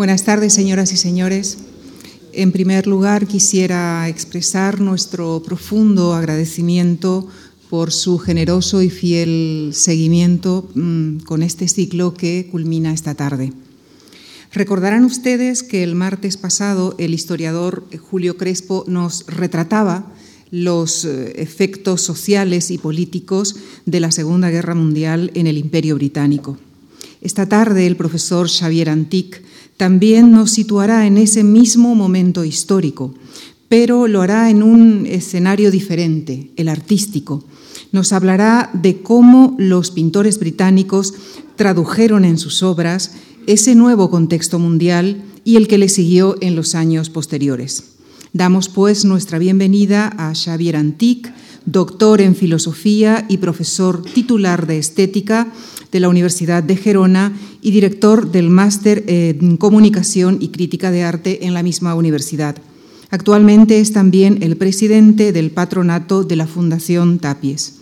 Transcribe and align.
Buenas 0.00 0.24
tardes, 0.24 0.54
señoras 0.54 0.94
y 0.94 0.96
señores. 0.96 1.58
En 2.32 2.52
primer 2.52 2.86
lugar, 2.86 3.26
quisiera 3.26 4.08
expresar 4.08 4.80
nuestro 4.80 5.42
profundo 5.42 6.14
agradecimiento 6.14 7.28
por 7.68 7.92
su 7.92 8.16
generoso 8.16 8.80
y 8.80 8.88
fiel 8.88 9.72
seguimiento 9.74 10.66
mm, 10.74 11.18
con 11.18 11.42
este 11.42 11.68
ciclo 11.68 12.14
que 12.14 12.48
culmina 12.50 12.94
esta 12.94 13.14
tarde. 13.14 13.52
Recordarán 14.54 15.04
ustedes 15.04 15.62
que 15.62 15.82
el 15.82 15.96
martes 15.96 16.38
pasado 16.38 16.94
el 16.96 17.12
historiador 17.12 17.84
Julio 17.98 18.38
Crespo 18.38 18.86
nos 18.88 19.26
retrataba 19.26 20.10
los 20.50 21.04
eh, 21.04 21.42
efectos 21.42 22.00
sociales 22.00 22.70
y 22.70 22.78
políticos 22.78 23.56
de 23.84 24.00
la 24.00 24.12
Segunda 24.12 24.48
Guerra 24.48 24.74
Mundial 24.74 25.30
en 25.34 25.46
el 25.46 25.58
Imperio 25.58 25.96
Británico. 25.96 26.56
Esta 27.20 27.44
tarde 27.50 27.86
el 27.86 27.96
profesor 27.96 28.48
Xavier 28.48 28.88
Antic 28.88 29.49
también 29.80 30.30
nos 30.30 30.50
situará 30.50 31.06
en 31.06 31.16
ese 31.16 31.42
mismo 31.42 31.94
momento 31.94 32.44
histórico, 32.44 33.14
pero 33.70 34.08
lo 34.08 34.20
hará 34.20 34.50
en 34.50 34.62
un 34.62 35.06
escenario 35.06 35.70
diferente, 35.70 36.50
el 36.56 36.68
artístico. 36.68 37.44
Nos 37.90 38.12
hablará 38.12 38.68
de 38.74 39.00
cómo 39.00 39.56
los 39.58 39.90
pintores 39.90 40.38
británicos 40.38 41.14
tradujeron 41.56 42.26
en 42.26 42.36
sus 42.36 42.62
obras 42.62 43.12
ese 43.46 43.74
nuevo 43.74 44.10
contexto 44.10 44.58
mundial 44.58 45.22
y 45.44 45.56
el 45.56 45.66
que 45.66 45.78
le 45.78 45.88
siguió 45.88 46.36
en 46.42 46.56
los 46.56 46.74
años 46.74 47.08
posteriores. 47.08 47.94
Damos 48.34 48.68
pues 48.68 49.06
nuestra 49.06 49.38
bienvenida 49.38 50.12
a 50.18 50.34
Xavier 50.34 50.76
Antic, 50.76 51.32
doctor 51.64 52.20
en 52.20 52.36
filosofía 52.36 53.24
y 53.30 53.38
profesor 53.38 54.02
titular 54.02 54.66
de 54.66 54.76
estética 54.76 55.50
de 55.92 56.00
la 56.00 56.08
Universidad 56.08 56.62
de 56.62 56.76
Gerona 56.76 57.32
y 57.62 57.70
director 57.70 58.30
del 58.30 58.50
máster 58.50 59.04
en 59.06 59.56
comunicación 59.56 60.38
y 60.40 60.48
crítica 60.48 60.90
de 60.90 61.02
arte 61.02 61.46
en 61.46 61.54
la 61.54 61.62
misma 61.62 61.94
universidad. 61.94 62.56
Actualmente 63.10 63.80
es 63.80 63.92
también 63.92 64.42
el 64.42 64.56
presidente 64.56 65.32
del 65.32 65.50
patronato 65.50 66.22
de 66.22 66.36
la 66.36 66.46
Fundación 66.46 67.18
Tapies. 67.18 67.74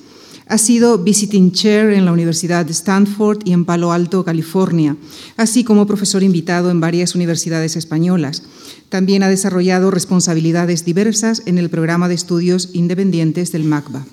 Ha 0.46 0.56
sido 0.56 0.96
visiting 0.96 1.52
chair 1.52 1.90
en 1.90 2.06
la 2.06 2.12
Universidad 2.12 2.64
de 2.64 2.72
Stanford 2.72 3.40
y 3.44 3.52
en 3.52 3.66
Palo 3.66 3.92
Alto, 3.92 4.24
California, 4.24 4.96
así 5.36 5.62
como 5.62 5.86
profesor 5.86 6.22
invitado 6.22 6.70
en 6.70 6.80
varias 6.80 7.14
universidades 7.14 7.76
españolas. 7.76 8.44
También 8.88 9.22
ha 9.22 9.28
desarrollado 9.28 9.90
responsabilidades 9.90 10.86
diversas 10.86 11.42
en 11.44 11.58
el 11.58 11.68
programa 11.68 12.08
de 12.08 12.14
estudios 12.14 12.70
independientes 12.72 13.52
del 13.52 13.64
MACBA. 13.64 14.06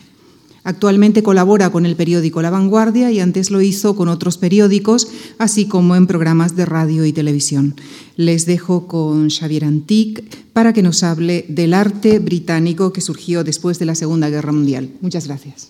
Actualmente 0.66 1.21
colabora 1.21 1.69
con 1.69 1.85
el 1.85 1.95
periódico 1.95 2.41
La 2.41 2.49
Vanguardia 2.49 3.11
y 3.11 3.19
antes 3.19 3.52
lo 3.52 3.61
hizo 3.61 3.95
con 3.95 4.09
otros 4.09 4.39
periódicos, 4.39 5.07
así 5.38 5.67
como 5.67 5.95
en 5.95 6.07
programas 6.07 6.55
de 6.55 6.66
radio 6.66 7.05
y 7.05 7.13
televisión. 7.13 7.75
Les 8.17 8.47
dejo 8.47 8.88
con 8.88 9.30
Xavier 9.30 9.63
Antic 9.63 10.23
para 10.53 10.73
que 10.73 10.81
nos 10.81 11.03
hable 11.03 11.45
del 11.49 11.75
arte 11.75 12.17
británico 12.17 12.91
que 12.91 13.02
surgió 13.02 13.44
después 13.44 13.77
de 13.77 13.85
la 13.85 13.94
Segunda 13.94 14.27
Guerra 14.30 14.52
Mundial. 14.52 14.89
Muchas 15.02 15.27
gracias. 15.27 15.69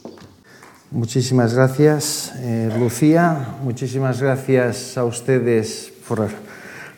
Muchísimas 0.92 1.54
gracias, 1.54 2.32
eh, 2.38 2.72
Lucía. 2.80 3.58
Muchísimas 3.66 4.22
gracias 4.22 4.98
a 4.98 5.04
ustedes 5.04 5.92
por 6.08 6.30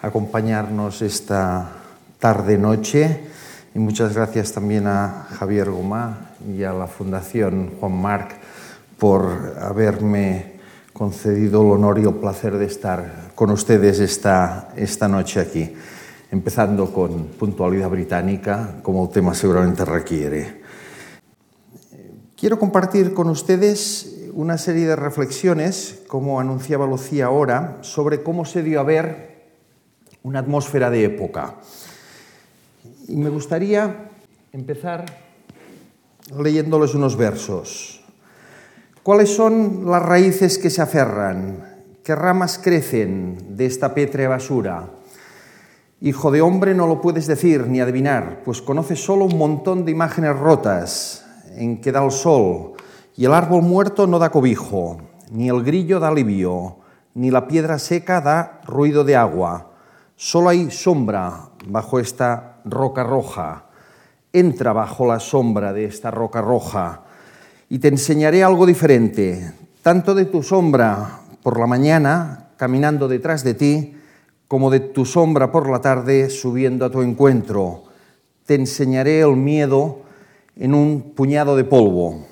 acompañarnos 0.04 1.02
esta 1.02 1.78
tarde-noche 2.20 3.37
y 3.78 3.80
muchas 3.80 4.16
gracias 4.16 4.54
también 4.54 4.88
a 4.88 5.28
Javier 5.38 5.70
Gomá 5.70 6.32
y 6.52 6.64
a 6.64 6.74
la 6.74 6.88
Fundación 6.88 7.76
Juan 7.80 7.96
Marc 7.96 8.32
por 8.98 9.56
haberme 9.62 10.54
concedido 10.94 11.62
el 11.62 11.74
honor 11.74 12.00
y 12.00 12.02
el 12.02 12.16
placer 12.16 12.58
de 12.58 12.66
estar 12.66 13.30
con 13.36 13.52
ustedes 13.52 14.00
esta, 14.00 14.70
esta 14.76 15.08
noche 15.08 15.40
aquí, 15.40 15.76
empezando 16.32 16.92
con 16.92 17.26
puntualidad 17.26 17.92
británica, 17.92 18.80
como 18.82 19.04
el 19.04 19.12
tema 19.12 19.36
seguramente 19.36 19.86
requiere. 19.86 20.64
Quiero 22.36 22.58
compartir 22.58 23.14
con 23.14 23.30
ustedes 23.30 24.32
una 24.34 24.58
serie 24.58 24.88
de 24.88 24.96
reflexiones, 24.96 26.02
como 26.08 26.40
anunciaba 26.40 26.88
Lucía 26.88 27.28
ahora, 27.28 27.78
sobre 27.82 28.24
cómo 28.24 28.44
se 28.44 28.64
dio 28.64 28.80
a 28.80 28.84
ver 28.84 29.52
una 30.24 30.40
atmósfera 30.40 30.90
de 30.90 31.06
época. 31.06 31.58
Y 33.08 33.16
me 33.16 33.30
gustaría 33.30 34.10
empezar 34.52 35.06
leyéndoles 36.38 36.94
unos 36.94 37.16
versos. 37.16 38.04
¿Cuáles 39.02 39.34
son 39.34 39.90
las 39.90 40.04
raíces 40.04 40.58
que 40.58 40.70
se 40.70 40.82
aferran? 40.82 41.78
¿Qué 42.04 42.14
ramas 42.16 42.60
crecen 42.62 43.56
de 43.56 43.66
esta 43.66 43.94
pétrea 43.94 44.28
basura? 44.28 44.90
Hijo 46.02 46.32
de 46.32 46.42
hombre, 46.42 46.76
no 46.76 46.86
lo 46.86 47.00
puedes 47.00 47.28
decir 47.28 47.68
ni 47.68 47.80
adivinar, 47.80 48.42
pues 48.44 48.62
conoces 48.62 49.02
solo 49.02 49.24
un 49.24 49.38
montón 49.38 49.86
de 49.86 49.92
imágenes 49.92 50.38
rotas 50.38 51.26
en 51.56 51.80
que 51.80 51.94
da 51.94 52.04
el 52.04 52.12
sol, 52.12 52.74
y 53.16 53.24
el 53.24 53.34
árbol 53.34 53.62
muerto 53.62 54.06
no 54.06 54.20
da 54.20 54.32
cobijo, 54.32 54.98
ni 55.32 55.48
el 55.48 55.64
grillo 55.64 56.02
da 56.02 56.10
alivio, 56.10 56.80
ni 57.16 57.32
la 57.32 57.48
piedra 57.48 57.80
seca 57.80 58.20
da 58.20 58.60
ruido 58.66 59.06
de 59.06 59.16
agua. 59.16 59.72
Solo 60.18 60.50
hay 60.50 60.70
sombra 60.72 61.50
bajo 61.68 62.00
esta 62.00 62.57
roca 62.70 63.04
roja 63.04 63.68
entra 64.34 64.74
bajo 64.74 65.08
la 65.08 65.20
sombra 65.20 65.74
de 65.74 65.86
esta 65.86 66.12
roca 66.12 66.42
roja 66.42 67.02
y 67.70 67.80
te 67.80 67.88
enseñaré 67.88 68.44
algo 68.44 68.66
diferente, 68.66 69.54
tanto 69.82 70.14
de 70.14 70.26
tu 70.26 70.44
sombra 70.44 71.22
por 71.42 71.60
la 71.60 71.68
mañana 71.68 72.50
caminando 72.58 73.08
detrás 73.08 73.44
de 73.44 73.54
ti, 73.54 73.94
como 74.48 74.70
de 74.70 74.80
tu 74.80 75.06
sombra 75.06 75.52
por 75.52 75.70
la 75.70 75.82
tarde 75.82 76.30
subiendo 76.30 76.86
a 76.86 76.90
tu 76.90 77.02
encuentro. 77.02 77.84
Te 78.46 78.56
enseñaré 78.56 79.20
el 79.20 79.36
miedo 79.36 80.02
en 80.56 80.74
un 80.74 81.14
puñado 81.16 81.56
de 81.56 81.66
polvo. 81.66 82.26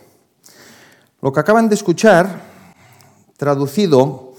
Lo 1.22 1.34
que 1.34 1.40
acaban 1.40 1.68
de 1.68 1.75
escuchar, 1.75 2.41
traducido, 3.35 4.34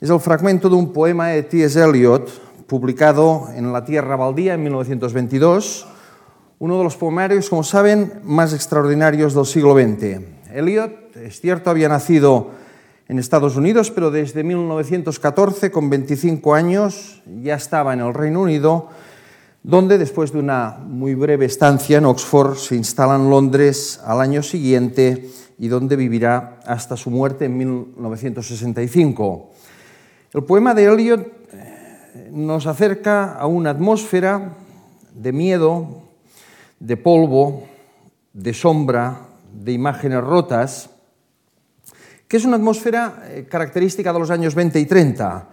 es 0.00 0.10
el 0.10 0.20
fragmento 0.20 0.68
de 0.68 0.76
un 0.76 0.92
poema 0.92 1.28
de 1.28 1.42
T.S. 1.42 1.82
Eliot, 1.82 2.47
publicado 2.68 3.48
en 3.56 3.72
La 3.72 3.84
Tierra 3.84 4.14
Baldía 4.14 4.54
en 4.54 4.62
1922, 4.62 5.86
uno 6.58 6.76
de 6.76 6.84
los 6.84 6.96
poemarios, 6.96 7.48
como 7.48 7.64
saben, 7.64 8.20
más 8.24 8.52
extraordinarios 8.52 9.34
del 9.34 9.46
siglo 9.46 9.74
XX. 9.74 10.20
Eliot, 10.52 11.16
es 11.16 11.40
cierto, 11.40 11.70
había 11.70 11.88
nacido 11.88 12.50
en 13.08 13.18
Estados 13.18 13.56
Unidos, 13.56 13.90
pero 13.90 14.10
desde 14.10 14.44
1914, 14.44 15.70
con 15.70 15.88
25 15.88 16.54
años, 16.54 17.22
ya 17.40 17.54
estaba 17.54 17.94
en 17.94 18.00
el 18.00 18.12
Reino 18.12 18.42
Unido, 18.42 18.88
donde 19.62 19.96
después 19.96 20.32
de 20.32 20.40
una 20.40 20.76
muy 20.78 21.14
breve 21.14 21.46
estancia 21.46 21.96
en 21.96 22.04
Oxford 22.04 22.56
se 22.56 22.76
instala 22.76 23.16
en 23.16 23.30
Londres 23.30 23.98
al 24.04 24.20
año 24.20 24.42
siguiente 24.42 25.30
y 25.58 25.68
donde 25.68 25.96
vivirá 25.96 26.60
hasta 26.66 26.98
su 26.98 27.10
muerte 27.10 27.46
en 27.46 27.56
1965. 27.56 29.52
El 30.34 30.44
poema 30.44 30.74
de 30.74 30.84
Eliot 30.84 31.37
nos 32.30 32.66
acerca 32.66 33.34
a 33.34 33.46
una 33.46 33.70
atmósfera 33.70 34.52
de 35.14 35.32
miedo, 35.32 36.02
de 36.80 36.96
polvo, 36.96 37.66
de 38.32 38.54
sombra, 38.54 39.20
de 39.52 39.72
imágenes 39.72 40.22
rotas, 40.22 40.90
que 42.26 42.36
es 42.36 42.44
una 42.44 42.56
atmósfera 42.56 43.24
eh, 43.28 43.46
característica 43.48 44.12
de 44.12 44.18
los 44.18 44.30
años 44.30 44.54
20 44.54 44.78
y 44.78 44.86
30. 44.86 45.48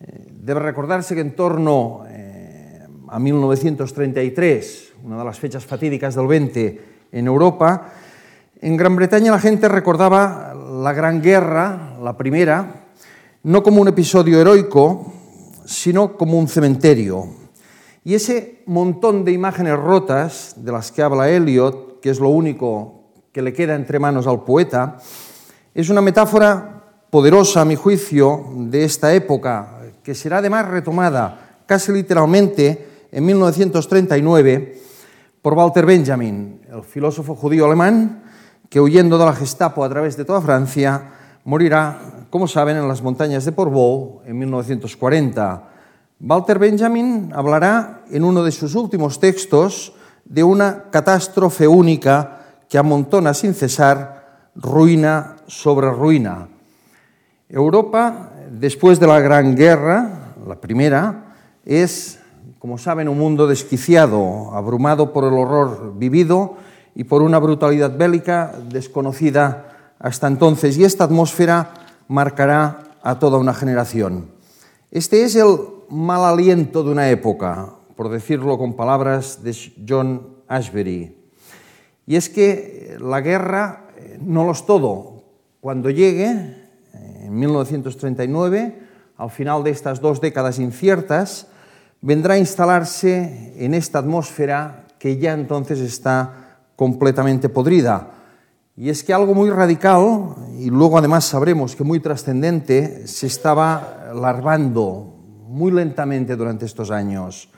Eh, 0.00 0.26
debe 0.30 0.60
recordarse 0.60 1.14
que 1.14 1.22
en 1.22 1.34
torno 1.34 2.04
eh, 2.08 2.86
a 3.08 3.18
1933, 3.18 4.92
una 5.04 5.18
de 5.18 5.24
las 5.24 5.38
fechas 5.38 5.64
fatídicas 5.64 6.14
del 6.14 6.26
20 6.26 6.80
en 7.12 7.26
Europa, 7.26 7.92
en 8.60 8.76
Gran 8.76 8.96
Bretaña 8.96 9.32
la 9.32 9.38
gente 9.38 9.68
recordaba 9.68 10.52
la 10.54 10.92
Gran 10.92 11.22
Guerra, 11.22 11.96
la 12.02 12.16
primera, 12.16 12.86
no 13.44 13.62
como 13.62 13.80
un 13.80 13.88
episodio 13.88 14.40
heroico, 14.40 15.17
sino 15.68 16.16
como 16.16 16.38
un 16.38 16.48
cementerio, 16.48 17.26
y 18.02 18.14
ese 18.14 18.62
montón 18.64 19.22
de 19.22 19.32
imágenes 19.32 19.76
rotas 19.76 20.54
de 20.56 20.72
las 20.72 20.90
que 20.90 21.02
habla 21.02 21.28
Eliot, 21.28 22.00
que 22.00 22.08
es 22.08 22.20
lo 22.20 22.30
único 22.30 23.02
que 23.32 23.42
le 23.42 23.52
queda 23.52 23.74
entre 23.74 23.98
manos 23.98 24.26
al 24.26 24.44
poeta, 24.44 24.96
es 25.74 25.90
una 25.90 26.00
metáfora 26.00 26.84
poderosa, 27.10 27.60
a 27.60 27.64
mi 27.66 27.76
juicio, 27.76 28.46
de 28.56 28.84
esta 28.84 29.12
época, 29.12 29.78
que 30.02 30.14
será 30.14 30.38
además 30.38 30.68
retomada 30.68 31.60
casi 31.66 31.92
literalmente 31.92 33.08
en 33.12 33.26
1939 33.26 34.80
por 35.42 35.52
Walter 35.52 35.84
Benjamin, 35.84 36.62
el 36.72 36.82
filósofo 36.84 37.34
judío 37.34 37.66
alemán, 37.66 38.22
que 38.70 38.80
huyendo 38.80 39.18
de 39.18 39.26
la 39.26 39.34
Gestapo 39.34 39.84
a 39.84 39.88
través 39.90 40.16
de 40.16 40.24
toda 40.24 40.40
Francia, 40.40 41.10
morirá, 41.44 42.17
como 42.30 42.46
saben, 42.48 42.76
en 42.76 42.88
las 42.88 43.02
montañas 43.02 43.44
de 43.44 43.52
Portbou 43.52 44.22
en 44.26 44.38
1940 44.38 45.78
Walter 46.20 46.58
Benjamin 46.58 47.30
hablará 47.32 48.02
en 48.10 48.24
uno 48.24 48.42
de 48.42 48.50
sus 48.50 48.74
últimos 48.74 49.20
textos 49.20 49.92
de 50.24 50.42
una 50.42 50.90
catástrofe 50.90 51.68
única 51.68 52.40
que 52.68 52.76
amontona 52.76 53.32
sin 53.34 53.54
cesar 53.54 54.50
ruina 54.56 55.36
sobre 55.46 55.88
ruina. 55.90 56.48
Europa, 57.48 58.32
después 58.50 58.98
de 58.98 59.06
la 59.06 59.20
Gran 59.20 59.54
Guerra, 59.54 60.34
la 60.46 60.56
primera, 60.56 61.36
es, 61.64 62.18
como 62.58 62.78
saben, 62.78 63.08
un 63.08 63.18
mundo 63.18 63.46
desquiciado, 63.46 64.50
abrumado 64.54 65.12
por 65.12 65.22
el 65.22 65.34
horror 65.34 65.94
vivido 65.96 66.56
y 66.96 67.04
por 67.04 67.22
una 67.22 67.38
brutalidad 67.38 67.96
bélica 67.96 68.52
desconocida 68.68 69.94
hasta 70.00 70.26
entonces, 70.26 70.76
y 70.76 70.84
esta 70.84 71.04
atmósfera 71.04 71.87
marcará 72.08 72.96
a 73.02 73.18
toda 73.18 73.38
una 73.38 73.54
generación. 73.54 74.30
Este 74.90 75.22
es 75.22 75.36
el 75.36 75.56
mal 75.90 76.24
aliento 76.24 76.82
de 76.82 76.90
una 76.90 77.10
época, 77.10 77.74
por 77.94 78.08
decirlo 78.08 78.58
con 78.58 78.74
palabras 78.74 79.42
de 79.42 79.54
John 79.86 80.38
Ashbery. 80.48 81.16
Y 82.06 82.16
es 82.16 82.28
que 82.28 82.96
la 83.00 83.20
guerra 83.20 83.88
eh, 83.96 84.18
no 84.20 84.44
lo 84.44 84.52
es 84.52 84.64
todo. 84.64 85.24
Cuando 85.60 85.90
llegue, 85.90 86.56
en 86.94 87.38
1939, 87.38 88.78
al 89.18 89.30
final 89.30 89.62
de 89.62 89.70
estas 89.70 90.00
dos 90.00 90.20
décadas 90.20 90.58
inciertas, 90.58 91.48
vendrá 92.00 92.34
a 92.34 92.38
instalarse 92.38 93.52
en 93.58 93.74
esta 93.74 93.98
atmósfera 93.98 94.86
que 94.98 95.18
ya 95.18 95.34
entonces 95.34 95.80
está 95.80 96.58
completamente 96.76 97.48
podrida. 97.48 98.17
Y 98.80 98.90
es 98.90 99.02
que 99.02 99.12
algo 99.12 99.34
muy 99.34 99.50
radical, 99.50 100.36
y 100.56 100.70
luego 100.70 100.98
además 100.98 101.24
sabremos 101.24 101.74
que 101.74 101.82
muy 101.82 101.98
trascendente, 101.98 103.08
se 103.08 103.26
estaba 103.26 104.12
larvando 104.14 105.16
muy 105.48 105.72
lentamente 105.72 106.36
durante 106.36 106.66
estos 106.66 106.92
años. 106.92 107.48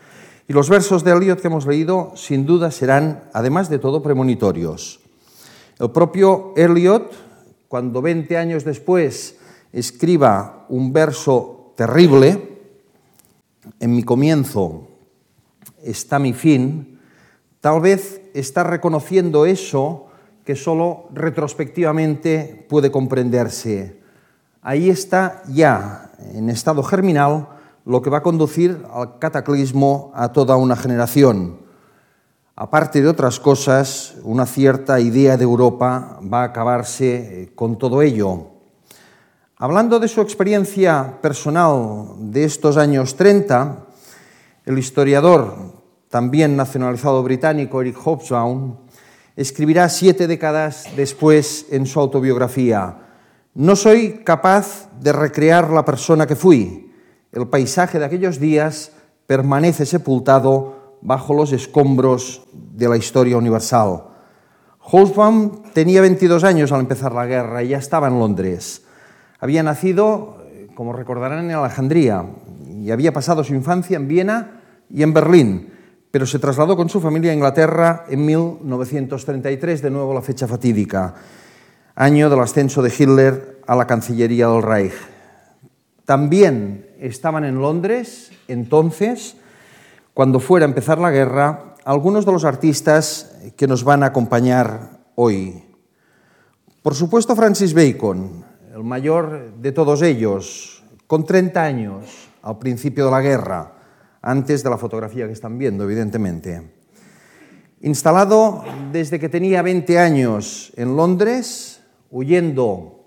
Y 0.49 0.55
los 0.55 0.71
versos 0.71 1.05
de 1.05 1.13
Eliot 1.13 1.43
que 1.43 1.49
hemos 1.49 1.67
leído 1.67 2.13
sin 2.17 2.47
duda 2.47 2.71
serán, 2.71 3.25
además 3.35 3.69
de 3.69 3.79
todo, 3.79 4.03
premonitorios. 4.03 5.01
El 5.79 5.91
propio 5.91 6.55
Eliot, 6.57 7.13
cuando 7.69 8.01
20 8.01 8.39
años 8.39 8.65
después 8.65 9.37
escriba 9.75 10.65
un 10.71 10.91
verso 10.91 11.75
terrible, 11.77 12.63
en 13.79 13.95
mi 13.95 14.05
comienzo 14.05 14.89
está 15.83 16.19
mi 16.19 16.33
fin, 16.33 16.99
tal 17.61 17.83
vez 17.83 18.23
está 18.33 18.65
reconociendo 18.65 19.45
eso 19.45 20.07
que 20.51 20.57
solo 20.57 21.07
retrospectivamente 21.15 22.67
puede 22.69 22.91
comprenderse. 22.91 24.01
Ahí 24.63 24.91
está 24.91 25.45
ya, 25.47 26.11
en 26.35 26.51
estado 26.51 26.83
germinal, 26.83 27.47
lo 27.85 28.03
que 28.03 28.11
va 28.11 28.19
a 28.19 28.23
conducir 28.25 28.85
al 28.93 29.21
cataclismo 29.21 30.11
a 30.13 30.33
toda 30.33 30.57
una 30.57 30.75
generación. 30.75 31.61
Aparte 32.57 33.01
de 33.01 33.07
otras 33.07 33.39
cosas, 33.39 34.17
una 34.25 34.45
cierta 34.45 34.99
idea 34.99 35.37
de 35.37 35.45
Europa 35.45 36.19
va 36.21 36.41
a 36.41 36.47
acabarse 36.47 37.43
eh, 37.43 37.53
con 37.55 37.79
todo 37.79 38.03
ello. 38.03 38.49
Hablando 39.57 40.01
de 40.01 40.09
su 40.09 40.21
experiencia 40.21 41.21
personal 41.23 42.09
de 42.19 42.43
estos 42.43 42.77
años 42.77 43.15
30, 43.15 43.87
el 44.67 44.79
historiador, 44.81 45.55
también 46.09 46.57
nacionalizado 46.57 47.23
británico, 47.23 47.81
Eric 47.81 47.99
Hobsbawm, 48.05 48.90
escribirá 49.37 49.89
siete 49.89 50.27
décadas 50.27 50.87
después 50.97 51.67
en 51.71 51.87
su 51.87 52.01
autobiografía, 52.01 53.07
No 53.55 53.75
soy 53.77 54.23
capaz 54.25 54.89
de 55.01 55.13
recrear 55.13 55.71
la 55.71 55.85
persona 55.85 56.27
que 56.27 56.37
fui, 56.37 56.93
el 57.33 57.49
paisaje 57.49 57.99
de 57.99 58.05
aquellos 58.05 58.41
días 58.41 58.93
permanece 59.27 59.87
sepultado 59.87 60.99
bajo 61.01 61.35
los 61.35 61.53
escombros 61.53 62.43
de 62.53 62.89
la 62.89 62.97
historia 62.97 63.37
universal. 63.37 64.05
Hobsbawm 64.81 65.63
tenía 65.73 66.01
22 66.01 66.43
años 66.43 66.73
al 66.73 66.81
empezar 66.81 67.13
la 67.13 67.27
guerra 67.27 67.63
y 67.63 67.69
ya 67.69 67.79
estaba 67.79 68.09
en 68.09 68.19
Londres. 68.19 68.85
Había 69.39 69.63
nacido, 69.63 70.45
como 70.75 70.93
recordarán, 70.93 71.45
en 71.45 71.51
Alejandría 71.53 72.27
y 72.69 72.91
había 72.91 73.13
pasado 73.13 73.45
su 73.45 73.55
infancia 73.55 73.97
en 73.97 74.09
Viena 74.09 74.63
y 74.91 75.03
en 75.03 75.13
Berlín, 75.13 75.70
pero 76.11 76.27
se 76.27 76.39
trasladó 76.39 76.77
con 76.77 76.89
su 76.89 77.01
familia 77.01 77.31
a 77.31 77.35
Inglaterra 77.35 78.05
en 78.09 78.25
1933, 78.27 79.83
de 79.83 79.91
nuevo 79.91 80.13
la 80.13 80.23
fecha 80.23 80.49
fatídica, 80.49 81.15
año 81.95 82.29
del 82.29 82.41
ascenso 82.41 82.83
de 82.83 82.93
Hitler 82.97 83.61
a 83.67 83.77
la 83.77 83.87
Cancillería 83.87 84.49
del 84.49 84.63
Reich. 84.63 84.93
También 86.05 86.89
estaban 86.99 87.45
en 87.45 87.61
Londres 87.61 88.33
entonces, 88.49 89.37
cuando 90.13 90.41
fuera 90.41 90.67
a 90.67 90.69
empezar 90.69 90.99
la 90.99 91.13
guerra, 91.13 91.77
algunos 91.85 92.27
de 92.27 92.33
los 92.33 92.45
artistas 92.45 93.37
que 93.57 93.69
nos 93.69 93.85
van 93.85 94.03
a 94.03 94.07
acompañar 94.07 94.99
hoy. 95.15 95.63
Por 96.83 96.95
supuesto, 96.95 97.37
Francis 97.37 97.75
Bacon, 97.75 98.45
el 98.75 98.83
mayor 98.83 99.53
de 99.57 99.71
todos 99.71 100.03
ellos, 100.03 100.83
con 101.07 101.25
30 101.25 101.63
años 101.63 102.29
al 102.43 102.59
principio 102.59 103.05
de 103.05 103.11
la 103.11 103.21
guerra, 103.21 103.73
antes 104.23 104.63
de 104.63 104.71
la 104.71 104.79
fotografía 104.79 105.27
que 105.27 105.33
están 105.33 105.59
viendo, 105.59 105.85
evidentemente. 105.85 106.63
Instalado 107.81 108.63
desde 108.93 109.19
que 109.19 109.29
tenía 109.29 109.63
20 109.63 109.99
años 109.99 110.73
en 110.77 110.97
Londres, 110.97 111.81
huyendo 112.11 113.07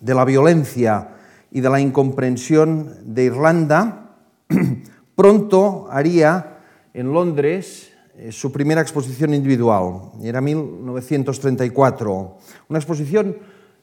de 0.00 0.14
la 0.14 0.24
violencia 0.24 1.16
y 1.50 1.60
de 1.60 1.68
la 1.68 1.80
incomprensión 1.80 3.14
de 3.14 3.24
Irlanda, 3.24 4.16
pronto 5.14 5.88
haría 5.90 6.60
en 6.94 7.12
Londres 7.12 7.90
eh, 8.16 8.32
su 8.32 8.50
primera 8.50 8.80
exposición 8.80 9.34
individual. 9.34 10.12
Era 10.22 10.40
1934. 10.40 12.38
Una 12.68 12.78
exposición 12.78 13.36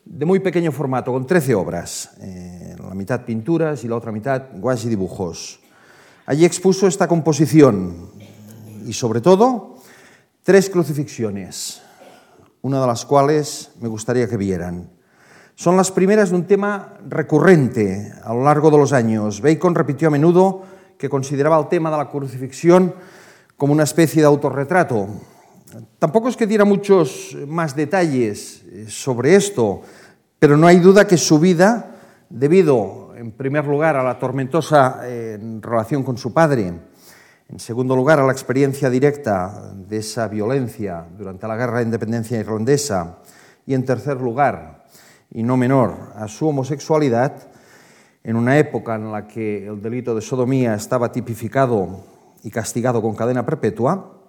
de 0.04 0.26
muy 0.26 0.40
pequeño 0.40 0.72
formato, 0.72 1.12
con 1.12 1.28
13 1.28 1.54
obras, 1.54 2.12
eh, 2.22 2.76
la 2.80 2.96
mitad 2.96 3.26
pinturas 3.26 3.84
y 3.84 3.88
la 3.88 3.98
otra 3.98 4.12
mitad 4.12 4.44
guays 4.56 4.86
y 4.86 4.90
dibujos. 4.90 5.60
Allí 6.28 6.44
expuso 6.44 6.88
esta 6.88 7.08
composición 7.08 8.12
y, 8.86 8.92
sobre 8.92 9.22
todo, 9.22 9.78
tres 10.44 10.70
crucifixiones, 10.70 11.82
una 12.64 12.82
de 12.82 12.88
las 12.88 13.06
cuales 13.06 13.72
me 13.80 13.88
gustaría 13.88 14.28
que 14.28 14.36
vieran. 14.36 14.92
Son 15.56 15.78
las 15.78 15.90
primeras 15.90 16.32
de 16.32 16.36
un 16.36 16.44
tema 16.44 16.96
recurrente 17.08 18.12
a 18.26 18.34
lo 18.34 18.44
largo 18.44 18.70
de 18.70 18.78
los 18.78 18.92
años. 18.92 19.40
Bacon 19.40 19.74
repitió 19.74 20.10
a 20.10 20.12
menudo 20.12 20.64
que 20.98 21.08
consideraba 21.08 21.58
el 21.60 21.70
tema 21.70 21.90
de 21.90 21.98
la 21.98 22.10
crucifixión 22.10 22.94
como 23.56 23.72
una 23.72 23.84
especie 23.84 24.22
de 24.22 24.28
autorretrato. 24.28 25.08
Tampoco 25.98 26.28
es 26.28 26.36
que 26.36 26.46
diera 26.46 26.66
muchos 26.66 27.38
más 27.48 27.74
detalles 27.74 28.66
sobre 28.90 29.36
esto, 29.36 29.82
pero 30.40 30.58
no 30.58 30.68
hay 30.68 30.80
duda 30.80 31.08
que 31.08 31.16
su 31.16 31.40
vida, 31.40 31.96
debido 32.30 33.07
en 33.28 33.34
primer 33.34 33.68
lugar 33.68 33.98
a 33.98 34.04
la 34.04 34.18
tormentosa 34.18 35.02
eh, 35.04 35.38
relación 35.60 36.02
con 36.02 36.18
su 36.18 36.32
padre, 36.32 36.72
en 37.50 37.60
segundo 37.60 37.94
lugar 37.94 38.22
a 38.22 38.26
la 38.26 38.32
experiencia 38.32 38.90
directa 38.90 39.74
de 39.76 39.98
esa 39.98 40.30
violencia 40.30 41.06
durante 41.18 41.46
la 41.46 41.58
guerra 41.58 41.80
de 41.80 41.84
independencia 41.84 42.40
irlandesa. 42.40 43.18
Y 43.66 43.74
en 43.74 43.84
tercer 43.84 44.22
lugar 44.22 44.86
y 45.30 45.44
no 45.44 45.58
menor 45.58 46.14
a 46.16 46.30
su 46.30 46.48
homosexualidad, 46.48 47.50
en 48.24 48.38
una 48.38 48.58
época 48.60 48.96
en 48.96 49.12
la 49.12 49.28
que 49.28 49.68
el 49.68 49.82
delito 49.82 50.16
de 50.16 50.22
sodomía 50.22 50.74
estaba 50.74 51.12
tipificado 51.12 52.06
y 52.44 52.50
castigado 52.50 53.02
con 53.02 53.14
cadena 53.14 53.46
perpetua, 53.46 54.22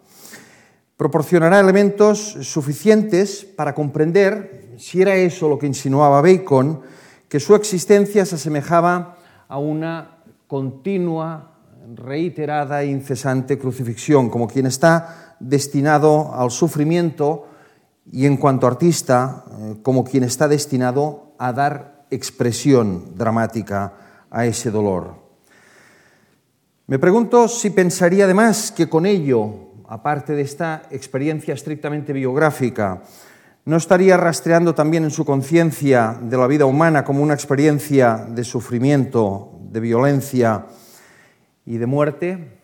proporcionará 0.96 1.60
elementos 1.60 2.18
suficientes 2.40 3.44
para 3.44 3.76
comprender, 3.76 4.74
si 4.76 5.00
era 5.00 5.14
eso 5.14 5.48
lo 5.48 5.56
que 5.56 5.68
insinuaba 5.68 6.20
Bacon, 6.20 6.97
que 7.28 7.40
su 7.40 7.54
existencia 7.54 8.24
se 8.24 8.36
asemejaba 8.36 9.16
a 9.48 9.58
una 9.58 10.18
continua, 10.46 11.54
reiterada 11.94 12.82
e 12.82 12.86
incesante 12.86 13.58
crucifixión, 13.58 14.28
como 14.28 14.48
quien 14.48 14.66
está 14.66 15.36
destinado 15.40 16.34
al 16.34 16.50
sufrimiento 16.50 17.46
y 18.10 18.26
en 18.26 18.36
cuanto 18.36 18.66
artista, 18.66 19.44
eh, 19.50 19.76
como 19.82 20.04
quien 20.04 20.24
está 20.24 20.48
destinado 20.48 21.34
a 21.38 21.52
dar 21.52 22.06
expresión 22.10 23.16
dramática 23.16 23.94
a 24.30 24.46
ese 24.46 24.70
dolor. 24.70 25.28
Me 26.86 26.98
pregunto 26.98 27.48
si 27.48 27.70
pensaría 27.70 28.24
además 28.24 28.72
que 28.72 28.88
con 28.88 29.04
ello, 29.04 29.72
aparte 29.88 30.32
de 30.32 30.42
esta 30.42 30.82
experiencia 30.90 31.52
estrictamente 31.52 32.12
biográfica, 32.12 33.02
no 33.68 33.76
estaría 33.76 34.16
rastreando 34.16 34.74
también 34.74 35.04
en 35.04 35.10
su 35.10 35.26
conciencia 35.26 36.18
de 36.22 36.38
la 36.38 36.46
vida 36.46 36.64
humana 36.64 37.04
como 37.04 37.22
una 37.22 37.34
experiencia 37.34 38.26
de 38.26 38.42
sufrimiento, 38.42 39.60
de 39.60 39.78
violencia 39.78 40.64
y 41.66 41.76
de 41.76 41.84
muerte. 41.84 42.62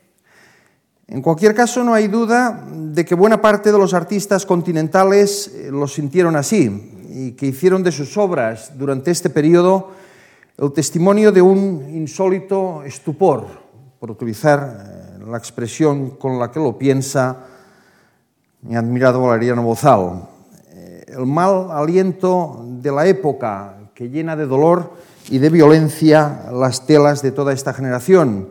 En 1.05 1.21
cualquier 1.21 1.53
caso, 1.53 1.83
no 1.83 1.93
hay 1.93 2.07
duda 2.07 2.65
de 2.71 3.05
que 3.05 3.13
buena 3.13 3.39
parte 3.39 3.71
de 3.71 3.77
los 3.77 3.93
artistas 3.93 4.47
continentales 4.47 5.47
eh, 5.47 5.69
lo 5.69 5.87
sintieron 5.87 6.35
así 6.35 7.03
y 7.11 7.33
que 7.33 7.45
hicieron 7.45 7.83
de 7.83 7.91
sus 7.91 8.17
obras 8.17 8.75
durante 8.75 9.11
este 9.11 9.29
periodo 9.29 9.91
el 10.57 10.73
testimonio 10.73 11.31
de 11.31 11.43
un 11.43 11.87
insólito 11.87 12.81
estupor, 12.81 13.45
por 13.99 14.09
utilizar 14.09 15.19
eh, 15.19 15.23
la 15.29 15.37
expresión 15.37 16.17
con 16.17 16.39
la 16.39 16.49
que 16.49 16.59
lo 16.59 16.75
piensa 16.79 17.45
mi 18.63 18.75
admirado 18.75 19.21
Valeriano 19.21 19.61
Bozal. 19.61 20.33
El 21.15 21.25
mal 21.25 21.71
aliento 21.71 22.65
de 22.67 22.91
la 22.91 23.07
época 23.07 23.77
que 23.93 24.09
llena 24.09 24.35
de 24.35 24.45
dolor 24.45 24.93
y 25.29 25.37
de 25.37 25.49
violencia 25.49 26.49
las 26.51 26.85
telas 26.85 27.21
de 27.21 27.31
toda 27.31 27.53
esta 27.53 27.73
generación 27.73 28.49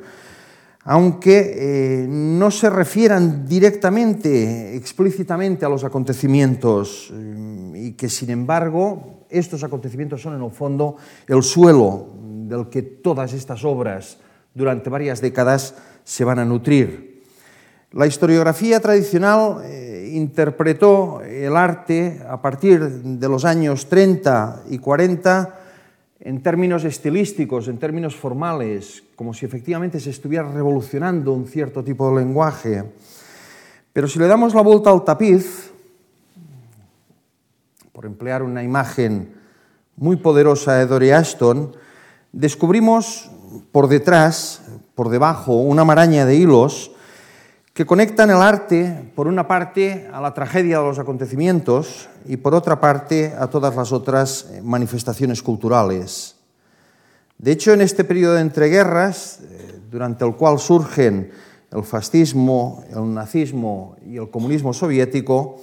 aunque 0.85 1.55
eh, 1.57 2.07
no 2.09 2.51
se 2.51 2.69
refieran 2.69 3.47
directamente, 3.47 4.77
explícitamente 4.77 5.65
a 5.65 5.69
los 5.69 5.83
acontecimientos 5.83 7.11
mm, 7.11 7.75
y 7.75 7.93
que 7.93 8.09
sin 8.11 8.31
embargo 8.31 9.25
estos 9.31 9.65
acontecimientos 9.65 10.21
son 10.21 10.35
en 10.35 10.43
el 10.43 10.51
fondo 10.51 10.97
el 11.27 11.43
suelo 11.43 12.09
del 12.47 12.69
que 12.69 12.83
todas 12.83 13.33
estas 13.33 13.65
obras 13.65 14.19
durante 14.53 14.91
varias 14.91 15.21
décadas 15.23 15.75
se 16.05 16.25
van 16.25 16.39
a 16.39 16.45
nutrir. 16.45 17.23
La 17.93 18.07
historiografía 18.07 18.79
tradicional 18.79 19.63
eh, 19.65 19.94
interpretó 20.17 21.23
el 21.23 21.57
arte 21.57 22.23
a 22.29 22.41
partir 22.41 22.81
de 22.81 23.29
los 23.29 23.45
años 23.45 23.89
30 23.89 24.65
y 24.71 24.79
40 24.79 25.59
en 26.21 26.43
términos 26.43 26.85
estilísticos, 26.85 27.69
en 27.69 27.79
términos 27.79 28.17
formales, 28.17 29.03
como 29.17 29.35
si 29.35 29.45
efectivamente 29.45 30.01
se 30.01 30.11
estuviera 30.11 30.49
revolucionando 30.49 31.33
un 31.33 31.47
cierto 31.47 31.83
tipo 31.83 32.09
de 32.09 32.25
lenguaje. 32.25 32.85
Pero 33.93 34.09
si 34.09 34.19
le 34.19 34.27
damos 34.27 34.55
la 34.55 34.63
vuelta 34.63 34.91
al 34.91 35.05
tapiz, 35.05 35.71
por 37.93 38.07
emplear 38.07 38.43
una 38.43 38.63
imagen 38.63 39.35
muy 39.97 40.17
poderosa 40.17 40.75
de 40.75 40.87
Dory 40.87 41.11
Ashton, 41.11 41.77
descubrimos 42.33 43.31
por 43.71 43.89
detrás, 43.89 44.63
por 44.95 45.11
debajo, 45.11 45.57
una 45.57 45.85
maraña 45.85 46.25
de 46.25 46.37
hilos 46.37 46.94
que 47.75 47.85
conectan 47.85 48.31
el 48.31 48.37
arte, 48.37 49.11
por 49.17 49.27
una 49.27 49.49
parte, 49.49 50.09
a 50.13 50.21
la 50.21 50.33
tragedia 50.33 50.79
de 50.79 50.85
los 50.85 51.01
acontecimientos 51.01 52.09
y 52.25 52.37
por 52.37 52.55
otra 52.55 52.79
parte 52.79 53.35
a 53.37 53.49
todas 53.49 53.75
las 53.75 53.91
otras 53.91 54.47
eh, 54.53 54.63
manifestaciones 54.63 55.43
culturales. 55.43 56.37
De 57.37 57.51
hecho, 57.51 57.73
en 57.73 57.81
este 57.81 58.05
periodo 58.05 58.35
de 58.35 58.43
entreguerras, 58.43 59.41
eh, 59.43 59.81
durante 59.91 60.25
el 60.25 60.37
cual 60.37 60.61
surgen 60.61 61.33
el 61.73 61.83
fascismo, 61.83 62.85
el 62.95 63.13
nazismo 63.13 63.97
y 64.07 64.19
el 64.19 64.31
comunismo 64.31 64.73
soviético, 64.73 65.57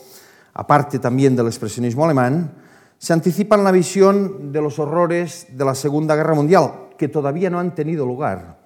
aparte 0.53 0.99
también 0.99 1.37
del 1.37 1.47
expresionismo 1.47 2.03
alemán, 2.03 2.51
se 2.97 3.13
anticipan 3.13 3.63
la 3.63 3.71
visión 3.71 4.51
de 4.51 4.61
los 4.61 4.79
horrores 4.79 5.47
de 5.49 5.63
la 5.63 5.75
Segunda 5.75 6.17
Guerra 6.17 6.35
Mundial, 6.35 6.89
que 6.97 7.07
todavía 7.07 7.49
no 7.49 7.57
han 7.57 7.73
tenido 7.73 8.05
lugar. 8.05 8.59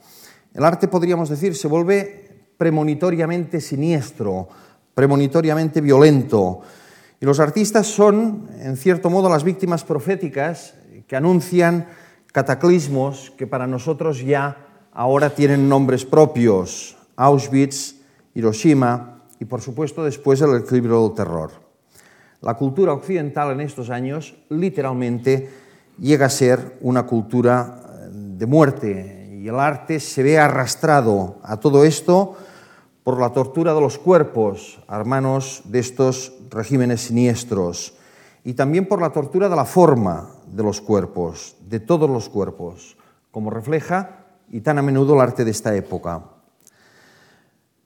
El 0.52 0.64
arte, 0.66 0.88
podríamos 0.88 1.30
decir, 1.30 1.56
se 1.56 1.68
vuelve 1.68 2.25
premonitoriamente 2.58 3.62
siniestro, 3.62 4.48
premonitoriamente 4.94 5.82
violento. 5.82 6.62
Y 7.20 7.26
los 7.26 7.40
artistas 7.40 7.88
son, 7.88 8.48
en 8.60 8.78
cierto 8.78 9.10
modo, 9.10 9.30
las 9.30 9.44
víctimas 9.44 9.84
proféticas 9.84 10.74
que 11.08 11.16
anuncian 11.16 11.88
cataclismos 12.32 13.32
que 13.38 13.48
para 13.48 13.68
nosotros 13.68 14.24
ya 14.24 14.58
ahora 14.92 15.30
tienen 15.30 15.70
nombres 15.70 16.06
propios, 16.06 16.98
Auschwitz, 17.16 17.96
Hiroshima 18.34 19.22
y, 19.40 19.46
por 19.46 19.62
supuesto, 19.62 20.04
después 20.04 20.42
el 20.42 20.56
equilibrio 20.56 21.04
del 21.04 21.16
terror. 21.16 21.52
La 22.42 22.56
cultura 22.56 22.94
occidental 22.94 23.52
en 23.52 23.62
estos 23.62 23.90
años 23.90 24.36
literalmente 24.50 25.50
llega 25.98 26.26
a 26.26 26.30
ser 26.30 26.78
una 26.82 27.04
cultura 27.04 28.10
de 28.12 28.46
muerte, 28.46 29.40
y 29.42 29.48
el 29.48 29.60
arte 29.60 30.00
se 30.00 30.24
ve 30.24 30.40
arrastrado 30.40 31.38
a 31.44 31.58
todo 31.58 31.86
esto 31.86 32.36
por 33.06 33.20
la 33.20 33.30
tortura 33.30 33.76
de 33.76 33.82
los 33.82 34.00
cuerpos 34.00 34.80
a 34.88 35.04
manos 35.04 35.62
de 35.66 35.78
estos 35.78 36.34
regímenes 36.50 37.02
siniestros 37.02 37.94
y 38.44 38.56
también 38.56 38.88
por 38.88 39.00
la 39.00 39.12
tortura 39.12 39.48
de 39.48 39.56
la 39.56 39.66
forma 39.66 40.32
de 40.48 40.64
los 40.64 40.82
cuerpos, 40.82 41.56
de 41.70 41.80
todos 41.80 42.10
los 42.10 42.30
cuerpos, 42.30 42.98
como 43.30 43.52
refleja 43.52 44.26
y 44.50 44.62
tan 44.62 44.80
a 44.80 44.82
menudo 44.82 45.14
el 45.14 45.22
arte 45.22 45.46
de 45.46 45.52
esta 45.52 45.76
época. 45.76 46.24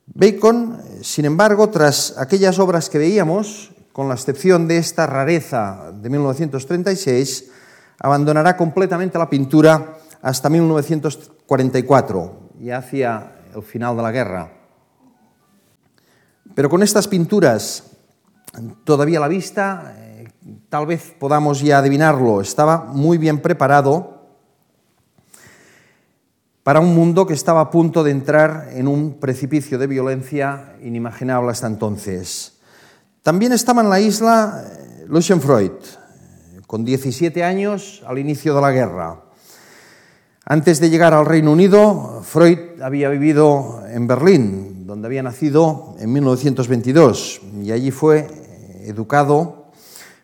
Bacon, 0.06 0.82
sin 1.02 1.26
embargo, 1.26 1.68
tras 1.68 2.18
aquellas 2.18 2.58
obras 2.58 2.90
que 2.90 2.98
veíamos, 2.98 3.72
con 3.92 4.08
la 4.08 4.14
excepción 4.14 4.70
de 4.70 4.78
esta 4.78 5.06
rareza 5.06 5.92
de 5.96 6.10
1936, 6.10 7.52
abandonará 8.00 8.56
completamente 8.56 9.18
la 9.20 9.30
pintura 9.30 9.98
hasta 10.22 10.48
1944, 10.48 12.40
y 12.62 12.70
hacia 12.70 13.34
el 13.54 13.64
final 13.64 13.98
de 13.98 14.04
la 14.04 14.12
guerra. 14.12 14.59
Pero 16.56 16.70
con 16.70 16.84
estas 16.84 17.08
pinturas 17.08 17.84
todavía 18.84 19.20
a 19.20 19.22
la 19.22 19.28
vista, 19.28 19.96
eh, 19.98 20.28
tal 20.70 20.86
vez 20.86 21.16
podamos 21.20 21.62
ya 21.62 21.80
adivinarlo, 21.80 22.42
estaba 22.42 22.86
muy 22.86 23.18
bien 23.18 23.40
preparado 23.42 24.20
para 26.64 26.80
un 26.80 26.94
mundo 26.94 27.26
que 27.26 27.34
estaba 27.34 27.62
a 27.62 27.70
punto 27.72 28.04
de 28.04 28.12
entrar 28.12 28.70
en 28.74 28.88
un 28.88 29.20
precipicio 29.20 29.78
de 29.78 29.88
violencia 29.88 30.76
inimaginable 30.84 31.52
hasta 31.52 31.68
entonces. 31.68 32.60
También 33.24 33.54
estaba 33.54 33.82
en 33.82 33.90
la 33.90 34.00
isla 34.00 34.64
eh, 34.66 35.06
Lucien 35.08 35.42
Freud, 35.42 35.72
con 36.68 36.86
17 36.86 37.44
años 37.44 38.04
al 38.06 38.20
inicio 38.20 38.54
de 38.54 38.62
la 38.62 38.72
guerra. 38.72 39.29
Antes 40.52 40.80
de 40.80 40.90
llegar 40.90 41.14
al 41.14 41.28
Reino 41.28 41.52
Unido, 41.52 42.22
Freud 42.24 42.82
había 42.82 43.08
vivido 43.10 43.84
en 43.88 44.08
Berlín, 44.08 44.88
donde 44.88 45.06
había 45.06 45.22
nacido 45.22 45.96
en 46.00 46.12
1922, 46.12 47.42
y 47.62 47.72
allí 47.72 47.92
fue 47.92 48.26
educado 48.82 49.68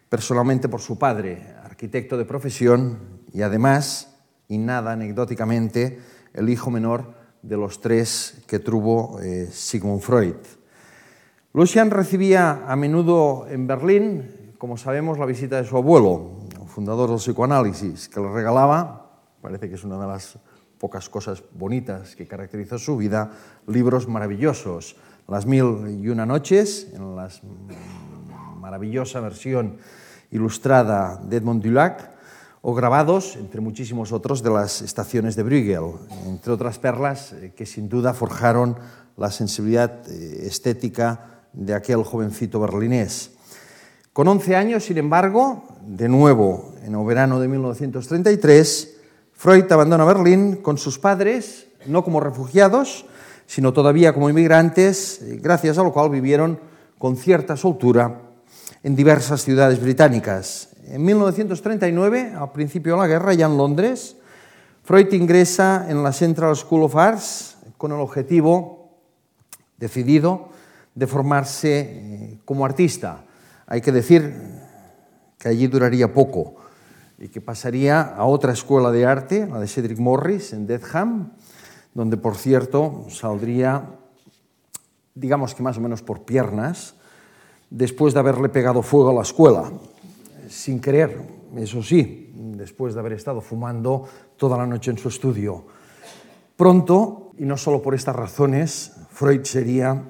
personalmente 0.10 0.67
por 0.67 0.82
su 0.82 0.98
padre, 0.98 1.53
arquitecto 1.63 2.17
de 2.17 2.25
profesión 2.25 2.98
y 3.34 3.44
además, 3.44 4.15
y 4.48 4.58
nada 4.58 4.94
anecdóticamente, 4.94 6.00
el 6.34 6.50
hijo 6.50 6.72
menor 6.72 7.13
de 7.44 7.58
los 7.58 7.79
tres 7.79 8.41
que 8.48 8.58
tuvo 8.58 9.20
eh, 9.22 9.48
Sigmund 9.51 10.01
Freud. 10.01 10.38
Lucian 11.53 11.91
recibía 11.91 12.63
a 12.65 12.75
menudo 12.75 13.46
en 13.48 13.67
Berlín, 13.67 14.53
como 14.58 14.75
sabemos, 14.75 15.20
la 15.20 15.27
visita 15.27 15.62
de 15.62 15.67
su 15.67 15.77
abuelo, 15.77 16.48
fundador 16.65 17.12
del 17.12 17.20
psicoanálisis, 17.20 18.10
que 18.10 18.20
le 18.20 18.34
regalaba 18.34 19.05
parece 19.46 19.70
que 19.70 19.75
es 19.75 19.84
una 19.84 20.00
de 20.00 20.08
las 20.08 20.40
pocas 20.80 21.08
cosas 21.08 21.44
bonitas 21.54 22.16
que 22.16 22.25
caracterizó 22.25 22.80
su 22.80 22.98
vida, 22.98 23.30
libros 23.68 24.08
maravillosos, 24.08 24.96
Las 25.28 25.46
mil 25.46 26.02
y 26.02 26.10
una 26.10 26.25
noches, 26.25 26.88
en 26.94 27.16
la 27.16 27.30
maravillosa 28.60 29.20
versión 29.20 29.78
ilustrada 30.32 31.22
de 31.24 31.38
Edmond 31.38 31.62
Dulac, 31.62 32.10
o 32.64 32.74
grabados, 32.74 33.36
entre 33.36 33.62
muchísimos 33.62 34.12
otros, 34.12 34.42
de 34.42 34.50
las 34.50 34.82
estaciones 34.82 35.36
de 35.36 35.44
Bruegel, 35.44 35.94
entre 36.25 36.52
otras 36.52 36.80
perlas 36.80 37.34
eh, 37.34 37.54
que 37.56 37.68
sin 37.68 37.88
duda 37.88 38.16
forjaron 38.16 38.78
la 39.16 39.30
sensibilidad 39.30 40.10
eh, 40.10 40.48
estética 40.48 41.46
de 41.54 41.75
aquel 41.75 42.02
jovencito 42.02 42.60
berlinés. 42.60 43.30
Con 44.12 44.28
11 44.28 44.56
años, 44.56 44.86
sin 44.86 44.98
embargo, 44.98 45.66
de 45.86 46.10
nuevo 46.10 46.74
en 46.84 46.96
el 46.96 47.06
verano 47.06 47.40
de 47.40 47.48
1933, 47.48 48.95
Freud 49.46 49.72
abandona 49.72 50.04
Berlín 50.06 50.56
con 50.56 50.80
sus 50.80 50.98
padres, 50.98 51.68
no 51.86 52.04
como 52.04 52.20
refugiados, 52.20 53.06
sino 53.46 53.74
todavía 53.74 54.12
como 54.12 54.28
inmigrantes, 54.28 55.20
gracias 55.40 55.78
a 55.78 55.84
lo 55.84 55.94
cual 55.94 56.10
vivieron 56.10 56.60
con 56.98 57.16
cierta 57.16 57.56
soltura 57.56 58.22
en 58.82 58.96
diversas 58.96 59.44
ciudades 59.44 59.80
británicas. 59.80 60.70
En 60.88 61.06
1939, 61.06 62.34
al 62.36 62.52
principio 62.54 62.94
de 62.94 63.02
la 63.02 63.08
guerra, 63.08 63.36
ya 63.36 63.46
en 63.46 63.56
Londres, 63.56 64.16
Freud 64.84 65.14
ingresa 65.14 65.86
en 65.90 66.02
la 66.02 66.12
Central 66.12 66.56
School 66.56 66.82
of 66.82 66.96
Arts 66.96 67.58
con 67.78 67.92
el 67.92 68.00
objetivo 68.00 68.98
decidido 69.78 70.50
de 70.96 71.06
formarse 71.06 71.82
eh, 71.82 72.38
como 72.46 72.66
artista. 72.66 73.25
Hay 73.68 73.82
que 73.82 73.92
decir 73.92 74.34
que 75.38 75.50
allí 75.50 75.68
duraría 75.68 76.12
poco 76.12 76.65
y 77.18 77.30
que 77.30 77.42
pasaría 77.42 78.02
a 78.02 78.26
otra 78.26 78.54
escuela 78.54 78.92
de 78.92 79.06
arte, 79.06 79.48
la 79.48 79.60
de 79.60 79.68
Cedric 79.68 80.00
Morris, 80.00 80.54
en 80.54 80.68
Dedham, 80.68 81.32
donde, 81.94 82.18
por 82.18 82.36
cierto, 82.36 83.06
saldría, 83.10 83.84
digamos 85.14 85.56
que 85.56 85.64
más 85.64 85.78
o 85.78 85.82
menos 85.82 86.02
por 86.02 86.24
piernas, 86.24 86.96
después 87.70 88.14
de 88.14 88.20
haberle 88.20 88.50
pegado 88.50 88.82
fuego 88.82 89.12
a 89.12 89.14
la 89.14 89.22
escuela, 89.22 89.72
sin 90.50 90.80
querer, 90.80 91.22
eso 91.56 91.82
sí, 91.82 92.32
después 92.36 92.94
de 92.94 93.00
haber 93.00 93.14
estado 93.14 93.42
fumando 93.42 94.06
toda 94.38 94.58
la 94.58 94.66
noche 94.66 94.92
en 94.92 94.98
su 94.98 95.08
estudio. 95.08 95.66
Pronto, 96.58 97.32
y 97.38 97.46
no 97.46 97.58
solo 97.58 97.82
por 97.82 97.96
estas 97.96 98.16
razones, 98.16 98.94
Freud 99.12 99.44
sería 99.44 100.04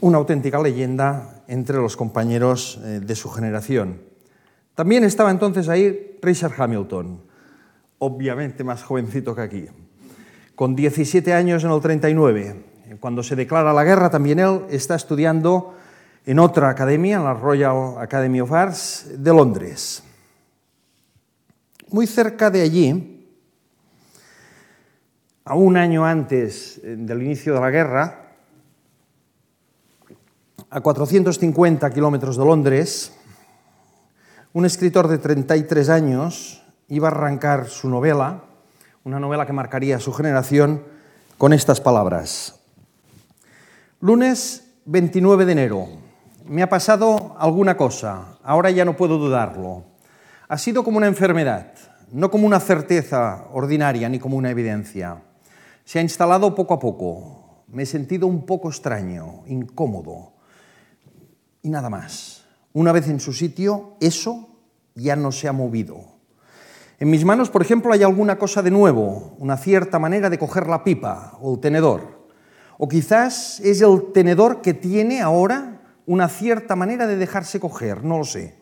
una 0.00 0.18
auténtica 0.18 0.60
leyenda 0.60 1.44
entre 1.46 1.76
los 1.76 1.96
compañeros 1.96 2.80
eh, 2.82 3.00
de 3.00 3.14
su 3.14 3.30
generación. 3.30 4.11
También 4.74 5.04
estaba 5.04 5.30
entonces 5.30 5.68
ahí 5.68 6.18
Richard 6.22 6.54
Hamilton, 6.56 7.20
obviamente 7.98 8.64
más 8.64 8.82
jovencito 8.82 9.34
que 9.34 9.42
aquí, 9.42 9.66
con 10.54 10.74
17 10.74 11.32
años 11.34 11.64
en 11.64 11.70
el 11.70 11.80
39. 11.80 12.64
Cuando 13.00 13.22
se 13.22 13.36
declara 13.36 13.72
la 13.72 13.84
guerra, 13.84 14.10
también 14.10 14.38
él 14.38 14.62
está 14.70 14.94
estudiando 14.94 15.74
en 16.24 16.38
otra 16.38 16.70
academia, 16.70 17.16
en 17.16 17.24
la 17.24 17.34
Royal 17.34 17.98
Academy 17.98 18.40
of 18.40 18.52
Arts 18.52 19.10
de 19.18 19.30
Londres. 19.32 20.02
Muy 21.88 22.06
cerca 22.06 22.50
de 22.50 22.62
allí 22.62 23.26
a 25.44 25.54
un 25.54 25.76
año 25.76 26.04
antes 26.04 26.80
eh, 26.82 26.96
del 26.98 27.22
inicio 27.22 27.54
de 27.54 27.60
la 27.60 27.70
guerra, 27.70 28.18
a 30.70 30.80
450 30.80 31.90
kilómetros 31.90 32.36
de 32.36 32.44
Londres, 32.44 33.12
un 34.54 34.66
escritor 34.66 35.08
de 35.08 35.18
33 35.18 35.88
años 35.88 36.62
iba 36.88 37.08
a 37.08 37.10
arrancar 37.10 37.68
su 37.68 37.88
novela, 37.88 38.44
una 39.04 39.18
novela 39.18 39.46
que 39.46 39.52
marcaría 39.52 39.98
su 39.98 40.12
generación, 40.12 40.84
con 41.38 41.52
estas 41.52 41.80
palabras. 41.80 42.60
Lunes 44.00 44.74
29 44.84 45.46
de 45.46 45.52
enero. 45.52 45.88
Me 46.44 46.62
ha 46.62 46.68
pasado 46.68 47.34
alguna 47.38 47.76
cosa, 47.76 48.38
ahora 48.42 48.70
ya 48.70 48.84
no 48.84 48.96
puedo 48.96 49.16
dudarlo. 49.16 49.84
Ha 50.48 50.58
sido 50.58 50.84
como 50.84 50.98
una 50.98 51.06
enfermedad, 51.06 51.72
no 52.10 52.30
como 52.30 52.46
una 52.46 52.60
certeza 52.60 53.46
ordinaria 53.52 54.08
ni 54.08 54.18
como 54.18 54.36
una 54.36 54.50
evidencia. 54.50 55.22
Se 55.84 55.98
ha 55.98 56.02
instalado 56.02 56.54
poco 56.54 56.74
a 56.74 56.78
poco. 56.78 57.64
Me 57.68 57.84
he 57.84 57.86
sentido 57.86 58.26
un 58.26 58.44
poco 58.44 58.68
extraño, 58.68 59.44
incómodo. 59.46 60.34
Y 61.62 61.70
nada 61.70 61.88
más. 61.88 62.41
Una 62.74 62.92
vez 62.92 63.08
en 63.08 63.20
su 63.20 63.32
sitio, 63.32 63.96
eso 64.00 64.48
ya 64.94 65.16
no 65.16 65.32
se 65.32 65.48
ha 65.48 65.52
movido. 65.52 66.12
En 66.98 67.10
mis 67.10 67.24
manos, 67.24 67.50
por 67.50 67.62
ejemplo, 67.62 67.92
hay 67.92 68.02
alguna 68.02 68.38
cosa 68.38 68.62
de 68.62 68.70
nuevo, 68.70 69.34
una 69.38 69.56
cierta 69.56 69.98
manera 69.98 70.30
de 70.30 70.38
coger 70.38 70.68
la 70.68 70.84
pipa 70.84 71.36
o 71.40 71.54
el 71.54 71.60
tenedor. 71.60 72.28
O 72.78 72.88
quizás 72.88 73.60
es 73.60 73.82
el 73.82 74.12
tenedor 74.12 74.60
que 74.62 74.74
tiene 74.74 75.20
ahora 75.20 75.80
una 76.06 76.28
cierta 76.28 76.76
manera 76.76 77.06
de 77.06 77.16
dejarse 77.16 77.60
coger, 77.60 78.04
no 78.04 78.18
lo 78.18 78.24
sé. 78.24 78.54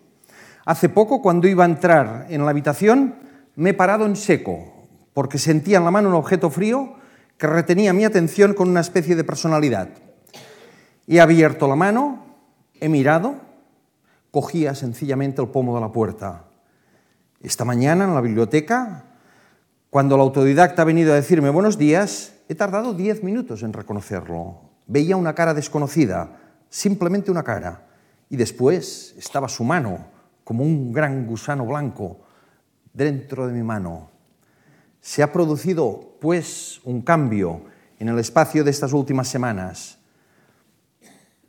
Hace 0.65 0.89
poco, 0.89 1.23
cuando 1.23 1.49
iba 1.49 1.65
a 1.65 1.69
entrar 1.69 2.27
en 2.31 2.45
la 2.45 2.51
habitación, 2.51 3.17
me 3.57 3.71
he 3.71 3.75
parado 3.75 4.07
en 4.07 4.17
seco, 4.17 4.87
porque 5.13 5.39
sentía 5.39 5.79
en 5.79 5.85
la 5.85 5.91
mano 5.91 6.09
un 6.09 6.15
objeto 6.15 6.51
frío 6.51 6.95
que 7.37 7.47
retenía 7.47 7.93
mi 7.93 8.05
atención 8.05 8.55
con 8.55 8.69
una 8.69 8.81
especie 8.81 9.17
de 9.17 9.25
personalidad. 9.25 9.89
He 11.07 11.21
abierto 11.21 11.67
la 11.67 11.77
mano, 11.77 12.25
he 12.81 12.89
mirado, 12.89 13.35
cogía 14.31 14.75
sencillamente 14.75 15.43
el 15.43 15.49
pomo 15.49 15.75
de 15.75 15.81
la 15.81 15.93
puerta. 15.93 16.45
Esta 17.41 17.65
mañana 17.65 18.05
en 18.05 18.15
la 18.15 18.21
biblioteca, 18.21 19.05
cuando 19.89 20.17
la 20.17 20.23
autodidacta 20.23 20.83
ha 20.83 20.85
venido 20.85 21.13
a 21.13 21.17
decirme 21.17 21.51
buenos 21.51 21.79
días, 21.79 22.35
he 22.49 22.55
tardado 22.55 22.95
diez 22.95 23.23
minutos 23.23 23.63
en 23.63 23.73
reconocerlo. 23.73 24.61
Veía 24.87 25.17
una 25.17 25.35
cara 25.35 25.55
desconocida, 25.55 26.39
simplemente 26.69 27.31
una 27.31 27.43
cara, 27.43 27.87
y 28.29 28.37
después 28.37 29.15
estaba 29.17 29.49
su 29.49 29.65
mano, 29.65 30.07
como 30.45 30.65
un 30.65 30.93
gran 30.93 31.27
gusano 31.27 31.67
blanco, 31.67 32.21
dentro 32.93 33.47
de 33.47 33.53
mi 33.53 33.63
mano. 33.63 34.11
Se 35.01 35.23
ha 35.23 35.33
producido, 35.33 36.17
pues, 36.21 36.81
un 36.85 37.03
cambio 37.03 37.63
en 37.99 38.09
el 38.09 38.19
espacio 38.19 38.65
de 38.65 38.71
estas 38.71 38.93
últimas 38.93 39.29
semanas. 39.29 39.99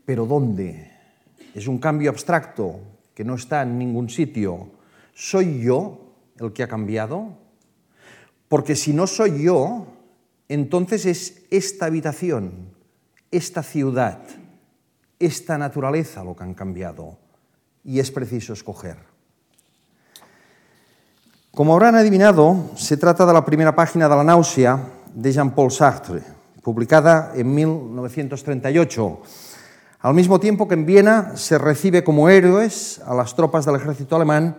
¿Pero 0.06 0.26
dónde? 0.26 0.91
Es 1.54 1.68
un 1.68 1.80
cambio 1.80 2.10
abstracto 2.10 2.80
que 3.14 3.24
no 3.24 3.36
está 3.36 3.64
en 3.64 3.78
ningún 3.78 4.10
sitio. 4.10 4.70
¿Soy 5.14 5.62
yo 5.64 6.14
el 6.40 6.54
que 6.54 6.64
ha 6.64 6.68
cambiado? 6.68 7.38
Porque 8.48 8.76
si 8.76 8.94
no 8.94 9.08
soy 9.08 9.44
yo, 9.44 9.88
entonces 10.48 11.06
es 11.06 11.44
esta 11.52 11.86
habitación, 11.86 12.74
esta 13.32 13.64
ciudad, 13.64 14.20
esta 15.20 15.58
naturaleza 15.58 16.24
lo 16.24 16.36
que 16.36 16.44
han 16.44 16.54
cambiado. 16.54 17.18
Y 17.84 18.00
es 18.00 18.12
preciso 18.12 18.54
escoger. 18.54 18.98
Como 21.52 21.74
habrán 21.74 21.96
adivinado, 21.96 22.72
se 22.76 22.96
trata 22.96 23.26
de 23.26 23.34
la 23.34 23.44
primera 23.44 23.76
página 23.76 24.08
de 24.08 24.16
La 24.16 24.24
náusea 24.24 24.80
de 25.14 25.32
Jean-Paul 25.32 25.72
Sartre, 25.72 26.22
publicada 26.62 27.34
en 27.36 27.54
1938, 27.54 29.22
al 30.02 30.14
mismo 30.14 30.40
tiempo 30.40 30.68
que 30.68 30.74
en 30.74 30.86
Viena 30.86 31.38
se 31.38 31.58
recibe 31.58 32.04
como 32.04 32.30
héroes 32.30 33.02
a 33.06 33.14
las 33.14 33.36
tropas 33.36 33.66
del 33.66 33.76
ejército 33.76 34.16
alemán 34.16 34.58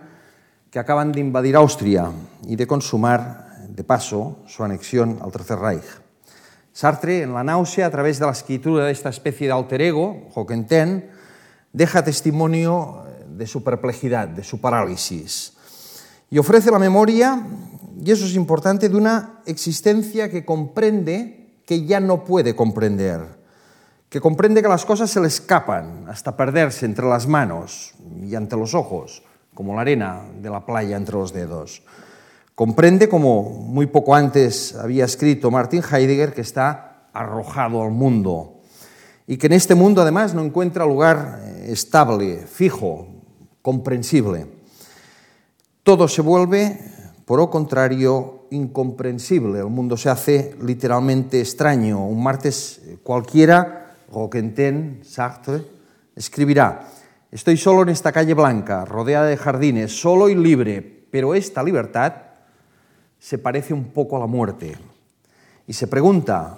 que 0.69 0.79
acaban 0.79 1.11
de 1.11 1.19
invadir 1.19 1.55
Austria 1.55 2.11
y 2.47 2.55
de 2.55 2.65
consumar, 2.65 3.67
de 3.69 3.83
paso, 3.83 4.39
su 4.47 4.63
anexión 4.63 5.19
al 5.21 5.31
Tercer 5.31 5.59
Reich. 5.59 5.83
Sartre, 6.71 7.21
en 7.21 7.33
La 7.33 7.43
náusea, 7.43 7.85
a 7.85 7.91
través 7.91 8.19
de 8.19 8.25
la 8.25 8.31
escritura 8.31 8.85
de 8.85 8.91
esta 8.91 9.09
especie 9.09 9.47
de 9.47 9.53
alter 9.53 9.81
ego, 9.81 10.27
Hockenten, 10.33 11.11
deja 11.71 12.03
testimonio 12.03 13.03
de 13.27 13.45
su 13.45 13.63
perplejidad, 13.63 14.27
de 14.27 14.43
su 14.43 14.59
parálisis 14.59 15.53
y 16.33 16.39
ofrece 16.39 16.71
la 16.71 16.79
memoria, 16.79 17.45
y 18.03 18.09
eso 18.09 18.25
es 18.25 18.33
importante, 18.33 18.89
de 18.89 18.97
una 18.97 19.41
existencia 19.45 20.31
que 20.31 20.43
comprende 20.43 21.59
que 21.63 21.85
ya 21.85 21.99
no 21.99 22.23
puede 22.23 22.55
comprender, 22.55 23.21
que 24.13 24.21
comprende 24.21 24.61
que 24.61 24.67
las 24.67 24.85
cosas 24.85 25.09
se 25.09 25.19
le 25.19 25.25
escapan 25.25 26.05
hasta 26.07 26.37
perderse 26.37 26.85
entre 26.85 27.09
las 27.09 27.25
manos 27.25 27.95
y 28.21 28.35
ante 28.35 28.55
los 28.55 28.75
ojos, 28.75 29.23
como 29.55 29.73
la 29.73 29.81
arena 29.81 30.21
de 30.39 30.51
la 30.51 30.63
playa 30.67 30.97
entre 30.97 31.15
los 31.15 31.33
dedos. 31.33 31.81
Comprende, 32.53 33.09
como 33.09 33.41
muy 33.41 33.87
poco 33.87 34.13
antes 34.13 34.75
había 34.75 35.05
escrito 35.05 35.49
Martin 35.49 35.81
Heidegger, 35.81 36.31
que 36.31 36.41
está 36.41 37.07
arrojado 37.11 37.81
al 37.81 37.89
mundo 37.89 38.61
y 39.25 39.37
que 39.37 39.47
en 39.47 39.53
este 39.53 39.73
mundo 39.73 40.03
además 40.03 40.35
no 40.35 40.43
encuentra 40.43 40.85
lugar 40.85 41.39
eh, 41.41 41.71
estable, 41.71 42.45
fijo, 42.45 43.07
comprensible 43.63 44.45
todo 45.83 46.07
se 46.07 46.21
vuelve, 46.21 46.79
por 47.25 47.39
lo 47.39 47.49
contrario, 47.49 48.47
incomprensible. 48.51 49.59
El 49.59 49.65
mundo 49.65 49.97
se 49.97 50.09
hace 50.09 50.55
literalmente 50.61 51.41
extraño. 51.41 52.05
Un 52.05 52.23
martes 52.23 52.81
cualquiera, 53.03 53.82
Roquentin, 54.13 55.01
Sartre, 55.03 55.61
escribirá, 56.15 56.87
estoy 57.31 57.57
solo 57.57 57.81
en 57.81 57.89
esta 57.89 58.11
calle 58.11 58.33
blanca, 58.33 58.85
rodeada 58.85 59.25
de 59.25 59.37
jardines, 59.37 59.99
solo 59.99 60.29
y 60.29 60.35
libre, 60.35 60.81
pero 60.81 61.33
esta 61.33 61.63
libertad 61.63 62.13
se 63.17 63.37
parece 63.37 63.73
un 63.73 63.85
poco 63.85 64.17
a 64.17 64.19
la 64.19 64.27
muerte. 64.27 64.77
Y 65.65 65.73
se 65.73 65.87
pregunta, 65.87 66.55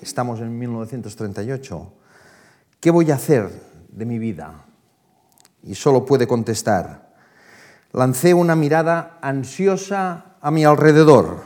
estamos 0.00 0.40
en 0.40 0.56
1938, 0.58 1.92
¿qué 2.78 2.90
voy 2.90 3.10
a 3.10 3.16
hacer 3.16 3.50
de 3.88 4.04
mi 4.04 4.18
vida? 4.18 4.64
Y 5.62 5.74
solo 5.74 6.04
puede 6.04 6.28
contestar, 6.28 7.14
lancé 7.92 8.34
una 8.34 8.54
mirada 8.54 9.18
ansiosa 9.22 10.36
a 10.40 10.50
mi 10.50 10.64
alrededor. 10.64 11.40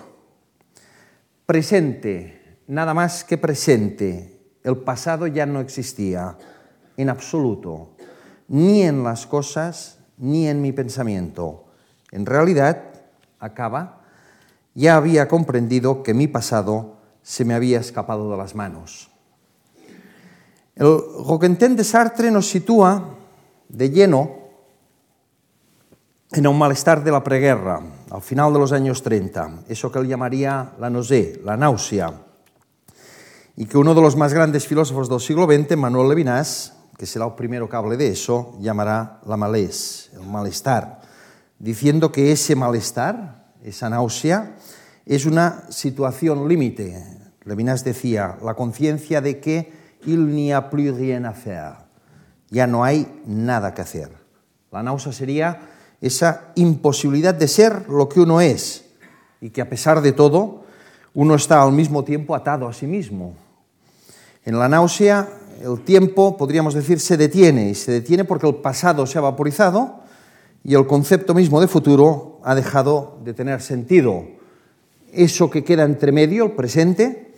Presente, 1.47 2.59
nada 2.67 2.93
más 2.93 3.25
que 3.25 3.39
presente. 3.39 4.40
El 4.63 4.77
pasado 4.77 5.27
ya 5.27 5.47
no 5.47 5.61
existía 5.61 6.37
en 6.97 7.09
absoluto, 7.09 7.91
ni 8.49 8.83
en 8.83 9.03
las 9.03 9.27
cosas, 9.27 9.99
ni 10.19 10.49
en 10.49 10.61
mi 10.61 10.73
pensamiento. 10.73 11.65
En 12.11 12.27
realidad, 12.27 12.83
acaba, 13.39 14.03
ya 14.75 14.97
había 14.97 15.29
comprendido 15.29 16.03
que 16.03 16.15
mi 16.15 16.27
pasado 16.27 16.97
se 17.23 17.45
me 17.45 17.55
había 17.55 17.81
escapado 17.81 18.31
de 18.31 18.37
las 18.37 18.55
manos. 18.55 19.11
El 20.77 20.99
Roquentin 21.27 21.77
de 21.77 21.85
Sartre 21.85 22.31
nos 22.31 22.49
sitúa 22.49 23.17
de 23.69 23.91
lleno 23.91 24.41
en 26.33 26.47
un 26.47 26.59
malestar 26.59 27.03
de 27.03 27.11
la 27.11 27.25
preguerra, 27.25 27.81
al 28.11 28.23
final 28.23 28.53
de 28.53 28.59
los 28.59 28.73
años 28.73 29.03
30, 29.03 29.65
eso 29.69 29.91
que 29.91 29.99
él 29.99 30.07
llamaría 30.07 30.73
la 30.79 30.89
nausea, 30.89 31.39
la 31.45 31.57
náusea, 31.57 32.13
y 33.61 33.67
que 33.67 33.77
uno 33.77 33.95
de 33.95 34.01
los 34.01 34.17
más 34.17 34.33
grandes 34.33 34.67
filósofos 34.67 35.11
del 35.11 35.21
siglo 35.21 35.45
XX, 35.45 35.77
Manuel 35.77 36.09
Levinas, 36.09 36.73
que 36.97 37.05
será 37.05 37.27
el 37.27 37.35
primero 37.35 37.69
que 37.69 37.77
hable 37.77 37.99
de 37.99 38.09
eso, 38.09 38.57
llamará 38.59 39.21
la 39.27 39.37
malés, 39.37 40.09
el 40.15 40.27
malestar, 40.27 41.03
diciendo 41.59 42.11
que 42.11 42.33
ese 42.33 42.57
malestar, 42.57 43.53
esa 43.63 43.91
náusea, 43.91 44.57
es 45.05 45.27
una 45.27 45.65
situación 45.69 46.49
límite. 46.49 47.05
Levinas 47.45 47.85
decía, 47.85 48.39
la 48.43 48.55
conciencia 48.55 49.21
de 49.21 49.41
que 49.41 49.71
il 50.07 50.29
n'y 50.29 50.55
a 50.55 50.71
plus 50.71 50.97
rien 50.97 51.27
à 51.27 51.35
faire, 51.35 51.85
ya 52.49 52.67
no 52.67 52.83
hay 52.83 53.21
nada 53.27 53.75
que 53.75 53.83
hacer. 53.83 54.09
La 54.73 54.83
náusea 54.83 55.13
sería 55.13 55.69
esa 56.01 56.53
imposibilidad 56.55 57.35
de 57.35 57.47
ser 57.47 57.91
lo 57.91 58.09
que 58.09 58.21
uno 58.21 58.41
es 58.41 58.87
y 59.39 59.51
que 59.51 59.61
a 59.61 59.69
pesar 59.69 60.01
de 60.01 60.13
todo 60.13 60.65
uno 61.13 61.35
está 61.35 61.63
al 61.63 61.73
mismo 61.73 62.05
tiempo 62.05 62.35
atado 62.35 62.67
a 62.67 62.73
sí 62.73 62.87
mismo. 62.87 63.50
En 64.45 64.59
la 64.59 64.69
náusea 64.69 65.29
el 65.63 65.81
tiempo, 65.85 66.37
podríamos 66.37 66.75
decir, 66.75 67.01
se 67.01 67.17
detiene 67.17 67.71
y 67.71 67.75
se 67.75 67.93
detiene 67.93 68.25
porque 68.25 68.49
el 68.49 68.57
pasado 68.57 69.07
se 69.07 69.19
ha 69.19 69.21
vaporizado 69.21 70.01
y 70.65 70.75
el 70.75 70.87
concepto 70.87 71.35
mismo 71.35 71.61
de 71.61 71.69
futuro 71.69 72.41
ha 72.45 72.55
dejado 72.55 73.19
de 73.25 73.35
tener 73.35 73.61
sentido. 73.61 74.25
Eso 75.13 75.51
que 75.51 75.65
queda 75.65 75.85
entre 75.85 76.13
medio, 76.13 76.45
el 76.45 76.53
presente, 76.53 77.35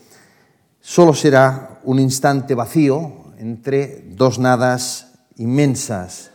solo 0.81 1.15
será 1.15 1.81
un 1.85 1.99
instante 1.99 2.55
vacío 2.55 3.33
entre 3.39 4.05
dos 4.09 4.39
nadas 4.39 5.15
inmensas 5.37 6.33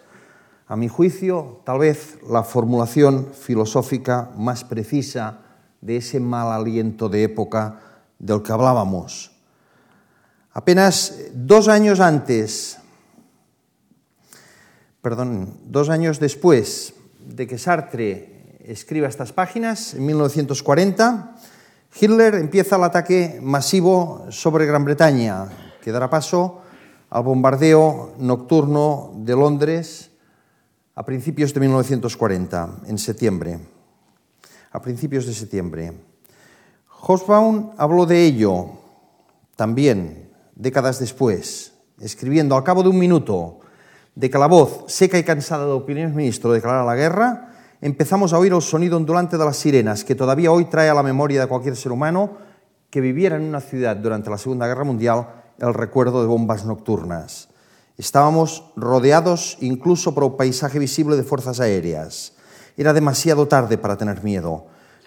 a 0.68 0.76
mi 0.76 0.90
juicio, 0.90 1.62
tal 1.64 1.80
vez 1.80 2.18
la 2.30 2.44
formulación 2.44 3.30
filosófica 3.34 4.32
más 4.36 4.66
precisa 4.66 5.40
de 5.80 5.98
ese 5.98 6.20
mal 6.20 6.52
aliento 6.52 7.08
de 7.08 7.24
época 7.24 7.80
del 8.20 8.44
que 8.44 8.52
hablábamos. 8.52 9.37
Apenas 10.58 11.14
dos 11.36 11.68
años 11.68 12.00
antes, 12.00 12.80
perdón, 15.04 15.54
dos 15.70 15.90
años 15.90 16.20
después 16.20 16.96
de 17.20 17.46
que 17.46 17.60
Sartre 17.60 18.58
escriba 18.66 19.08
estas 19.08 19.34
páginas, 19.34 19.94
en 19.94 20.08
1940, 20.08 21.36
Hitler 22.02 22.34
empieza 22.42 22.78
el 22.78 22.86
ataque 22.86 23.38
masivo 23.40 24.26
sobre 24.32 24.66
Gran 24.66 24.84
Bretaña, 24.84 25.46
que 25.80 25.92
dará 25.92 26.10
paso 26.10 26.64
al 27.12 27.22
bombardeo 27.22 28.16
nocturno 28.18 29.14
de 29.14 29.36
Londres 29.36 30.10
a 30.96 31.06
principios 31.06 31.54
de 31.54 31.60
1940, 31.60 32.82
en 32.88 32.98
septiembre. 32.98 33.60
A 34.72 34.82
principios 34.82 35.28
de 35.28 35.36
septiembre. 35.36 35.94
Hobsbawm 36.90 37.74
habló 37.78 38.08
de 38.08 38.26
ello 38.26 38.72
también 39.56 40.27
décadas 40.58 41.00
después, 41.00 41.74
escribiendo 42.00 42.56
al 42.56 42.64
cabo 42.64 42.84
de 42.84 42.90
un 42.90 42.98
minuto 42.98 43.60
de 44.16 44.30
que 44.30 44.38
la 44.40 44.48
voz 44.48 44.86
seca 44.88 45.20
y 45.20 45.24
cansada 45.24 45.68
del 45.68 45.84
primer 45.84 46.10
ministro 46.10 46.52
declarara 46.52 46.84
la 46.84 46.96
guerra, 46.96 47.52
empezamos 47.80 48.34
a 48.34 48.40
oír 48.40 48.54
el 48.54 48.62
sonido 48.62 48.98
ondulante 48.98 49.38
de 49.38 49.46
las 49.46 49.58
sirenas, 49.58 50.04
que 50.04 50.16
todavía 50.16 50.52
hoy 50.52 50.66
trae 50.66 50.90
a 50.90 50.96
la 50.96 51.04
memoria 51.04 51.42
de 51.42 51.48
cualquier 51.48 51.76
ser 51.76 51.92
humano 51.92 52.38
que 52.90 53.02
viviera 53.02 53.36
en 53.36 53.44
una 53.44 53.62
ciudad 53.62 53.96
durante 53.96 54.30
la 54.30 54.38
Segunda 54.38 54.68
Guerra 54.68 54.84
Mundial 54.84 55.28
el 55.60 55.74
recuerdo 55.74 56.22
de 56.22 56.28
bombas 56.28 56.66
nocturnas. 56.66 57.50
Estábamos 57.98 58.72
rodeados 58.76 59.58
incluso 59.62 60.16
por 60.16 60.24
un 60.24 60.38
paisaje 60.38 60.80
visible 60.80 61.16
de 61.16 61.24
fuerzas 61.24 61.60
aéreas. 61.60 62.34
Era 62.78 62.94
demasiado 62.94 63.48
tarde 63.48 63.78
para 63.78 63.98
tener 63.98 64.24
miedo, 64.24 64.66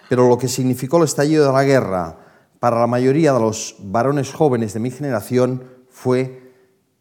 pero 0.09 0.27
lo 0.27 0.37
que 0.37 0.47
significó 0.47 0.97
el 0.97 1.05
estallido 1.05 1.45
de 1.45 1.53
la 1.53 1.63
guerra 1.63 2.30
para 2.61 2.79
la 2.79 2.85
mayoría 2.85 3.33
de 3.33 3.39
los 3.39 3.75
varones 3.79 4.31
jóvenes 4.31 4.75
de 4.75 4.79
mi 4.79 4.91
generación 4.91 5.63
fue, 5.89 6.53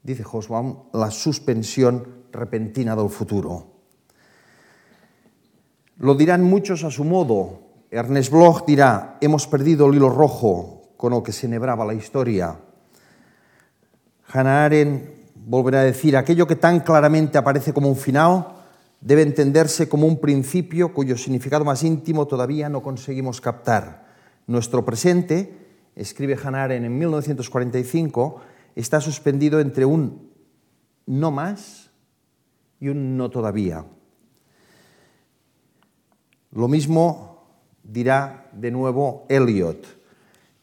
dice 0.03 0.25
Hosbaum, 0.25 0.85
la 0.95 1.11
suspensión 1.11 2.25
repentina 2.33 2.97
del 2.97 3.11
futuro. 3.11 3.67
Lo 5.99 6.15
dirán 6.15 6.43
muchos 6.45 6.83
a 6.83 6.91
su 6.91 7.05
modo. 7.05 7.61
Ernest 7.91 8.33
Bloch 8.33 8.65
dirá, 8.65 9.19
hemos 9.21 9.47
perdido 9.47 9.87
el 9.87 9.97
hilo 9.97 10.09
rojo 10.09 10.95
con 10.97 11.13
el 11.13 11.23
que 11.23 11.33
se 11.33 11.45
enhebraba 11.45 11.85
la 11.85 11.93
historia. 11.93 12.57
Hannah 14.33 14.65
Arendt 14.65 15.11
volverá 15.35 15.81
a 15.81 15.85
decir, 15.85 16.17
aquello 16.17 16.47
que 16.47 16.57
tan 16.57 16.81
claramente 16.81 17.37
aparece 17.37 17.75
como 17.75 17.91
un 17.91 17.97
final 17.97 18.47
debe 19.03 19.21
entenderse 19.21 19.91
como 19.91 20.07
un 20.07 20.21
principio 20.21 20.95
cuyo 20.95 21.19
significado 21.19 21.67
más 21.67 21.83
íntimo 21.83 22.27
todavía 22.27 22.71
no 22.71 22.83
conseguimos 22.83 23.43
captar. 23.43 24.00
Nuestro 24.51 24.85
presente, 24.85 25.55
escribe 25.95 26.35
Hannah 26.35 26.75
en 26.75 26.99
1945, 26.99 28.41
está 28.75 29.01
suspendido 29.01 29.61
entre 29.61 29.85
un 29.85 30.29
no 31.07 31.31
más 31.31 31.93
y 32.81 32.89
un 32.89 33.17
no 33.17 33.31
todavía. 33.31 33.85
Lo 36.51 36.67
mismo 36.67 37.45
dirá 37.85 38.51
de 38.51 38.73
nuevo 38.73 39.25
Eliot, 39.29 39.87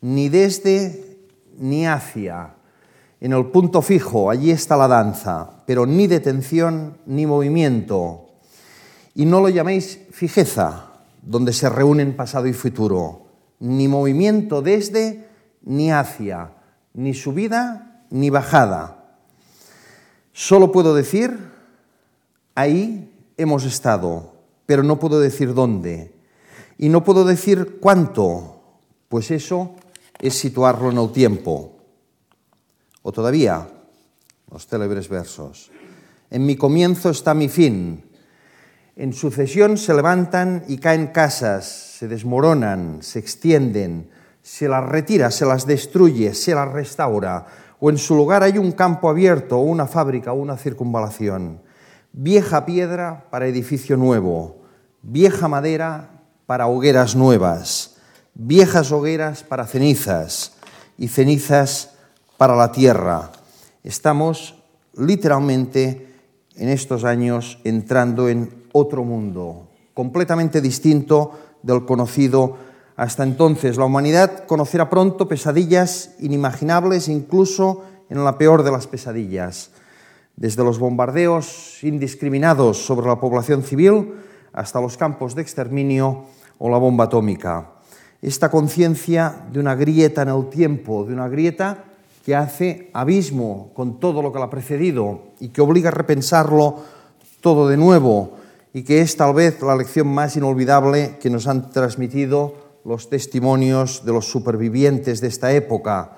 ni 0.02 0.28
desde 0.28 1.19
ni 1.58 1.88
hacia 1.88 2.56
en 3.21 3.32
el 3.32 3.45
punto 3.45 3.82
fijo, 3.82 4.30
allí 4.30 4.52
está 4.52 4.76
la 4.76 4.89
danza, 4.89 5.63
pero 5.65 5.86
ni 5.86 6.08
detención 6.08 6.97
ni 7.06 7.26
movimiento. 7.26 8.26
Y 9.15 9.26
no 9.26 9.39
lo 9.39 9.47
llaméis 9.47 10.02
fijeza, 10.12 10.91
donde 11.21 11.54
se 11.54 11.69
reúnen 11.69 12.17
pasado 12.17 12.47
y 12.47 12.54
futuro, 12.54 13.26
ni 13.59 13.87
movimiento 13.87 14.61
desde 14.61 15.27
ni 15.63 15.91
hacia, 15.91 16.51
ni 16.93 17.13
subida 17.13 18.03
ni 18.09 18.29
bajada. 18.29 18.97
Solo 20.31 20.71
puedo 20.71 20.93
decir, 20.93 21.37
ahí 22.55 23.11
hemos 23.37 23.65
estado, 23.65 24.33
pero 24.65 24.83
no 24.83 24.99
puedo 24.99 25.19
decir 25.19 25.53
dónde. 25.53 26.13
Y 26.77 26.89
no 26.89 27.03
puedo 27.03 27.25
decir 27.25 27.79
cuánto, 27.79 28.61
pues 29.09 29.31
eso 29.31 29.75
es 30.19 30.35
situarlo 30.35 30.91
en 30.91 30.97
el 30.97 31.11
tiempo. 31.11 31.77
O 33.01 33.11
todavía, 33.11 33.67
los 34.51 34.67
célebres 34.67 35.09
versos. 35.09 35.71
En 36.29 36.45
mi 36.45 36.55
comienzo 36.55 37.09
está 37.09 37.33
mi 37.33 37.49
fin. 37.49 38.03
En 38.99 39.13
sucesión 39.13 39.77
se 39.77 39.93
levantan 39.93 40.63
y 40.67 40.79
caen 40.79 41.07
casas, 41.07 41.65
se 41.99 42.07
desmoronan, 42.07 42.97
se 43.01 43.19
extienden, 43.19 44.10
se 44.41 44.67
las 44.67 44.83
retira, 44.83 45.29
se 45.29 45.45
las 45.45 45.67
destruye, 45.67 46.33
se 46.33 46.55
las 46.55 46.67
restaura, 46.71 47.45
o 47.79 47.91
en 47.91 47.99
su 47.99 48.15
lugar 48.15 48.41
hay 48.41 48.57
un 48.57 48.71
campo 48.71 49.07
abierto, 49.07 49.60
una 49.60 49.86
fábrica, 49.86 50.33
una 50.33 50.57
circunvalación. 50.57 51.62
Vieja 52.12 52.65
piedra 52.65 53.27
para 53.29 53.45
edificio 53.45 53.97
nuevo, 53.97 54.63
vieja 55.03 55.47
madera 55.47 56.10
para 56.47 56.65
hogueras 56.65 57.15
nuevas, 57.15 57.97
viejas 58.33 58.91
hogueras 58.91 59.43
para 59.43 59.67
cenizas, 59.67 60.53
y 60.97 61.10
cenizas 61.10 61.91
para 62.38 62.55
la 62.55 62.71
tierra. 62.71 63.31
Estamos 63.83 64.55
literalmente 64.95 66.15
en 66.55 66.69
estos 66.69 67.03
años 67.03 67.60
entrando 67.63 68.27
en 68.27 68.66
otro 68.77 69.03
mundo, 69.03 69.67
completamente 69.93 70.61
distinto 70.61 71.31
del 71.63 71.85
conocido 71.85 72.57
hasta 72.95 73.23
entonces. 73.23 73.77
La 73.77 73.85
humanidad 73.85 74.45
conocerá 74.45 74.89
pronto 74.89 75.27
pesadillas 75.27 76.15
inimaginables, 76.19 77.07
incluso 77.07 77.83
en 78.09 78.23
la 78.23 78.37
peor 78.37 78.63
de 78.63 78.71
las 78.71 78.87
pesadillas, 78.87 79.71
desde 80.35 80.63
los 80.63 80.79
bombardeos 80.79 81.83
indiscriminados 81.83 82.85
sobre 82.85 83.07
la 83.07 83.19
población 83.19 83.63
civil 83.63 84.13
hasta 84.53 84.81
los 84.81 84.97
campos 84.97 85.35
de 85.35 85.41
exterminio 85.41 86.25
o 86.57 86.69
la 86.69 86.77
bomba 86.77 87.05
atómica. 87.05 87.71
Esta 88.21 88.49
conciencia 88.49 89.45
de 89.51 89.59
una 89.59 89.75
grieta 89.75 90.23
en 90.23 90.29
el 90.29 90.49
tiempo, 90.49 91.05
de 91.05 91.13
una 91.13 91.27
grieta 91.27 91.83
que 92.25 92.35
hace 92.35 92.89
abismo 92.93 93.71
con 93.73 93.99
todo 93.99 94.21
lo 94.21 94.33
que 94.33 94.39
la 94.39 94.45
ha 94.45 94.49
precedido 94.49 95.21
y 95.39 95.49
que 95.49 95.61
obliga 95.61 95.89
a 95.89 95.93
repensarlo 95.93 96.77
todo 97.41 97.67
de 97.67 97.77
nuevo 97.77 98.37
y 98.77 98.83
que 98.83 99.01
es 99.01 99.17
tal 99.17 99.33
vez 99.33 99.59
la 99.63 99.75
lección 99.75 100.07
más 100.07 100.37
inolvidable 100.37 101.17
que 101.19 101.31
nos 101.31 101.47
han 101.47 101.71
transmitido 101.71 102.77
los 102.85 103.09
testimonios 103.09 104.05
de 104.05 104.13
los 104.13 104.29
supervivientes 104.29 105.19
de 105.19 105.29
esta 105.29 105.51
época. 105.51 106.11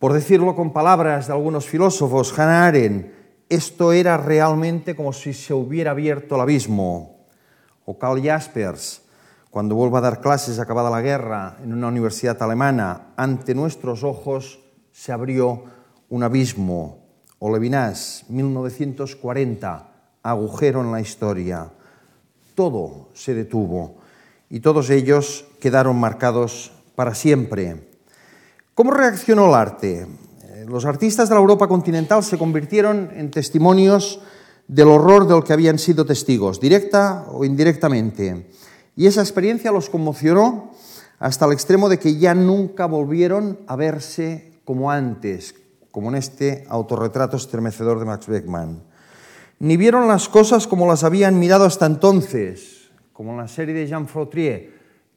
Por 0.00 0.12
decirlo 0.12 0.56
con 0.56 0.72
palabras 0.72 1.28
de 1.28 1.34
algunos 1.34 1.68
filósofos, 1.68 2.36
Hannah 2.36 2.66
Arendt, 2.66 3.12
esto 3.48 3.92
era 3.92 4.16
realmente 4.16 4.96
como 4.96 5.12
si 5.12 5.32
se 5.32 5.54
hubiera 5.54 5.92
abierto 5.92 6.34
el 6.34 6.40
abismo. 6.40 7.28
O 7.84 7.96
Karl 7.96 8.20
Jaspers, 8.20 9.02
cuando 9.48 9.76
vuelva 9.76 9.98
a 9.98 10.02
dar 10.10 10.20
clases 10.20 10.58
acabada 10.58 10.90
la 10.90 11.00
guerra 11.00 11.58
en 11.62 11.72
una 11.74 11.86
universidad 11.86 12.42
alemana, 12.42 13.12
ante 13.16 13.54
nuestros 13.54 14.02
ojos 14.02 14.58
se 14.90 15.12
abrió 15.12 15.62
un 16.08 16.24
abismo. 16.24 17.06
Olevinas, 17.38 18.24
1940, 18.28 19.91
agujero 20.22 20.80
en 20.80 20.92
la 20.92 21.00
historia. 21.00 21.70
Todo 22.54 23.08
se 23.14 23.34
detuvo 23.34 23.96
y 24.50 24.60
todos 24.60 24.90
ellos 24.90 25.46
quedaron 25.60 25.98
marcados 25.98 26.72
para 26.94 27.14
siempre. 27.14 27.88
¿Cómo 28.74 28.90
reaccionó 28.90 29.48
el 29.48 29.54
arte? 29.54 30.06
Eh, 30.44 30.64
los 30.68 30.84
artistas 30.84 31.28
de 31.28 31.34
la 31.34 31.40
Europa 31.40 31.68
continental 31.68 32.22
se 32.22 32.38
convirtieron 32.38 33.10
en 33.14 33.30
testimonios 33.30 34.20
del 34.68 34.88
horror 34.88 35.26
del 35.26 35.44
que 35.44 35.52
habían 35.52 35.78
sido 35.78 36.06
testigos, 36.06 36.60
directa 36.60 37.26
o 37.30 37.44
indirectamente. 37.44 38.48
Y 38.96 39.06
esa 39.06 39.20
experiencia 39.20 39.72
los 39.72 39.90
conmocionó 39.90 40.72
hasta 41.18 41.46
el 41.46 41.52
extremo 41.52 41.88
de 41.88 41.98
que 41.98 42.16
ya 42.16 42.34
nunca 42.34 42.86
volvieron 42.86 43.60
a 43.66 43.76
verse 43.76 44.60
como 44.64 44.90
antes, 44.90 45.54
como 45.90 46.08
en 46.08 46.16
este 46.16 46.64
autorretrato 46.68 47.36
estremecedor 47.36 47.98
de 47.98 48.04
Max 48.06 48.26
Beckmann. 48.26 48.82
Ni 49.62 49.76
vieron 49.76 50.08
las 50.08 50.28
cosas 50.28 50.66
como 50.66 50.88
las 50.88 51.04
habían 51.04 51.38
mirado 51.38 51.64
hasta 51.64 51.86
entonces, 51.86 52.90
como 53.12 53.30
en 53.30 53.36
la 53.36 53.46
serie 53.46 53.72
de 53.72 53.86
Jean 53.86 54.08
Frotrier, 54.08 54.72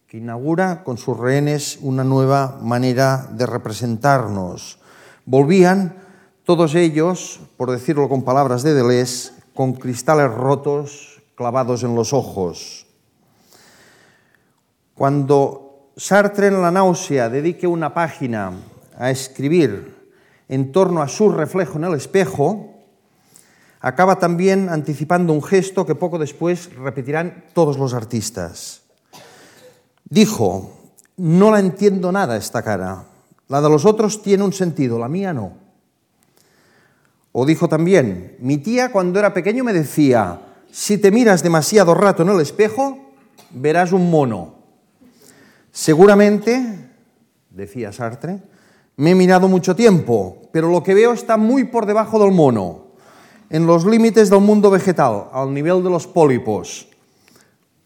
que 0.06 0.18
inaugura 0.18 0.84
con 0.84 1.00
sus 1.00 1.18
rehenes 1.18 1.80
una 1.82 2.04
nueva 2.04 2.60
manera 2.62 3.28
de 3.32 3.48
representarnos. 3.48 4.78
Volvían 5.26 5.98
todos 6.44 6.76
ellos, 6.76 7.40
por 7.58 7.72
decirlo 7.72 8.08
con 8.08 8.22
palabras 8.22 8.62
de 8.62 8.76
Deleuze, 8.76 9.32
con 9.56 9.74
cristales 9.74 10.32
rotos 10.32 11.24
clavados 11.34 11.82
en 11.82 11.96
los 11.96 12.14
ojos. 12.14 12.86
Cuando 14.94 15.90
Sartre 15.98 16.50
en 16.50 16.62
la 16.62 16.70
náusea 16.70 17.30
dedique 17.30 17.66
una 17.66 17.96
página 17.96 18.52
a 18.96 19.10
escribir 19.10 20.08
en 20.48 20.72
torno 20.72 21.02
a 21.02 21.08
su 21.08 21.32
reflejo 21.32 21.80
en 21.80 21.86
el 21.86 21.96
espejo, 21.96 22.75
acaba 23.86 24.18
también 24.18 24.68
anticipando 24.70 25.32
un 25.32 25.44
gesto 25.44 25.86
que 25.86 25.94
poco 25.94 26.18
después 26.18 26.74
repetirán 26.74 27.46
todos 27.54 27.78
los 27.78 27.94
artistas. 27.94 28.82
Dijo, 30.10 30.72
no 31.18 31.52
la 31.52 31.60
entiendo 31.60 32.12
nada 32.12 32.36
esta 32.36 32.64
cara. 32.64 33.04
La 33.48 33.62
de 33.62 33.70
los 33.70 33.86
otros 33.86 34.24
tiene 34.24 34.44
un 34.44 34.54
sentido, 34.54 34.98
la 34.98 35.08
mía 35.08 35.34
no. 35.34 35.54
O 37.32 37.46
dijo 37.46 37.70
también, 37.70 38.38
mi 38.40 38.58
tía 38.58 38.92
cuando 38.92 39.20
era 39.20 39.36
pequeño 39.36 39.64
me 39.64 39.72
decía, 39.72 40.42
si 40.72 40.98
te 40.98 41.12
miras 41.12 41.44
demasiado 41.44 41.94
rato 41.94 42.24
en 42.24 42.30
el 42.30 42.42
espejo, 42.42 43.14
verás 43.52 43.92
un 43.92 44.10
mono. 44.10 44.56
Seguramente, 45.72 46.90
decía 47.52 47.94
Sartre, 47.94 48.42
me 48.96 49.12
he 49.12 49.16
mirado 49.16 49.48
mucho 49.48 49.76
tiempo, 49.76 50.42
pero 50.52 50.72
lo 50.72 50.82
que 50.82 50.96
veo 50.96 51.14
está 51.14 51.38
muy 51.38 51.66
por 51.66 51.86
debajo 51.86 52.18
del 52.18 52.32
mono, 52.32 52.85
en 53.50 53.68
los 53.68 53.86
límites 53.86 54.30
del 54.30 54.42
mundo 54.42 54.70
vegetal, 54.70 55.26
al 55.32 55.54
nivel 55.54 55.84
de 55.84 55.90
los 55.90 56.08
pólipos. 56.08 56.88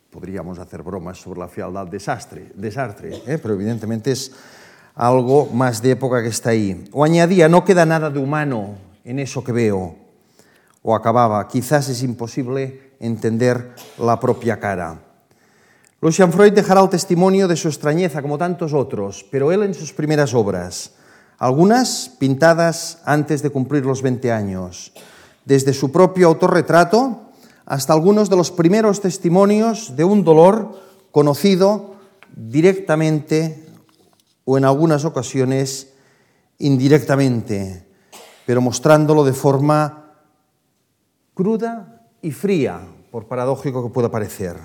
Podríamos 0.10 0.58
hacer 0.60 0.82
bromas 0.82 1.20
sobre 1.20 1.40
la 1.40 1.48
fealdad 1.48 1.88
de 1.88 2.00
Sartre, 2.00 2.52
de 2.56 2.72
Sartre 2.72 3.22
¿eh? 3.26 3.38
pero 3.38 3.54
evidentemente 3.54 4.12
es 4.12 4.32
algo 4.96 5.48
más 5.48 5.82
de 5.82 5.92
época 5.92 6.22
que 6.22 6.30
está 6.30 6.50
ahí. 6.50 6.90
O 6.92 7.04
añadía, 7.04 7.48
no 7.48 7.64
queda 7.64 7.86
nada 7.86 8.10
de 8.10 8.20
humano 8.20 8.76
en 9.06 9.20
eso 9.20 9.44
que 9.44 9.52
veo. 9.52 9.96
O 10.82 10.96
acababa, 10.96 11.48
quizás 11.48 11.90
es 11.90 12.04
imposible 12.04 12.94
entender 13.00 13.76
la 13.98 14.20
propia 14.20 14.60
cara. 14.60 15.00
Lucian 16.02 16.32
Freud 16.32 16.54
dejará 16.54 16.82
el 16.82 16.90
testimonio 16.90 17.48
de 17.48 17.58
su 17.58 17.68
extrañeza, 17.68 18.22
como 18.22 18.38
tantos 18.38 18.74
otros, 18.74 19.26
pero 19.30 19.52
él 19.52 19.64
en 19.64 19.74
sus 19.74 19.92
primeras 19.92 20.34
obras, 20.34 20.94
algunas 21.38 22.16
pintadas 22.18 23.02
antes 23.04 23.42
de 23.42 23.50
cumplir 23.50 23.86
los 23.86 24.02
20 24.02 24.32
años, 24.32 24.94
desde 25.50 25.74
su 25.74 25.92
propio 25.92 26.28
autorretrato 26.28 27.32
hasta 27.66 27.92
algunos 27.92 28.30
de 28.30 28.36
los 28.36 28.52
primeros 28.52 29.02
testimonios 29.02 29.96
de 29.96 30.04
un 30.04 30.24
dolor 30.24 30.80
conocido 31.12 31.96
directamente 32.36 33.66
o 34.46 34.60
en 34.60 34.66
algunas 34.66 35.06
ocasiones 35.06 35.92
indirectamente, 36.60 37.84
pero 38.46 38.62
mostrándolo 38.62 39.24
de 39.24 39.34
forma 39.34 40.14
cruda 41.34 42.06
y 42.22 42.30
fría, 42.30 42.82
por 43.10 43.26
paradójico 43.26 43.82
que 43.82 43.92
pueda 43.92 44.12
parecer. 44.12 44.56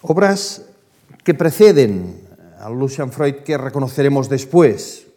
Obras 0.00 0.62
que 1.24 1.34
preceden 1.34 2.22
a 2.60 2.70
Lucian 2.70 3.10
Freud 3.10 3.42
que 3.42 3.58
reconoceremos 3.58 4.28
después, 4.28 5.08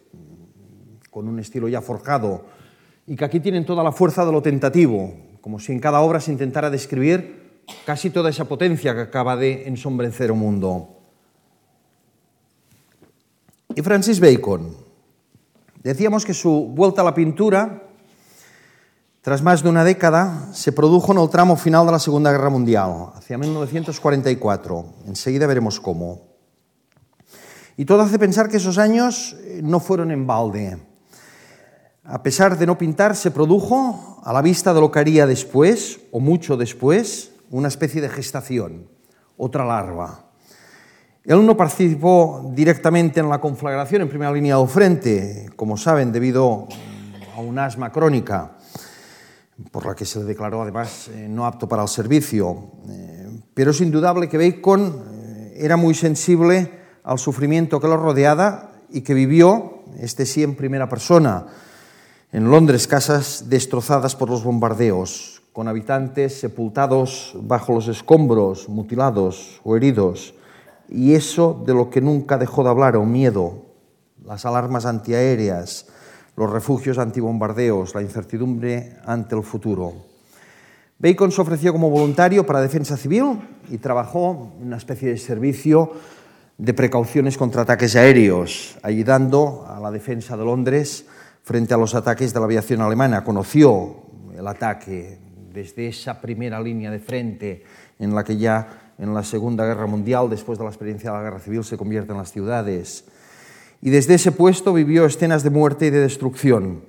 con 1.08 1.28
un 1.28 1.38
estilo 1.38 1.68
ya 1.68 1.80
forjado, 1.80 2.61
y 3.06 3.16
que 3.16 3.24
aquí 3.24 3.40
tienen 3.40 3.66
toda 3.66 3.82
la 3.82 3.92
fuerza 3.92 4.24
de 4.24 4.32
lo 4.32 4.42
tentativo, 4.42 5.14
como 5.40 5.58
si 5.58 5.72
en 5.72 5.80
cada 5.80 6.00
obra 6.00 6.20
se 6.20 6.32
intentara 6.32 6.70
describir 6.70 7.60
casi 7.84 8.10
toda 8.10 8.30
esa 8.30 8.44
potencia 8.46 8.94
que 8.94 9.00
acaba 9.00 9.36
de 9.36 9.66
ensombrecer 9.66 10.30
el 10.30 10.36
mundo. 10.36 10.88
Y 13.74 13.82
Francis 13.82 14.20
Bacon, 14.20 14.76
decíamos 15.82 16.24
que 16.24 16.34
su 16.34 16.68
vuelta 16.74 17.00
a 17.00 17.04
la 17.04 17.14
pintura, 17.14 17.88
tras 19.22 19.42
más 19.42 19.62
de 19.62 19.68
una 19.68 19.84
década, 19.84 20.52
se 20.52 20.72
produjo 20.72 21.12
en 21.12 21.18
el 21.18 21.30
tramo 21.30 21.56
final 21.56 21.86
de 21.86 21.92
la 21.92 21.98
Segunda 21.98 22.30
Guerra 22.30 22.50
Mundial, 22.50 23.12
hacia 23.14 23.38
1944. 23.38 24.84
Enseguida 25.06 25.46
veremos 25.46 25.80
cómo. 25.80 26.32
Y 27.76 27.84
todo 27.84 28.02
hace 28.02 28.18
pensar 28.18 28.48
que 28.48 28.58
esos 28.58 28.78
años 28.78 29.34
eh, 29.40 29.60
no 29.62 29.80
fueron 29.80 30.10
en 30.10 30.26
balde. 30.26 30.78
A 32.04 32.20
pesar 32.20 32.58
de 32.58 32.66
no 32.66 32.76
pintar, 32.76 33.14
se 33.14 33.30
produjo, 33.30 34.20
a 34.24 34.32
la 34.32 34.42
vista 34.42 34.74
de 34.74 34.80
lo 34.80 34.90
que 34.90 34.98
haría 34.98 35.24
después, 35.24 36.00
o 36.10 36.18
mucho 36.18 36.56
después, 36.56 37.30
una 37.50 37.68
especie 37.68 38.00
de 38.00 38.08
gestación, 38.08 38.88
otra 39.36 39.64
larva. 39.64 40.24
Él 41.24 41.46
no 41.46 41.56
participó 41.56 42.50
directamente 42.56 43.20
en 43.20 43.28
la 43.28 43.40
conflagración 43.40 44.02
en 44.02 44.08
primera 44.08 44.32
línea 44.32 44.56
del 44.56 44.66
frente, 44.66 45.48
como 45.54 45.76
saben, 45.76 46.10
debido 46.10 46.66
a 47.36 47.40
un 47.40 47.56
asma 47.60 47.92
crónica, 47.92 48.56
por 49.70 49.86
la 49.86 49.94
que 49.94 50.04
se 50.04 50.18
le 50.18 50.24
declaró 50.24 50.62
además 50.62 51.08
eh, 51.08 51.28
no 51.30 51.46
apto 51.46 51.68
para 51.68 51.82
el 51.82 51.88
servicio. 51.88 52.72
Eh, 52.88 53.30
pero 53.54 53.70
es 53.70 53.80
indudable 53.80 54.28
que 54.28 54.38
Bacon 54.38 55.04
eh, 55.12 55.54
era 55.56 55.76
muy 55.76 55.94
sensible 55.94 56.68
al 57.04 57.20
sufrimiento 57.20 57.78
que 57.78 57.86
lo 57.86 57.96
rodeaba 57.96 58.72
y 58.90 59.02
que 59.02 59.14
vivió, 59.14 59.84
este 60.00 60.26
sí 60.26 60.42
en 60.42 60.56
primera 60.56 60.88
persona, 60.88 61.46
en 62.32 62.50
Londres 62.50 62.88
casas 62.88 63.50
destrozadas 63.50 64.16
por 64.16 64.30
los 64.30 64.42
bombardeos, 64.42 65.42
con 65.52 65.68
habitantes 65.68 66.40
sepultados 66.40 67.36
bajo 67.38 67.74
los 67.74 67.88
escombros, 67.88 68.70
mutilados 68.70 69.60
o 69.64 69.76
heridos, 69.76 70.34
y 70.88 71.12
eso 71.12 71.62
de 71.66 71.74
lo 71.74 71.90
que 71.90 72.00
nunca 72.00 72.38
dejó 72.38 72.64
de 72.64 72.70
hablar, 72.70 72.96
o 72.96 73.04
miedo, 73.04 73.66
las 74.24 74.46
alarmas 74.46 74.86
antiaéreas, 74.86 75.88
los 76.34 76.50
refugios 76.50 76.96
antibombardeos, 76.96 77.94
la 77.94 78.00
incertidumbre 78.00 78.96
ante 79.04 79.36
el 79.36 79.42
futuro. 79.42 79.92
Bacon 80.98 81.32
se 81.32 81.42
ofreció 81.42 81.72
como 81.72 81.90
voluntario 81.90 82.46
para 82.46 82.62
defensa 82.62 82.96
civil 82.96 83.40
y 83.68 83.76
trabajó 83.76 84.54
en 84.58 84.68
una 84.68 84.78
especie 84.78 85.10
de 85.10 85.18
servicio 85.18 85.92
de 86.56 86.72
precauciones 86.72 87.36
contra 87.36 87.62
ataques 87.62 87.94
aéreos, 87.94 88.78
ayudando 88.82 89.66
a 89.68 89.78
la 89.80 89.90
defensa 89.90 90.34
de 90.34 90.44
Londres 90.44 91.04
frente 91.42 91.74
a 91.74 91.76
los 91.76 91.94
ataques 91.94 92.32
de 92.32 92.40
la 92.40 92.46
aviación 92.46 92.80
alemana. 92.80 93.24
Conoció 93.24 93.96
el 94.36 94.46
ataque 94.46 95.18
desde 95.52 95.88
esa 95.88 96.20
primera 96.20 96.60
línea 96.60 96.90
de 96.90 96.98
frente 96.98 97.64
en 97.98 98.14
la 98.14 98.24
que 98.24 98.36
ya 98.36 98.94
en 98.98 99.12
la 99.12 99.22
Segunda 99.22 99.66
Guerra 99.66 99.86
Mundial, 99.86 100.30
después 100.30 100.58
de 100.58 100.64
la 100.64 100.70
experiencia 100.70 101.10
de 101.10 101.16
la 101.16 101.22
Guerra 101.22 101.40
Civil, 101.40 101.64
se 101.64 101.76
convierte 101.76 102.12
en 102.12 102.18
las 102.18 102.30
ciudades. 102.30 103.04
Y 103.80 103.90
desde 103.90 104.14
ese 104.14 104.32
puesto 104.32 104.72
vivió 104.72 105.04
escenas 105.04 105.42
de 105.42 105.50
muerte 105.50 105.86
y 105.86 105.90
de 105.90 106.00
destrucción, 106.00 106.84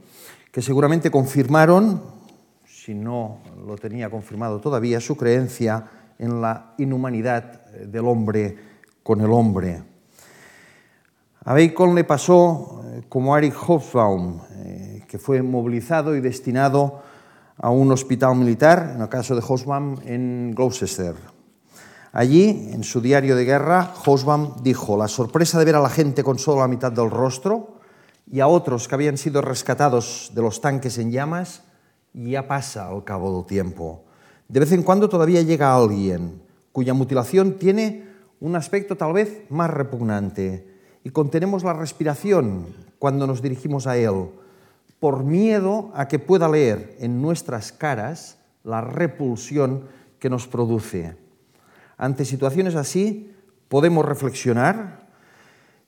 que 0.52 0.62
seguramente 0.62 1.10
confirmaron, 1.10 2.02
si 2.66 2.94
no 2.94 3.40
lo 3.66 3.78
tenía 3.78 4.12
confirmado 4.12 4.62
todavía, 4.62 5.00
su 5.00 5.18
creencia 5.18 5.86
en 6.20 6.42
la 6.42 6.76
inhumanidad 6.78 7.66
del 7.72 8.06
hombre 8.06 8.58
con 9.02 9.22
el 9.22 9.32
hombre. 9.32 9.82
A 11.46 11.54
Bacon 11.54 11.96
le 11.96 12.04
pasó 12.04 12.83
como 13.10 13.38
Eric 13.38 13.56
Hobsbawm, 13.56 14.42
eh, 14.52 15.04
que 15.08 15.18
fue 15.20 15.42
movilizado 15.42 16.16
y 16.16 16.22
destinado 16.22 17.02
a 17.58 17.70
un 17.70 17.92
hospital 17.92 18.36
militar, 18.36 18.94
en 18.96 19.02
el 19.02 19.10
caso 19.10 19.36
de 19.36 19.42
Hobsbawm, 19.42 19.98
en 20.06 20.54
Gloucester. 20.56 21.16
Allí, 22.12 22.70
en 22.72 22.84
su 22.84 23.02
diario 23.02 23.36
de 23.36 23.46
guerra, 23.46 23.94
Hobsbawm 24.06 24.62
dijo, 24.62 24.98
la 24.98 25.08
sorpresa 25.08 25.60
de 25.60 25.66
ver 25.66 25.76
a 25.76 25.82
la 25.82 25.90
gente 25.90 26.24
con 26.24 26.38
solo 26.38 26.62
la 26.62 26.68
mitad 26.68 26.92
del 26.92 27.10
rostro 27.10 27.80
y 28.30 28.40
a 28.40 28.48
otros 28.48 28.88
que 28.88 28.96
habían 28.96 29.18
sido 29.18 29.42
rescatados 29.42 30.32
de 30.34 30.42
los 30.42 30.62
tanques 30.62 30.98
en 30.98 31.12
llamas, 31.12 31.64
ya 32.14 32.48
pasa 32.48 32.88
al 32.88 33.04
cabo 33.04 33.36
del 33.36 33.46
tiempo. 33.46 34.06
De 34.48 34.60
vez 34.60 34.72
en 34.72 34.84
cuando 34.84 35.10
todavía 35.10 35.42
llega 35.42 35.76
alguien 35.76 36.42
cuya 36.72 36.94
mutilación 36.94 37.58
tiene 37.58 38.08
un 38.40 38.56
aspecto 38.56 38.98
tal 38.98 39.14
vez 39.14 39.44
más 39.50 39.70
repugnante 39.70 40.73
y 41.04 41.10
contenemos 41.10 41.64
la 41.64 41.74
respiración 41.74 42.68
cuando 42.98 43.28
nos 43.28 43.42
dirigimos 43.42 43.88
a 43.88 43.98
Él, 43.98 44.30
por 45.00 45.24
miedo 45.24 45.92
a 45.96 46.08
que 46.08 46.20
pueda 46.20 46.48
leer 46.48 46.96
en 47.00 47.22
nuestras 47.22 47.72
caras 47.72 48.38
la 48.64 48.82
repulsión 48.82 49.84
que 50.20 50.30
nos 50.30 50.48
produce. 50.48 51.18
Ante 51.98 52.24
situaciones 52.24 52.76
así, 52.76 53.36
podemos 53.68 54.06
reflexionar 54.06 55.04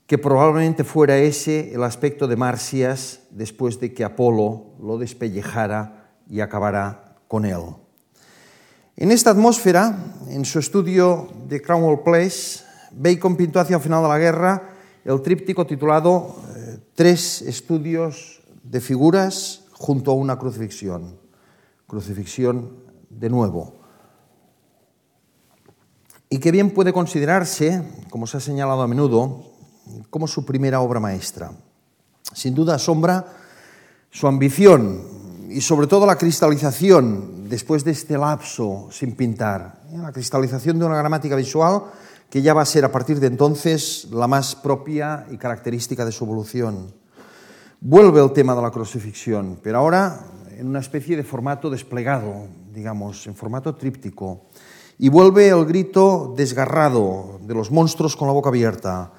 que 0.05 0.17
probablemente 0.17 0.83
fuera 0.83 1.17
ese 1.17 1.73
el 1.73 1.83
aspecto 1.83 2.27
de 2.27 2.35
Marcias 2.35 3.21
después 3.31 3.79
de 3.79 3.93
que 3.93 4.03
Apolo 4.03 4.75
lo 4.81 4.97
despellejara 4.97 6.11
y 6.29 6.41
acabara 6.41 7.15
con 7.27 7.45
él. 7.45 7.61
En 8.97 9.11
esta 9.11 9.31
atmósfera, 9.31 9.97
en 10.29 10.45
su 10.45 10.59
estudio 10.59 11.29
de 11.47 11.61
Cromwell 11.61 11.99
Place, 11.99 12.63
Bacon 12.91 13.35
pintó 13.35 13.59
hacia 13.59 13.77
el 13.77 13.81
final 13.81 14.03
de 14.03 14.09
la 14.09 14.19
guerra 14.19 14.74
el 15.05 15.21
tríptico 15.21 15.65
titulado 15.65 16.35
eh, 16.55 16.79
Tres 16.95 17.41
estudios 17.41 18.41
de 18.63 18.81
figuras 18.81 19.65
junto 19.73 20.11
a 20.11 20.15
una 20.15 20.39
crucifixión. 20.39 21.19
Crucifixión 21.87 22.71
de 23.09 23.29
nuevo. 23.29 23.75
Y 26.29 26.39
que 26.39 26.51
bien 26.51 26.71
puede 26.71 26.91
considerarse, 26.91 27.83
como 28.09 28.27
se 28.27 28.37
ha 28.37 28.39
señalado 28.39 28.81
a 28.81 28.87
menudo, 28.87 29.43
como 30.09 30.27
su 30.27 30.45
primera 30.45 30.81
obra 30.81 30.99
maestra. 30.99 31.51
Sin 32.33 32.55
duda 32.55 32.75
asombra 32.75 33.25
su 34.09 34.27
ambición 34.27 35.03
y 35.49 35.61
sobre 35.61 35.87
todo 35.87 36.05
la 36.05 36.17
cristalización 36.17 37.47
después 37.49 37.83
de 37.83 37.91
este 37.91 38.17
lapso 38.17 38.87
sin 38.91 39.15
pintar, 39.15 39.81
la 39.93 40.11
cristalización 40.11 40.79
de 40.79 40.85
una 40.85 40.97
gramática 40.97 41.35
visual 41.35 41.83
que 42.35 42.41
ya 42.41 42.53
va 42.53 42.63
a 42.63 42.65
ser 42.65 42.83
a 42.83 42.91
partir 42.91 43.21
de 43.21 43.27
entonces 43.27 44.09
la 44.11 44.27
más 44.27 44.57
propia 44.57 45.25
y 45.31 45.37
característica 45.37 46.03
de 46.03 46.11
su 46.11 46.25
evolución. 46.25 46.93
Vuelve 47.79 48.21
el 48.21 48.33
tema 48.33 48.53
de 48.53 48.61
la 48.61 48.71
crucifixión, 48.71 49.57
pero 49.63 49.77
ahora 49.77 50.19
en 50.51 50.67
una 50.67 50.79
especie 50.79 51.15
de 51.15 51.23
formato 51.23 51.69
desplegado, 51.69 52.49
digamos, 52.73 53.25
en 53.27 53.35
formato 53.35 53.75
tríptico. 53.75 54.47
Y 54.99 55.07
vuelve 55.07 55.47
el 55.47 55.63
grito 55.63 56.33
desgarrado 56.35 57.39
de 57.41 57.53
los 57.53 57.71
monstruos 57.71 58.17
con 58.17 58.27
la 58.27 58.33
boca 58.33 58.49
abierta, 58.49 59.13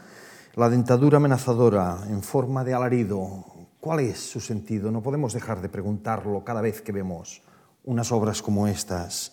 la 0.54 0.68
dentadura 0.68 1.16
amenazadora 1.16 2.00
en 2.10 2.22
forma 2.22 2.64
de 2.64 2.74
alarido. 2.74 3.46
¿Cuál 3.80 4.00
es 4.00 4.18
su 4.18 4.40
sentido? 4.40 4.90
No 4.90 5.02
podemos 5.02 5.32
dejar 5.32 5.62
de 5.62 5.70
preguntarlo 5.70 6.44
cada 6.44 6.60
vez 6.60 6.82
que 6.82 6.92
vemos 6.92 7.40
unas 7.84 8.12
obras 8.12 8.42
como 8.42 8.66
estas. 8.66 9.32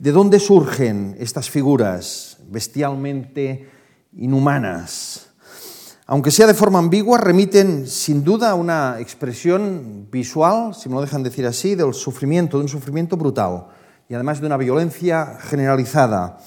¿De 0.00 0.10
dónde 0.10 0.40
surgen 0.40 1.14
estas 1.20 1.48
figuras 1.48 2.39
bestialmente 2.50 3.70
inhumanas? 4.16 5.28
Aunque 6.06 6.32
sea 6.32 6.48
de 6.48 6.54
forma 6.54 6.80
ambigua, 6.80 7.18
remiten 7.18 7.86
sin 7.86 8.24
duda 8.24 8.50
a 8.50 8.56
una 8.56 8.96
expresión 8.98 10.08
visual, 10.10 10.74
si 10.74 10.88
me 10.88 10.96
lo 10.96 11.00
dejan 11.00 11.22
decir 11.22 11.46
así, 11.46 11.76
del 11.76 11.94
sufrimiento, 11.94 12.58
de 12.58 12.64
un 12.64 12.68
sufrimiento 12.68 13.16
brutal 13.16 13.66
y 14.08 14.14
además 14.14 14.40
de 14.40 14.46
una 14.46 14.56
violencia 14.56 15.38
generalizada, 15.40 16.38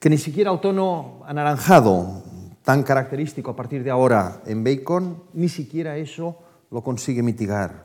que 0.00 0.08
ni 0.08 0.16
siquiera 0.16 0.50
el 0.50 0.60
tono 0.60 1.20
anaranjado, 1.26 2.22
tan 2.64 2.82
característico 2.82 3.50
a 3.50 3.56
partir 3.56 3.84
de 3.84 3.90
ahora 3.90 4.40
en 4.46 4.64
Bacon, 4.64 5.22
ni 5.34 5.50
siquiera 5.50 5.98
eso 5.98 6.38
lo 6.70 6.82
consigue 6.82 7.22
mitigar. 7.22 7.84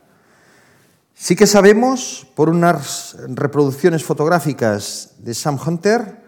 Sí 1.12 1.36
que 1.36 1.46
sabemos, 1.46 2.26
por 2.34 2.48
unas 2.48 3.16
reproducciones 3.28 4.02
fotográficas 4.02 5.16
de 5.18 5.34
Sam 5.34 5.58
Hunter, 5.64 6.27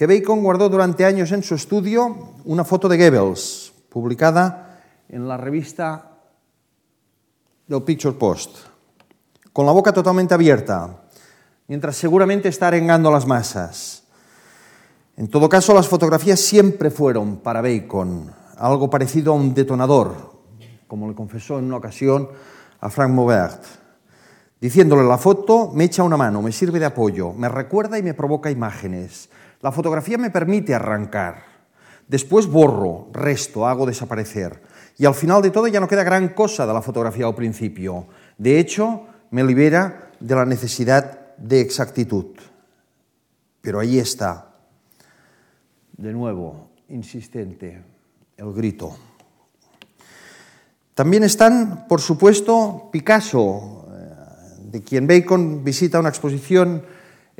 que 0.00 0.06
Bacon 0.06 0.42
guardó 0.42 0.70
durante 0.70 1.04
años 1.04 1.30
en 1.30 1.42
su 1.42 1.54
estudio 1.54 2.30
una 2.46 2.64
foto 2.64 2.88
de 2.88 2.96
Goebbels, 2.96 3.70
publicada 3.90 4.80
en 5.10 5.28
la 5.28 5.36
revista 5.36 6.12
del 7.66 7.82
Picture 7.82 8.16
Post, 8.16 8.60
con 9.52 9.66
la 9.66 9.72
boca 9.72 9.92
totalmente 9.92 10.32
abierta, 10.32 11.02
mientras 11.68 11.96
seguramente 11.96 12.48
está 12.48 12.68
arengando 12.68 13.10
las 13.10 13.26
masas. 13.26 14.04
En 15.18 15.28
todo 15.28 15.50
caso, 15.50 15.74
las 15.74 15.86
fotografías 15.86 16.40
siempre 16.40 16.90
fueron 16.90 17.36
para 17.36 17.60
Bacon 17.60 18.32
algo 18.56 18.88
parecido 18.88 19.34
a 19.34 19.36
un 19.36 19.52
detonador, 19.52 20.14
como 20.88 21.08
le 21.08 21.14
confesó 21.14 21.58
en 21.58 21.66
una 21.66 21.76
ocasión 21.76 22.26
a 22.80 22.88
Frank 22.88 23.10
Maubert, 23.10 23.62
diciéndole 24.62 25.06
la 25.06 25.18
foto 25.18 25.72
me 25.74 25.84
echa 25.84 26.02
una 26.04 26.16
mano, 26.16 26.40
me 26.40 26.52
sirve 26.52 26.78
de 26.78 26.86
apoyo, 26.86 27.34
me 27.34 27.50
recuerda 27.50 27.98
y 27.98 28.02
me 28.02 28.14
provoca 28.14 28.50
imágenes. 28.50 29.28
La 29.60 29.72
fotografía 29.72 30.18
me 30.18 30.30
permite 30.30 30.74
arrancar. 30.74 31.44
Después 32.08 32.46
borro, 32.46 33.08
resto, 33.12 33.66
hago 33.66 33.86
desaparecer. 33.86 34.62
Y 34.98 35.06
al 35.06 35.14
final 35.14 35.42
de 35.42 35.50
todo 35.50 35.66
ya 35.68 35.80
no 35.80 35.88
queda 35.88 36.02
gran 36.02 36.30
cosa 36.30 36.66
de 36.66 36.72
la 36.72 36.82
fotografía 36.82 37.26
al 37.26 37.34
principio. 37.34 38.06
De 38.36 38.58
hecho, 38.58 39.06
me 39.30 39.44
libera 39.44 40.10
de 40.18 40.34
la 40.34 40.44
necesidad 40.44 41.36
de 41.36 41.60
exactitud. 41.60 42.26
Pero 43.60 43.78
ahí 43.78 43.98
está, 43.98 44.50
de 45.96 46.12
nuevo, 46.12 46.70
insistente, 46.88 47.82
el 48.36 48.52
grito. 48.52 48.96
También 50.94 51.24
están, 51.24 51.86
por 51.86 52.00
supuesto, 52.00 52.88
Picasso, 52.90 53.86
eh, 53.92 54.68
de 54.70 54.82
quien 54.82 55.06
Bacon 55.06 55.62
visita 55.62 56.00
una 56.00 56.08
exposición 56.08 56.82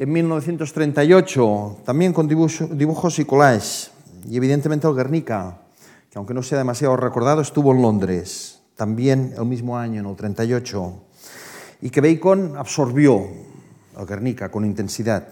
en 0.00 0.10
1938, 0.12 1.80
también 1.84 2.14
con 2.14 2.26
dibujos 2.26 3.18
y 3.18 3.26
collages, 3.26 3.90
y 4.26 4.34
evidentemente 4.34 4.88
el 4.88 4.94
Guernica, 4.94 5.58
que 6.08 6.16
aunque 6.16 6.32
no 6.32 6.42
sea 6.42 6.56
demasiado 6.56 6.96
recordado, 6.96 7.42
estuvo 7.42 7.70
en 7.72 7.82
Londres, 7.82 8.62
también 8.76 9.34
el 9.36 9.44
mismo 9.44 9.76
año, 9.76 10.00
en 10.00 10.06
el 10.06 10.16
38, 10.16 10.94
y 11.82 11.90
que 11.90 12.00
Bacon 12.00 12.56
absorbió 12.56 13.28
al 13.94 14.06
Guernica 14.06 14.50
con 14.50 14.64
intensidad, 14.64 15.28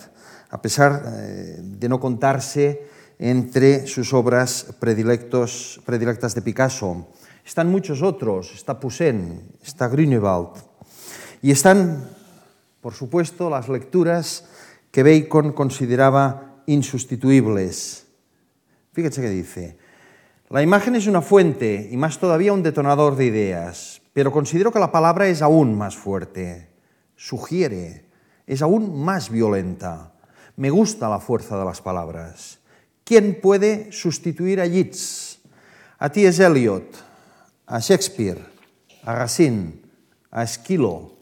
a 0.51 0.61
pesar 0.61 1.03
eh, 1.17 1.61
de 1.63 1.89
no 1.89 1.99
contarse 1.99 2.89
entre 3.19 3.87
sus 3.87 4.13
obras 4.13 4.67
predilectos, 4.79 5.81
predilectas 5.87 6.35
de 6.35 6.43
Picasso. 6.43 7.07
Están 7.43 7.71
muchos 7.71 8.03
otros, 8.03 8.53
está 8.55 8.79
Poussin, 8.79 9.41
está 9.65 9.89
Grünewald, 9.89 10.61
y 11.41 11.53
están, 11.53 12.05
por 12.83 12.93
supuesto, 12.93 13.49
las 13.49 13.71
lecturas 13.71 14.45
que 14.91 15.03
Bacon 15.03 15.53
consideraba 15.53 16.63
insustituibles. 16.67 18.07
Fíjate 18.93 19.21
que 19.21 19.31
dice, 19.31 19.79
la 20.51 20.63
imagen 20.63 20.97
es 20.97 21.07
una 21.07 21.23
fuente 21.23 21.89
y 21.91 21.97
más 21.97 22.19
todavía 22.19 22.53
un 22.53 22.63
detonador 22.63 23.17
de 23.17 23.27
ideas, 23.27 24.01
pero 24.13 24.33
considero 24.33 24.73
que 24.73 24.79
la 24.79 24.91
palabra 24.91 25.29
es 25.29 25.43
aún 25.43 25.77
más 25.77 25.97
fuerte, 25.97 26.71
sugiere, 27.17 28.07
es 28.47 28.63
aún 28.63 29.03
más 29.05 29.31
violenta. 29.31 30.15
Me 30.57 30.71
gusta 30.71 31.09
la 31.09 31.21
fuerza 31.21 31.59
de 31.59 31.65
las 31.65 31.81
palabras. 31.81 32.59
¿Quién 33.05 33.41
puede 33.41 33.93
sustituir 33.93 34.61
a 34.61 34.67
Yeats, 34.67 35.39
a 35.99 36.11
T.S. 36.11 36.45
Eliot, 36.45 36.97
a 37.67 37.79
Shakespeare, 37.79 38.39
a 39.05 39.15
Racine, 39.15 39.83
a 40.31 40.43
Esquilo? 40.43 41.13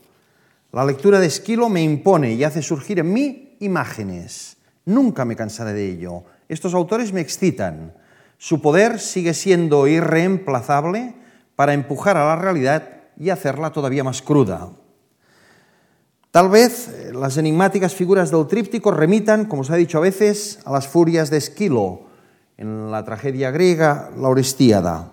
La 0.72 0.84
lectura 0.84 1.20
de 1.20 1.26
Esquilo 1.26 1.68
me 1.68 1.82
impone 1.82 2.32
y 2.32 2.44
hace 2.44 2.62
surgir 2.62 3.00
en 3.00 3.12
mí 3.12 3.45
imágenes. 3.60 4.56
Nunca 4.84 5.24
me 5.24 5.36
cansaré 5.36 5.72
de 5.72 5.90
ello. 5.90 6.24
Estos 6.48 6.74
autores 6.74 7.12
me 7.12 7.20
excitan. 7.20 7.94
Su 8.38 8.60
poder 8.60 9.00
sigue 9.00 9.34
siendo 9.34 9.86
irreemplazable 9.86 11.14
para 11.56 11.72
empujar 11.74 12.16
a 12.16 12.26
la 12.26 12.36
realidad 12.36 12.88
y 13.18 13.30
hacerla 13.30 13.72
todavía 13.72 14.04
más 14.04 14.22
cruda. 14.22 14.70
Tal 16.30 16.50
vez 16.50 16.88
eh, 16.88 17.12
las 17.14 17.38
enigmáticas 17.38 17.94
figuras 17.94 18.30
del 18.30 18.46
tríptico 18.46 18.90
remitan, 18.90 19.46
como 19.46 19.64
se 19.64 19.72
ha 19.72 19.76
dicho 19.76 19.98
a 19.98 20.02
veces, 20.02 20.58
a 20.66 20.72
las 20.72 20.86
furias 20.86 21.30
de 21.30 21.38
Esquilo 21.38 22.02
en 22.58 22.90
la 22.90 23.04
tragedia 23.04 23.50
griega 23.50 24.10
La 24.18 24.28
Orestíada. 24.28 25.12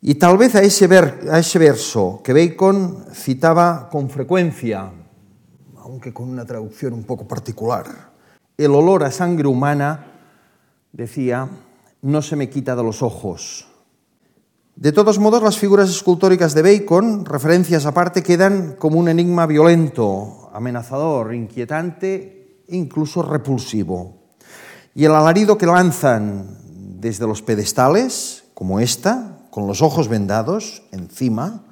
Y 0.00 0.14
tal 0.14 0.38
vez 0.38 0.54
a 0.54 0.62
ese, 0.62 0.88
a 1.30 1.38
ese 1.38 1.58
verso 1.58 2.20
que 2.22 2.32
Bacon 2.32 3.06
citaba 3.12 3.88
con 3.90 4.08
frecuencia, 4.08 4.92
aunque 5.88 6.12
con 6.12 6.28
una 6.28 6.44
traducción 6.44 6.92
un 6.92 7.04
poco 7.04 7.26
particular. 7.26 7.86
El 8.58 8.74
olor 8.74 9.04
a 9.04 9.10
sangre 9.10 9.48
humana, 9.48 10.04
decía, 10.92 11.48
no 12.02 12.20
se 12.20 12.36
me 12.36 12.50
quita 12.50 12.76
de 12.76 12.82
los 12.82 13.02
ojos. 13.02 13.66
De 14.76 14.92
todos 14.92 15.18
modos, 15.18 15.42
las 15.42 15.56
figuras 15.56 15.88
escultóricas 15.88 16.52
de 16.52 16.62
Bacon, 16.62 17.24
referencias 17.24 17.86
aparte, 17.86 18.22
quedan 18.22 18.76
como 18.78 18.98
un 18.98 19.08
enigma 19.08 19.46
violento, 19.46 20.50
amenazador, 20.52 21.34
inquietante, 21.34 22.64
incluso 22.68 23.22
repulsivo. 23.22 24.14
Y 24.94 25.06
el 25.06 25.14
alarido 25.14 25.56
que 25.56 25.66
lanzan 25.66 26.58
desde 27.00 27.26
los 27.26 27.40
pedestales, 27.40 28.44
como 28.52 28.78
esta, 28.78 29.38
con 29.50 29.66
los 29.66 29.80
ojos 29.80 30.08
vendados, 30.08 30.82
encima, 30.92 31.62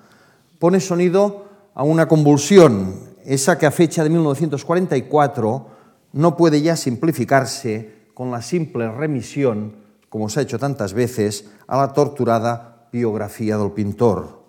pone 0.59 0.81
sonido 0.81 1.45
a 1.75 1.83
una 1.83 2.09
convulsión, 2.09 3.06
esa 3.27 3.59
que 3.59 3.67
a 3.67 3.71
fecha 3.71 4.05
de 4.05 4.11
1944 4.11 5.67
no 6.13 6.37
puede 6.37 6.63
ya 6.63 6.77
simplificarse 6.77 8.07
con 8.15 8.31
la 8.31 8.41
simple 8.41 8.91
remisión, 8.91 9.77
como 10.09 10.29
se 10.29 10.41
ha 10.41 10.43
hecho 10.45 10.59
tantas 10.59 10.95
veces, 10.95 11.51
a 11.67 11.77
la 11.77 11.93
torturada 11.93 12.89
biografía 12.93 13.59
del 13.59 13.73
pintor. 13.73 14.47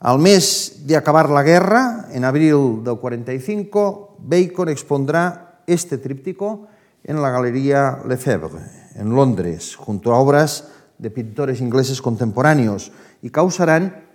Al 0.00 0.18
mes 0.18 0.86
de 0.86 0.96
acabar 0.96 1.28
la 1.28 1.42
guerra, 1.42 2.08
en 2.10 2.24
abril 2.24 2.82
del 2.82 2.98
45, 2.98 4.16
Bacon 4.18 4.68
expondrá 4.70 5.62
este 5.66 5.98
tríptico 5.98 6.68
en 7.04 7.20
la 7.20 7.30
Galería 7.30 8.00
Lefebvre, 8.06 8.62
en 8.94 9.10
Londres, 9.10 9.76
junto 9.76 10.12
a 10.12 10.18
obras 10.18 10.68
de 10.98 11.10
pintores 11.10 11.60
ingleses 11.60 12.00
contemporáneos, 12.00 12.92
y 13.22 13.30
causarán, 13.30 14.07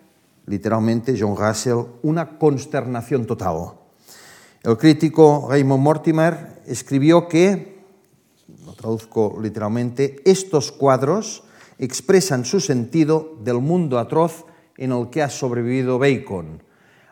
literalmente, 0.45 1.15
John 1.17 1.36
Russell, 1.36 1.79
una 2.03 2.38
consternación 2.38 3.25
total. 3.25 3.73
El 4.63 4.77
crítico 4.77 5.47
Raymond 5.49 5.84
Mortimer 5.84 6.62
escribió 6.65 7.27
que, 7.27 7.84
lo 8.65 8.73
traduzco 8.73 9.38
literalmente, 9.41 10.22
estos 10.26 10.72
cuadros 10.72 11.43
expresan 11.78 12.45
su 12.45 12.59
sentido 12.59 13.36
del 13.43 13.59
mundo 13.59 13.99
atroz 13.99 14.45
en 14.78 14.91
el 14.91 15.09
que 15.09 15.22
ha 15.22 15.30
sobrevivido 15.30 15.99
Bacon, 15.99 16.63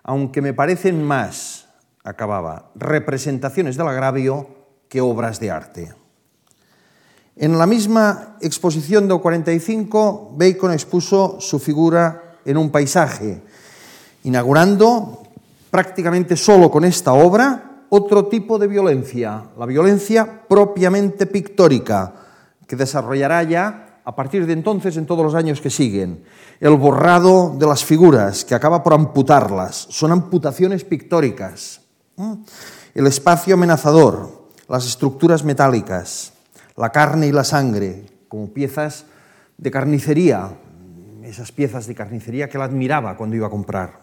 aunque 0.03 0.41
me 0.41 0.53
parecen 0.53 1.03
más, 1.03 1.67
acababa, 2.03 2.71
representaciones 2.75 3.77
del 3.77 3.87
agravio 3.87 4.47
que 4.87 5.01
obras 5.01 5.39
de 5.39 5.51
arte. 5.51 5.93
En 7.35 7.57
la 7.57 7.65
misma 7.65 8.37
exposición 8.41 9.07
del 9.07 9.19
45, 9.19 10.35
Bacon 10.35 10.71
expuso 10.71 11.39
su 11.39 11.59
figura 11.59 12.30
en 12.45 12.57
un 12.57 12.69
paisaje, 12.69 13.41
inaugurando 14.23 15.23
prácticamente 15.69 16.35
solo 16.35 16.69
con 16.69 16.85
esta 16.85 17.13
obra 17.13 17.85
otro 17.89 18.27
tipo 18.27 18.57
de 18.57 18.67
violencia, 18.67 19.43
la 19.57 19.65
violencia 19.65 20.41
propiamente 20.47 21.25
pictórica, 21.25 22.13
que 22.65 22.75
desarrollará 22.75 23.43
ya 23.43 23.99
a 24.03 24.15
partir 24.15 24.45
de 24.45 24.53
entonces 24.53 24.97
en 24.97 25.05
todos 25.05 25.23
los 25.23 25.35
años 25.35 25.61
que 25.61 25.69
siguen. 25.69 26.23
El 26.59 26.75
borrado 26.75 27.55
de 27.57 27.67
las 27.67 27.83
figuras, 27.83 28.45
que 28.45 28.55
acaba 28.55 28.81
por 28.81 28.93
amputarlas. 28.93 29.87
Son 29.89 30.11
amputaciones 30.11 30.83
pictóricas. 30.83 31.81
El 32.93 33.07
espacio 33.07 33.55
amenazador, 33.55 34.47
las 34.67 34.85
estructuras 34.85 35.43
metálicas, 35.43 36.33
la 36.77 36.91
carne 36.91 37.27
y 37.27 37.31
la 37.31 37.43
sangre, 37.43 38.05
como 38.27 38.47
piezas 38.47 39.05
de 39.57 39.69
carnicería, 39.69 40.51
esas 41.31 41.51
piezas 41.51 41.87
de 41.87 41.95
carnicería 41.95 42.49
que 42.49 42.57
él 42.57 42.63
admiraba 42.63 43.17
cuando 43.17 43.35
iba 43.35 43.47
a 43.47 43.49
comprar. 43.49 43.99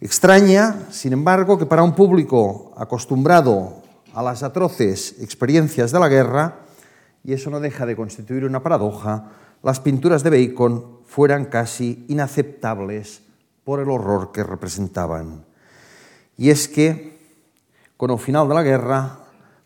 Extraña, 0.00 0.86
sin 0.90 1.12
embargo, 1.12 1.58
que 1.58 1.66
para 1.66 1.82
un 1.82 1.94
público 1.94 2.72
acostumbrado 2.76 3.82
a 4.14 4.22
las 4.22 4.42
atroces 4.42 5.16
experiencias 5.20 5.92
de 5.92 6.00
la 6.00 6.08
guerra, 6.08 6.60
y 7.22 7.32
eso 7.32 7.50
no 7.50 7.60
deja 7.60 7.86
de 7.86 7.96
constituir 7.96 8.44
una 8.44 8.62
paradoja, 8.62 9.30
las 9.62 9.80
pinturas 9.80 10.22
de 10.22 10.30
Bacon 10.30 11.00
fueran 11.04 11.44
casi 11.46 12.06
inaceptables 12.08 13.22
por 13.62 13.80
el 13.80 13.90
horror 13.90 14.32
que 14.32 14.42
representaban. 14.42 15.44
Y 16.36 16.50
es 16.50 16.66
que, 16.66 17.18
con 17.96 18.10
el 18.10 18.18
final 18.18 18.48
de 18.48 18.54
la 18.54 18.62
guerra, 18.62 19.18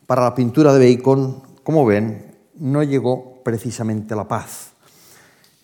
para 0.06 0.24
la 0.24 0.34
pintura 0.34 0.74
de 0.74 0.96
Bacon, 0.96 1.42
como 1.62 1.86
ven, 1.86 2.34
no 2.56 2.82
llegó 2.82 3.42
precisamente 3.44 4.16
la 4.16 4.26
paz. 4.26 4.73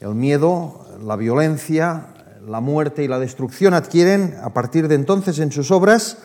El 0.00 0.14
miedo, 0.14 0.86
la 1.02 1.14
violencia, 1.16 2.06
la 2.46 2.60
muerte 2.60 3.04
y 3.04 3.08
la 3.08 3.18
destrucción 3.18 3.74
adquieren, 3.74 4.34
a 4.42 4.54
partir 4.54 4.88
de 4.88 4.94
entonces 4.94 5.38
en 5.38 5.52
sus 5.52 5.70
obras, 5.70 6.18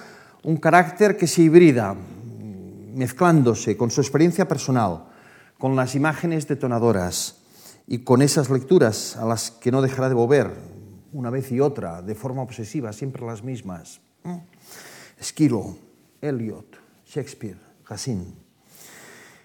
un 0.44 0.56
carácter 0.58 1.18
que 1.18 1.28
se 1.28 1.42
hibrida, 1.42 1.94
mezclándose 2.94 3.76
con 3.76 3.92
su 3.92 4.00
experiencia 4.00 4.48
personal, 4.48 5.06
con 5.58 5.76
las 5.76 5.94
imágenes 5.94 6.48
detonadoras 6.48 7.42
y 7.86 8.00
con 8.00 8.22
esas 8.22 8.50
lecturas 8.50 9.18
a 9.18 9.26
las 9.26 9.52
que 9.52 9.72
no 9.72 9.82
dejará 9.82 10.08
de 10.08 10.16
volver 10.16 10.52
una 11.12 11.30
vez 11.30 11.52
y 11.52 11.60
otra, 11.60 12.02
de 12.02 12.16
forma 12.16 12.42
obsesiva, 12.42 12.92
siempre 12.94 13.26
las 13.26 13.44
mismas. 13.44 14.02
Esquilo, 15.20 15.78
Eliot, 16.22 16.78
Shakespeare, 17.06 17.58
Racine. 17.88 18.26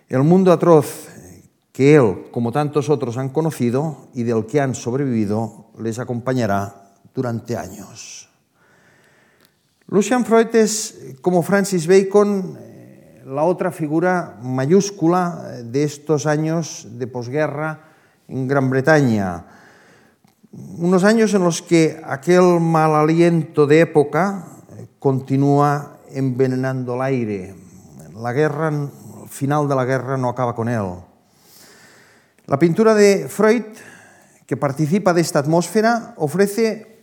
El 0.09 0.25
mundo 0.25 0.53
atroz 0.53 1.09
que 1.81 1.95
él, 1.95 2.27
como 2.31 2.53
tantos 2.53 2.91
otros, 2.91 3.17
han 3.17 3.31
conocido 3.31 4.09
y 4.13 4.25
del 4.25 4.45
que 4.45 4.61
han 4.61 4.75
sobrevivido, 4.75 5.71
les 5.79 5.99
acompañará 5.99 6.93
durante 7.15 7.57
años. 7.57 8.29
Lucian 9.87 10.27
Freud 10.27 10.55
es, 10.55 11.17
como 11.23 11.43
Francis 11.43 11.87
Bacon, 11.87 12.59
eh, 12.61 13.23
la 13.25 13.45
otra 13.45 13.73
figura 13.73 14.39
mayúscula 14.43 15.63
de 15.65 15.85
estos 15.85 16.27
años 16.27 16.87
de 16.99 17.07
posguerra 17.07 17.81
en 18.29 18.47
Gran 18.47 18.69
Bretaña. 18.69 19.47
Unos 20.53 21.03
años 21.03 21.33
en 21.33 21.45
los 21.45 21.63
que 21.63 21.99
aquel 22.05 22.61
mal 22.61 22.95
aliento 22.95 23.67
de 23.67 23.81
época 23.81 24.45
eh, 24.77 24.87
continúa 24.99 25.97
envenenando 26.13 26.97
el 26.97 27.01
aire. 27.01 27.55
La 28.17 28.35
guerra, 28.35 28.69
el 28.69 29.31
final 29.31 29.67
de 29.67 29.75
la 29.75 29.87
guerra 29.87 30.19
no 30.19 30.29
acaba 30.29 30.55
con 30.55 30.69
él. 30.69 31.09
La 32.51 32.59
pintura 32.59 32.97
de 32.97 33.29
Freud 33.29 33.63
que 34.45 34.57
participa 34.57 35.15
de 35.15 35.21
esta 35.21 35.39
atmósfera 35.39 36.15
ofrece, 36.17 36.99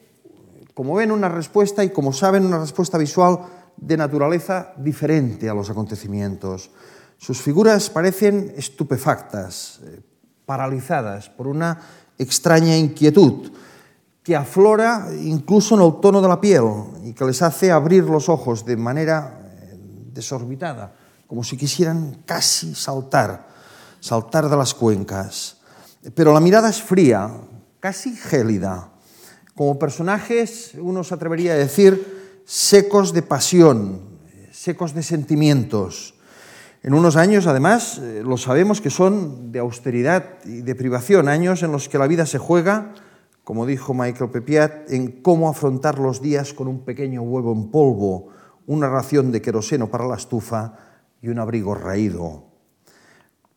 como 0.74 0.96
ven, 0.96 1.10
una 1.10 1.30
respuesta 1.30 1.86
y 1.86 1.90
como 1.92 2.12
saben, 2.12 2.46
una 2.46 2.60
respuesta 2.60 2.98
visual 2.98 3.40
de 3.78 3.96
naturaleza 3.96 4.74
diferente 4.76 5.48
a 5.48 5.54
los 5.54 5.70
acontecimientos. 5.70 6.70
Sus 7.16 7.42
figuras 7.42 7.90
parecen 7.90 8.56
estupefactas, 8.58 9.80
eh, 9.86 10.02
paralizadas 10.46 11.30
por 11.30 11.48
una 11.48 11.80
extraña 12.18 12.76
inquietud 12.76 13.50
que 14.22 14.36
aflora 14.36 15.08
incluso 15.18 15.76
en 15.76 15.82
el 15.82 16.02
tono 16.02 16.22
de 16.22 16.28
la 16.28 16.42
piel 16.42 16.66
y 17.06 17.14
que 17.14 17.24
les 17.24 17.42
hace 17.42 17.72
abrir 17.72 18.04
los 18.04 18.28
ojos 18.28 18.66
de 18.66 18.76
manera 18.76 19.40
eh, 19.62 19.80
desorbitada, 20.12 20.94
como 21.26 21.42
si 21.46 21.56
quisieran 21.56 22.24
casi 22.26 22.76
saltar, 22.76 23.56
saltar 24.00 24.50
de 24.50 24.58
las 24.58 24.74
cuencas. 24.74 25.58
Pero 26.16 26.34
la 26.34 26.40
mirada 26.40 26.70
es 26.70 26.82
fría, 26.82 27.32
casi 27.80 28.16
gélida. 28.16 28.92
Como 29.56 29.80
personajes, 29.80 30.74
uno 30.80 31.04
se 31.04 31.14
atrevería 31.14 31.54
a 31.54 31.58
decir, 31.58 32.42
secos 32.46 33.14
de 33.14 33.24
pasión, 33.24 34.02
secos 34.52 34.94
de 34.94 35.04
sentimientos. 35.04 36.16
En 36.84 36.94
unos 36.94 37.16
años, 37.16 37.48
además, 37.48 37.98
eh, 37.98 38.22
lo 38.24 38.38
sabemos 38.38 38.80
que 38.82 38.90
son 38.90 39.52
de 39.52 39.60
austeridad 39.60 40.38
y 40.46 40.62
de 40.62 40.76
privación, 40.76 41.28
años 41.28 41.64
en 41.64 41.72
los 41.72 41.90
que 41.90 41.98
la 41.98 42.08
vida 42.08 42.26
se 42.26 42.38
juega, 42.38 42.94
como 43.44 43.66
dijo 43.66 43.94
Michael 43.94 44.30
Pepiat, 44.30 44.92
en 44.92 45.22
cómo 45.22 45.50
afrontar 45.50 46.00
los 46.00 46.22
días 46.22 46.54
con 46.54 46.68
un 46.68 46.86
pequeño 46.86 47.22
huevo 47.24 47.52
en 47.52 47.72
polvo, 47.72 48.30
una 48.68 48.90
ración 48.90 49.32
de 49.32 49.42
queroseno 49.42 49.90
para 49.90 50.08
la 50.08 50.16
estufa 50.16 50.78
y 51.22 51.30
un 51.30 51.40
abrigo 51.40 51.74
raído. 51.74 52.47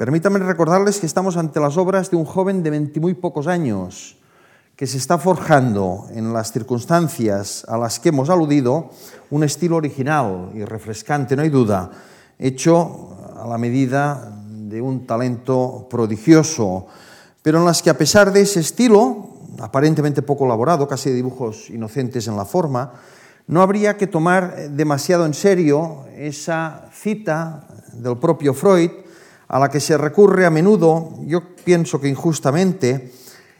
Permítanme 0.00 0.38
recordarles 0.38 0.98
que 0.98 1.04
estamos 1.04 1.36
ante 1.36 1.60
las 1.60 1.76
obras 1.76 2.10
de 2.10 2.16
un 2.16 2.24
joven 2.24 2.62
de 2.62 2.70
muy 2.98 3.12
pocos 3.12 3.46
años, 3.46 4.16
que 4.74 4.86
se 4.86 4.96
está 4.96 5.18
forjando 5.18 6.06
en 6.14 6.32
las 6.32 6.52
circunstancias 6.52 7.66
a 7.68 7.76
las 7.76 8.00
que 8.00 8.08
hemos 8.08 8.30
aludido 8.30 8.88
un 9.28 9.44
estilo 9.44 9.76
original 9.76 10.52
y 10.54 10.64
refrescante, 10.64 11.36
no 11.36 11.42
hay 11.42 11.50
duda, 11.50 11.90
hecho 12.38 13.14
a 13.36 13.46
la 13.46 13.58
medida 13.58 14.40
de 14.48 14.80
un 14.80 15.06
talento 15.06 15.86
prodigioso, 15.90 16.86
pero 17.42 17.58
en 17.58 17.66
las 17.66 17.82
que 17.82 17.90
a 17.90 17.98
pesar 17.98 18.32
de 18.32 18.40
ese 18.40 18.60
estilo, 18.60 19.28
aparentemente 19.58 20.22
poco 20.22 20.46
elaborado, 20.46 20.88
casi 20.88 21.10
de 21.10 21.16
dibujos 21.16 21.68
inocentes 21.68 22.26
en 22.26 22.38
la 22.38 22.46
forma, 22.46 22.94
no 23.48 23.60
habría 23.60 23.98
que 23.98 24.06
tomar 24.06 24.70
demasiado 24.70 25.26
en 25.26 25.34
serio 25.34 26.06
esa 26.16 26.88
cita 26.90 27.68
del 27.92 28.16
propio 28.16 28.54
Freud, 28.54 29.09
a 29.50 29.58
la 29.58 29.68
que 29.68 29.80
se 29.80 29.98
recurre 29.98 30.46
a 30.46 30.50
menudo, 30.50 31.10
yo 31.26 31.56
pienso 31.64 32.00
que 32.00 32.08
injustamente, 32.08 33.10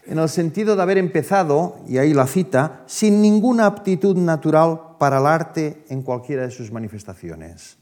en 0.07 0.21
el 0.21 0.29
sentido 0.29 0.77
de 0.77 0.83
haber 0.83 0.99
empezado, 0.99 1.79
y 1.89 1.99
ahí 1.99 2.15
la 2.15 2.29
cita, 2.29 2.85
sin 2.87 3.21
ninguna 3.21 3.67
aptitud 3.67 4.17
natural 4.17 4.97
para 5.01 5.19
el 5.19 5.27
arte 5.27 5.83
en 5.89 6.03
cualquiera 6.03 6.43
de 6.43 6.53
sus 6.53 6.71
manifestaciones. 6.71 7.77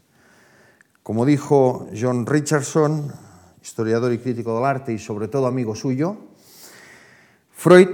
Como 1.03 1.27
dijo 1.27 1.87
John 1.95 2.25
Richardson, 2.25 3.13
historiador 3.63 4.11
y 4.15 4.19
crítico 4.19 4.55
del 4.55 4.65
arte 4.65 4.95
y 4.95 4.99
sobre 4.99 5.29
todo 5.29 5.47
amigo 5.47 5.75
suyo, 5.75 6.17
Freud, 7.53 7.89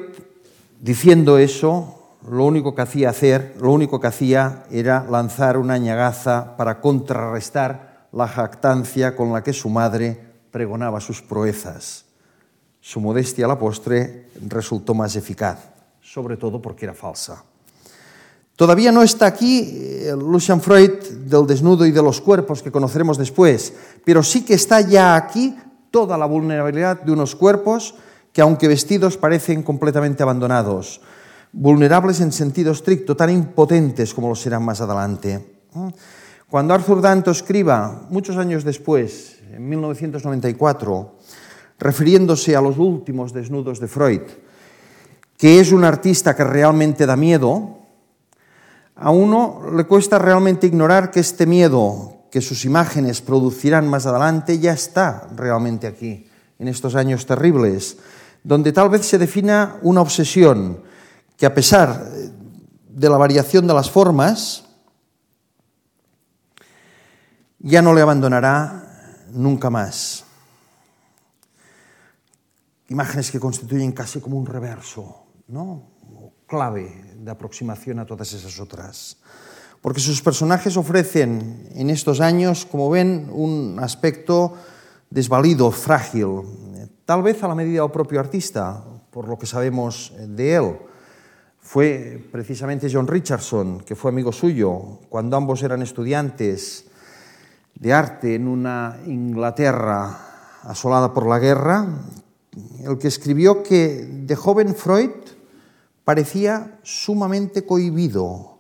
diciendo 0.81 1.39
eso, 1.39 2.19
lo 2.31 2.45
único 2.45 2.73
que 2.77 2.83
hacía 2.83 3.11
hacer, 3.11 3.57
lo 3.61 3.73
único 3.73 3.99
que 3.99 4.07
hacía 4.07 4.63
era 4.71 5.05
lanzar 5.11 5.59
una 5.59 5.77
ñagaza 5.77 6.57
para 6.57 6.81
contrarrestar 6.81 7.94
la 8.15 8.29
jactancia 8.29 9.17
con 9.17 9.33
la 9.33 9.43
que 9.43 9.53
su 9.53 9.69
madre 9.69 10.17
pregonaba 10.51 11.01
sus 11.01 11.21
proezas. 11.21 12.05
Su 12.81 13.01
modestia 13.01 13.47
a 13.47 13.49
la 13.49 13.59
postre 13.59 14.29
resultó 14.49 14.95
más 14.95 15.17
eficaz, 15.17 15.59
sobre 16.01 16.37
todo 16.37 16.63
porque 16.63 16.85
era 16.85 16.95
falsa. 16.95 17.43
Todavía 18.57 18.93
no 18.93 19.03
está 19.03 19.27
aquí 19.27 19.79
el 20.05 20.19
Lucian 20.19 20.61
Freud 20.61 20.93
del 21.27 21.47
desnudo 21.47 21.85
y 21.87 21.91
de 21.91 22.03
los 22.03 22.21
cuerpos 22.21 22.63
que 22.63 22.71
conoceremos 22.71 23.19
después, 23.19 23.73
pero 24.05 24.23
sí 24.23 24.45
que 24.45 24.55
está 24.55 24.81
ya 24.81 25.17
aquí 25.17 25.57
toda 25.91 26.17
la 26.17 26.27
vulnerabilidad 26.27 27.03
de 27.03 27.11
unos 27.11 27.35
cuerpos 27.35 27.97
que 28.33 28.43
aunque 28.43 28.69
vestidos 28.69 29.17
parecen 29.17 29.65
completamente 29.65 30.23
abandonados, 30.23 31.01
vulnerables 31.53 32.21
en 32.21 32.31
sentido 32.31 32.73
estricto, 32.73 33.17
tan 33.17 33.31
impotentes 33.31 34.15
como 34.15 34.29
lo 34.29 34.35
serán 34.37 34.65
más 34.65 34.81
adelante. 34.81 35.63
Cuando 36.55 36.73
Arthur 36.73 37.01
Danto 37.01 37.33
escriba, 37.33 38.07
muchos 38.11 38.37
años 38.37 38.63
después, 38.63 39.41
en 39.51 39.69
1994, 39.69 41.17
refiriéndose 41.81 42.55
a 42.55 42.61
los 42.61 42.79
últimos 42.79 43.33
desnudos 43.33 43.81
de 43.81 43.89
Freud, 43.89 44.21
que 45.37 45.59
es 45.59 45.73
un 45.73 45.83
artista 45.83 46.37
que 46.37 46.45
realmente 46.45 47.07
da 47.07 47.17
miedo, 47.17 47.79
a 48.95 49.11
uno 49.11 49.63
le 49.75 49.83
cuesta 49.83 50.17
realmente 50.21 50.69
ignorar 50.69 51.11
que 51.11 51.19
este 51.19 51.45
miedo 51.45 52.23
que 52.31 52.41
sus 52.41 52.65
imágenes 52.65 53.21
producirán 53.21 53.89
más 53.89 54.07
adelante 54.07 54.61
ya 54.61 54.75
está 54.75 55.27
realmente 55.35 55.89
aquí, 55.89 56.29
en 56.61 56.69
estos 56.69 56.95
años 56.95 57.27
terribles, 57.27 57.99
donde 58.45 58.71
tal 58.71 58.91
vez 58.91 59.05
se 59.05 59.19
defina 59.19 59.79
una 59.83 60.03
obsesión 60.03 60.85
que 61.37 61.47
a 61.47 61.53
pesar 61.53 62.13
de 62.91 63.09
la 63.09 63.17
variación 63.17 63.67
de 63.67 63.75
las 63.75 63.91
formas, 63.91 64.64
ya 67.65 67.81
no 67.81 67.95
le 67.95 68.03
abandonará 68.03 69.25
nunca 69.33 69.71
más. 69.71 70.25
Imágenes 72.89 73.31
que 73.31 73.41
constituyen 73.41 73.93
casi 73.93 74.21
como 74.21 74.37
un 74.37 74.45
reverso, 74.45 75.25
¿no? 75.49 75.95
clave 76.47 77.17
de 77.17 77.31
aproximación 77.31 77.99
a 77.99 78.07
todas 78.07 78.33
esas 78.35 78.61
otras. 78.61 79.17
Porque 79.81 80.01
sus 80.01 80.21
personajes 80.21 80.77
ofrecen 80.77 81.71
en 81.75 81.89
estos 81.89 82.21
años, 82.21 82.67
como 82.67 82.91
ven, 82.91 83.29
un 83.33 83.79
aspecto 83.81 84.55
desvalido, 85.09 85.71
frágil, 85.71 86.43
tal 87.07 87.23
vez 87.23 87.43
a 87.43 87.49
la 87.49 87.55
medida 87.55 87.81
del 87.81 87.91
propio 87.91 88.21
artista, 88.21 88.85
por 89.11 89.27
lo 89.27 89.39
que 89.39 89.47
sabemos 89.47 90.13
de 90.19 90.55
él. 90.55 90.77
Fue 91.59 92.23
precisamente 92.31 92.91
John 92.93 93.09
Richardson, 93.09 93.81
que 93.81 93.97
fue 93.97 94.11
amigo 94.11 94.33
suyo, 94.33 95.01
cuando 95.09 95.37
ambos 95.37 95.63
eran 95.63 95.81
estudiantes, 95.81 96.91
de 97.75 97.93
arte 97.93 98.35
en 98.35 98.49
una 98.49 98.99
Inglaterra 99.07 100.19
asolada 100.63 101.13
por 101.13 101.27
la 101.27 101.39
guerra, 101.39 101.87
el 102.83 102.99
que 102.99 103.09
escribió 103.09 103.63
que 103.63 104.09
de 104.09 104.37
joven 104.37 104.75
Freud 104.75 105.11
parecía 106.05 106.79
sumamente 106.83 107.65
cohibido. 107.67 108.59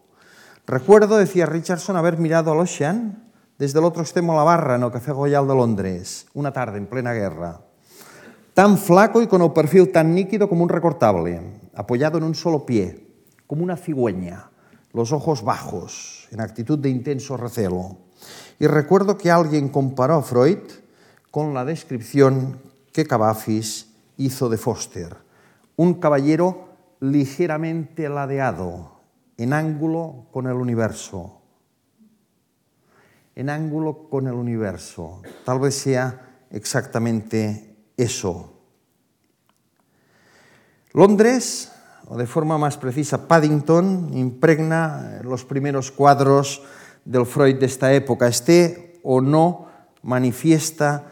Recuerdo, 0.67 1.17
decía 1.17 1.47
Richardson, 1.47 1.97
haber 1.97 2.19
mirado 2.19 2.53
al 2.53 2.61
Ocean 2.61 3.23
desde 3.59 3.79
el 3.79 3.85
otro 3.85 4.03
extremo 4.03 4.33
de 4.33 4.39
la 4.39 4.45
barra 4.45 4.77
en 4.77 4.83
el 4.83 4.91
Café 4.91 5.13
Royal 5.13 5.47
de 5.47 5.55
Londres, 5.55 6.27
una 6.35 6.53
tarde 6.53 6.79
en 6.79 6.87
plena 6.87 7.13
guerra. 7.13 7.61
Tan 8.55 8.79
flaco 8.79 9.21
y 9.21 9.27
con 9.27 9.43
el 9.43 9.53
perfil 9.53 9.91
tan 9.93 10.15
níquido 10.15 10.49
como 10.49 10.63
un 10.63 10.69
recortable, 10.69 11.41
apoyado 11.75 12.19
en 12.19 12.25
un 12.25 12.35
solo 12.35 12.65
pie, 12.65 13.07
como 13.47 13.63
una 13.63 13.77
cigüeña, 13.77 14.51
los 14.93 15.13
ojos 15.13 15.43
bajos, 15.43 16.29
en 16.31 16.41
actitud 16.41 16.79
de 16.79 16.89
intenso 16.89 17.37
recelo. 17.37 17.99
Y 18.59 18.67
recuerdo 18.67 19.19
que 19.19 19.31
alguien 19.31 19.69
comparó 19.69 20.15
a 20.15 20.23
Freud 20.23 20.59
con 21.31 21.55
la 21.55 21.65
descripción 21.65 22.61
que 22.93 23.07
Cavafis 23.07 23.91
hizo 24.17 24.49
de 24.49 24.57
Foster, 24.57 25.17
un 25.77 25.95
caballero 25.95 26.69
ligeramente 27.01 28.09
ladeado, 28.09 29.01
en 29.37 29.53
ángulo 29.53 30.27
con 30.31 30.47
el 30.47 30.55
universo. 30.55 31.41
En 33.35 33.51
ángulo 33.51 34.09
con 34.09 34.29
el 34.29 34.35
universo. 34.35 35.21
Tal 35.45 35.59
vez 35.59 35.75
sea 35.75 36.45
exactamente 36.51 37.77
eso. 37.97 38.53
Londres, 40.93 41.73
o 42.07 42.17
de 42.17 42.27
forma 42.29 42.59
más 42.59 42.77
precisa 42.77 43.27
Paddington, 43.27 44.11
impregna 44.15 45.19
los 45.25 45.45
primeros 45.45 45.91
cuadros 45.91 46.63
del 47.05 47.27
Freud 47.27 47.57
de 47.57 47.67
esta 47.67 47.93
época. 47.93 48.27
Esté 48.27 49.01
o 49.03 49.21
no 49.21 49.67
manifiesta 50.03 51.11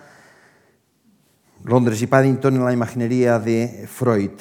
Londres 1.64 2.03
y 2.03 2.07
Paddington 2.07 2.57
en 2.57 2.64
la 2.64 2.72
imaginería 2.72 3.38
de 3.38 3.86
Freud. 3.88 4.32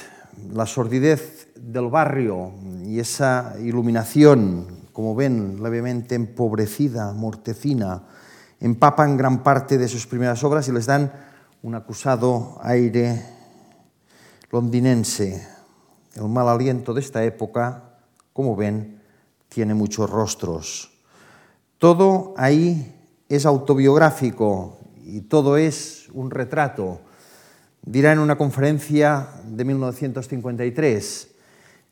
La 0.53 0.65
sordidez 0.65 1.49
del 1.55 1.89
barrio 1.89 2.53
y 2.83 2.99
esa 2.99 3.55
iluminación, 3.59 4.87
como 4.91 5.15
ven, 5.15 5.61
levemente 5.61 6.15
empobrecida, 6.15 7.13
mortecina, 7.13 8.03
empapan 8.59 9.17
gran 9.17 9.43
parte 9.43 9.77
de 9.77 9.87
sus 9.87 10.07
primeras 10.07 10.43
obras 10.43 10.67
y 10.67 10.71
les 10.71 10.85
dan 10.85 11.11
un 11.61 11.75
acusado 11.75 12.57
aire 12.61 13.23
londinense. 14.51 15.47
El 16.15 16.27
mal 16.27 16.49
aliento 16.49 16.93
de 16.93 17.01
esta 17.01 17.23
época, 17.23 17.99
como 18.33 18.55
ven, 18.55 19.01
tiene 19.47 19.73
muchos 19.73 20.09
rostros. 20.09 20.90
Todo 21.81 22.35
ahí 22.37 22.93
es 23.27 23.47
autobiográfico 23.47 24.77
y 25.03 25.21
todo 25.21 25.57
es 25.57 26.09
un 26.13 26.29
retrato 26.29 27.01
dirá 27.83 28.11
en 28.11 28.19
una 28.19 28.37
conferencia 28.37 29.27
de 29.45 29.65
1953, 29.65 31.27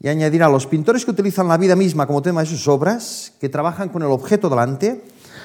y 0.01 0.07
añadirá, 0.07 0.47
los 0.47 0.65
pintores 0.65 1.03
que 1.03 1.11
utilizan 1.11 1.47
la 1.47 1.57
vida 1.57 1.75
misma 1.75 2.07
como 2.07 2.21
tema 2.21 2.41
de 2.41 2.47
sus 2.47 2.67
obras, 2.67 3.33
que 3.39 3.49
trabajan 3.49 3.89
con 3.89 4.01
el 4.01 4.09
objeto 4.09 4.49
delante 4.49 5.03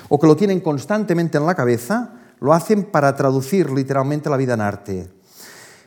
o 0.08 0.20
que 0.20 0.26
lo 0.28 0.36
tienen 0.36 0.60
constantemente 0.60 1.38
en 1.38 1.46
la 1.46 1.56
cabeza, 1.56 2.12
lo 2.38 2.52
hacen 2.52 2.84
para 2.84 3.16
traducir 3.16 3.70
literalmente 3.70 4.30
la 4.30 4.36
vida 4.36 4.54
en 4.54 4.60
arte. 4.60 5.10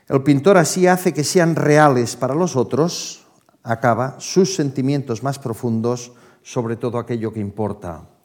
El 0.10 0.24
pintor 0.24 0.58
así 0.58 0.88
hace 0.88 1.14
que 1.14 1.24
sean 1.24 1.56
reales 1.56 2.16
para 2.16 2.36
los 2.36 2.56
otros, 2.58 3.26
acaba 3.64 4.16
sus 4.20 4.56
sentimientos 4.56 5.24
más 5.24 5.40
profundos 5.40 6.12
sobre 6.42 6.76
todo 6.76 6.98
aquello 6.98 7.32
que 7.32 7.40
importa. 7.40 8.17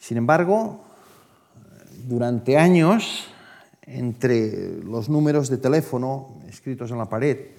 Sin 0.00 0.16
embargo, 0.16 0.80
durante 2.08 2.56
años 2.56 3.28
entre 3.82 4.82
los 4.82 5.08
números 5.08 5.50
de 5.50 5.58
teléfono 5.58 6.40
escritos 6.48 6.90
en 6.90 6.98
la 6.98 7.08
pared 7.08 7.52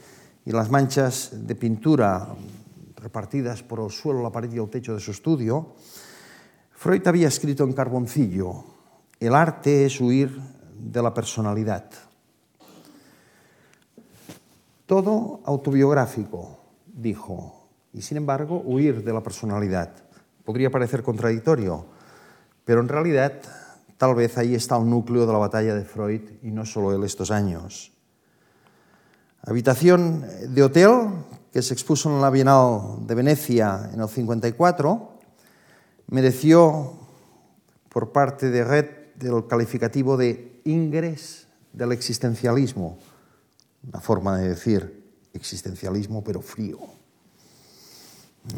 y 0.43 0.51
las 0.51 0.71
manchas 0.71 1.29
de 1.47 1.55
pintura 1.55 2.29
repartidas 2.97 3.61
por 3.61 3.79
el 3.79 3.91
suelo, 3.91 4.23
la 4.23 4.31
pared 4.31 4.51
y 4.51 4.57
el 4.57 4.69
techo 4.69 4.95
de 4.95 4.99
su 4.99 5.11
estudio, 5.11 5.75
Freud 6.71 7.07
había 7.07 7.27
escrito 7.27 7.63
en 7.63 7.73
carboncillo, 7.73 8.63
el 9.19 9.35
arte 9.35 9.85
es 9.85 10.01
huir 10.01 10.35
de 10.79 11.01
la 11.01 11.13
personalidad. 11.13 11.91
Todo 14.87 15.41
autobiográfico, 15.45 16.57
dijo, 16.87 17.69
y 17.93 18.01
sin 18.01 18.17
embargo 18.17 18.63
huir 18.65 19.03
de 19.03 19.13
la 19.13 19.21
personalidad. 19.21 19.93
Podría 20.43 20.71
parecer 20.71 21.03
contradictorio, 21.03 22.00
pero 22.65 22.81
en 22.81 22.87
realidad 22.87 23.41
Tal 24.01 24.15
vez 24.15 24.35
ahí 24.39 24.55
está 24.55 24.77
el 24.77 24.89
núcleo 24.89 25.27
de 25.27 25.31
la 25.31 25.37
batalla 25.37 25.75
de 25.75 25.85
Freud 25.85 26.21
y 26.41 26.49
no 26.49 26.65
solo 26.65 26.91
él 26.91 27.03
estos 27.03 27.29
años. 27.29 27.91
Habitación 29.43 30.25
de 30.49 30.63
hotel 30.63 30.89
que 31.53 31.61
se 31.61 31.75
expuso 31.75 32.09
en 32.09 32.19
la 32.19 32.31
Bienal 32.31 33.05
de 33.05 33.13
Venecia 33.13 33.91
en 33.93 34.01
el 34.01 34.09
54 34.09 35.19
mereció 36.07 36.93
por 37.89 38.11
parte 38.11 38.49
de 38.49 38.63
Red 38.63 38.85
el 39.21 39.45
calificativo 39.45 40.17
de 40.17 40.63
ingres 40.65 41.45
del 41.71 41.91
existencialismo, 41.91 42.97
una 43.87 44.01
forma 44.01 44.39
de 44.39 44.49
decir 44.49 45.13
existencialismo 45.31 46.23
pero 46.23 46.41
frío, 46.41 46.79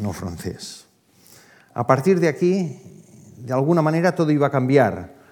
no 0.00 0.14
francés. 0.14 0.86
A 1.74 1.86
partir 1.86 2.18
de 2.18 2.28
aquí, 2.28 3.03
de 3.44 3.52
alguna 3.52 3.82
manera 3.82 4.14
todo 4.14 4.30
iba 4.30 4.48
a 4.48 4.50
cambiar 4.50 5.24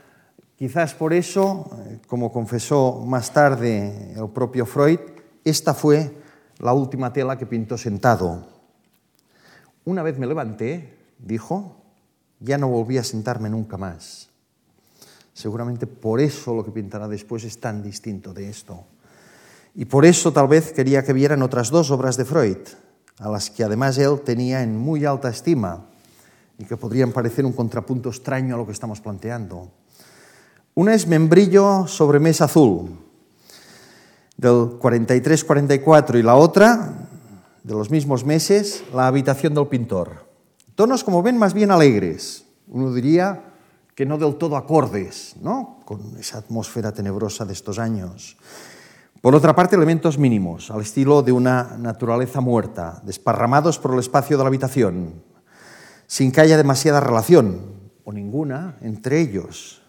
Quizás 0.62 0.94
por 0.94 1.12
eso, 1.12 1.68
eh, 1.86 1.98
como 2.06 2.30
confesó 2.30 3.02
más 3.04 3.32
tarde 3.32 4.12
el 4.14 4.28
propio 4.30 4.64
Freud, 4.64 5.00
esta 5.42 5.74
fue 5.74 6.16
la 6.58 6.72
última 6.72 7.12
tela 7.12 7.36
que 7.36 7.46
pintó 7.46 7.76
sentado. 7.76 8.46
Una 9.84 10.04
vez 10.04 10.20
me 10.20 10.26
levanté, 10.28 10.96
dijo, 11.18 11.82
ya 12.38 12.58
no 12.58 12.68
volví 12.68 12.96
a 12.96 13.02
sentarme 13.02 13.50
nunca 13.50 13.76
más. 13.76 14.28
Seguramente 15.32 15.88
por 15.88 16.20
eso 16.20 16.54
lo 16.54 16.64
que 16.64 16.70
pintará 16.70 17.08
después 17.08 17.42
es 17.42 17.58
tan 17.58 17.82
distinto 17.82 18.32
de 18.32 18.48
esto. 18.48 18.84
Y 19.74 19.86
por 19.86 20.04
eso 20.04 20.32
tal 20.32 20.46
vez 20.46 20.70
quería 20.70 21.02
que 21.02 21.12
vieran 21.12 21.42
otras 21.42 21.70
dos 21.70 21.90
obras 21.90 22.16
de 22.16 22.24
Freud, 22.24 22.58
a 23.18 23.28
las 23.28 23.50
que 23.50 23.64
además 23.64 23.98
él 23.98 24.20
tenía 24.20 24.62
en 24.62 24.78
muy 24.78 25.04
alta 25.04 25.28
estima 25.28 25.88
y 26.62 26.64
que 26.64 26.76
podrían 26.76 27.10
parecer 27.10 27.44
un 27.44 27.52
contrapunto 27.52 28.08
extraño 28.08 28.54
a 28.54 28.58
lo 28.58 28.64
que 28.64 28.70
estamos 28.70 29.00
planteando. 29.00 29.68
Una 30.74 30.94
es 30.94 31.08
Membrillo 31.08 31.88
sobre 31.88 32.20
mesa 32.20 32.44
azul, 32.44 32.88
del 34.36 34.78
43-44, 34.78 36.20
y 36.20 36.22
la 36.22 36.36
otra, 36.36 37.08
de 37.64 37.74
los 37.74 37.90
mismos 37.90 38.24
meses, 38.24 38.84
La 38.94 39.08
habitación 39.08 39.54
del 39.54 39.66
pintor. 39.66 40.24
Tonos, 40.76 41.02
como 41.02 41.20
ven, 41.20 41.36
más 41.36 41.52
bien 41.52 41.72
alegres. 41.72 42.46
Uno 42.68 42.94
diría 42.94 43.42
que 43.96 44.06
no 44.06 44.16
del 44.16 44.36
todo 44.36 44.56
acordes, 44.56 45.34
¿no? 45.42 45.80
Con 45.84 46.16
esa 46.16 46.38
atmósfera 46.38 46.92
tenebrosa 46.92 47.44
de 47.44 47.54
estos 47.54 47.80
años. 47.80 48.36
Por 49.20 49.34
otra 49.34 49.54
parte, 49.56 49.74
elementos 49.74 50.16
mínimos, 50.16 50.70
al 50.70 50.82
estilo 50.82 51.22
de 51.22 51.32
una 51.32 51.76
naturaleza 51.76 52.40
muerta, 52.40 53.02
desparramados 53.04 53.80
por 53.80 53.94
el 53.94 53.98
espacio 53.98 54.36
de 54.38 54.44
la 54.44 54.48
habitación, 54.48 55.31
sin 56.12 56.30
que 56.30 56.42
haya 56.42 56.58
demasiada 56.58 57.00
relación, 57.00 57.72
o 58.04 58.12
ninguna, 58.12 58.76
entre 58.82 59.18
ellos, 59.18 59.80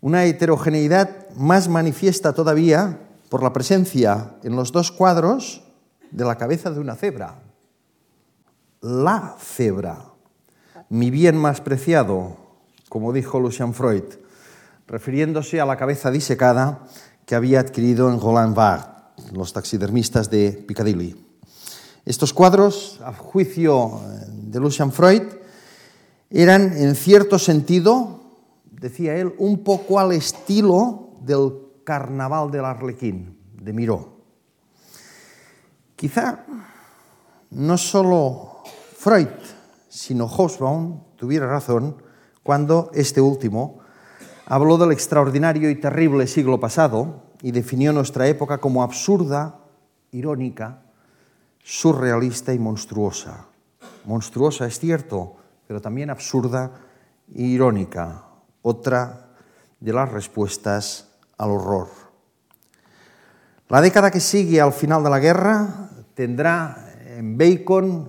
una 0.00 0.24
heterogeneidad 0.24 1.28
más 1.36 1.68
manifiesta 1.68 2.32
todavía 2.32 3.00
por 3.28 3.42
la 3.42 3.52
presencia 3.52 4.36
en 4.44 4.56
los 4.56 4.72
dos 4.72 4.90
cuadros 4.90 5.62
de 6.10 6.24
la 6.24 6.38
cabeza 6.38 6.70
de 6.70 6.80
una 6.80 6.96
cebra. 6.96 7.42
La 8.80 9.36
cebra, 9.38 9.98
mi 10.88 11.10
bien 11.10 11.36
más 11.36 11.60
preciado, 11.60 12.34
como 12.88 13.12
dijo 13.12 13.38
Lucian 13.38 13.74
Freud, 13.74 14.04
refiriéndose 14.86 15.60
a 15.60 15.66
la 15.66 15.76
cabeza 15.76 16.10
disecada 16.10 16.86
que 17.26 17.34
había 17.34 17.60
adquirido 17.60 18.10
en 18.10 18.18
Roland 18.18 18.56
Barthes, 18.56 19.32
los 19.34 19.52
taxidermistas 19.52 20.30
de 20.30 20.64
Piccadilly. 20.66 21.26
Estos 22.06 22.32
cuadros, 22.32 23.00
a 23.04 23.12
juicio 23.12 24.00
de 24.32 24.58
Lucian 24.58 24.90
Freud, 24.90 25.41
eran 26.32 26.76
en 26.76 26.94
cierto 26.94 27.38
sentido 27.38 28.22
decía 28.82 29.16
él, 29.16 29.34
un 29.38 29.62
poco 29.62 30.00
al 30.00 30.12
estilo 30.12 31.10
del 31.20 31.52
carnaval 31.84 32.50
del 32.50 32.64
Arlequín, 32.64 33.38
de 33.60 33.72
Miró. 33.72 34.16
Quizá 35.94 36.44
no 37.50 37.78
solo 37.78 38.62
Freud, 38.96 39.28
sino 39.88 40.26
Hobsbawm 40.26 41.00
tuviera 41.16 41.46
razón 41.46 42.02
cuando 42.42 42.90
este 42.92 43.20
último 43.20 43.78
habló 44.46 44.78
del 44.78 44.90
extraordinario 44.90 45.70
y 45.70 45.80
terrible 45.80 46.26
siglo 46.26 46.58
pasado 46.58 47.22
y 47.40 47.52
definió 47.52 47.92
nuestra 47.92 48.26
época 48.26 48.58
como 48.58 48.82
absurda, 48.82 49.60
irónica, 50.10 50.82
surrealista 51.62 52.52
y 52.52 52.58
monstruosa. 52.58 53.46
Monstruosa 54.04 54.66
es 54.66 54.80
cierto, 54.80 55.36
pero 55.72 55.80
también 55.80 56.10
absurda 56.10 56.70
e 57.32 57.48
irónica 57.48 58.28
otra 58.60 59.32
de 59.80 59.90
las 59.90 60.12
respuestas 60.12 61.08
al 61.38 61.48
horror. 61.48 61.88
La 63.70 63.80
década 63.80 64.10
que 64.10 64.20
sigue 64.20 64.60
al 64.60 64.74
final 64.74 65.02
de 65.02 65.08
la 65.08 65.18
guerra 65.18 65.88
tendrá 66.12 66.92
en 67.16 67.38
Bacon, 67.38 68.06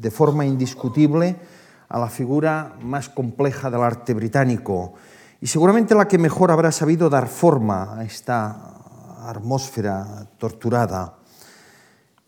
de 0.00 0.10
forma 0.10 0.44
indiscutible, 0.44 1.36
a 1.88 2.00
la 2.00 2.08
figura 2.08 2.74
más 2.82 3.08
compleja 3.08 3.70
del 3.70 3.82
arte 3.82 4.12
británico 4.12 4.94
y 5.40 5.46
seguramente 5.46 5.94
la 5.94 6.08
que 6.08 6.18
mejor 6.18 6.50
habrá 6.50 6.72
sabido 6.72 7.08
dar 7.08 7.28
forma 7.28 8.00
a 8.00 8.02
esta 8.02 9.28
atmósfera 9.28 10.26
torturada. 10.38 11.18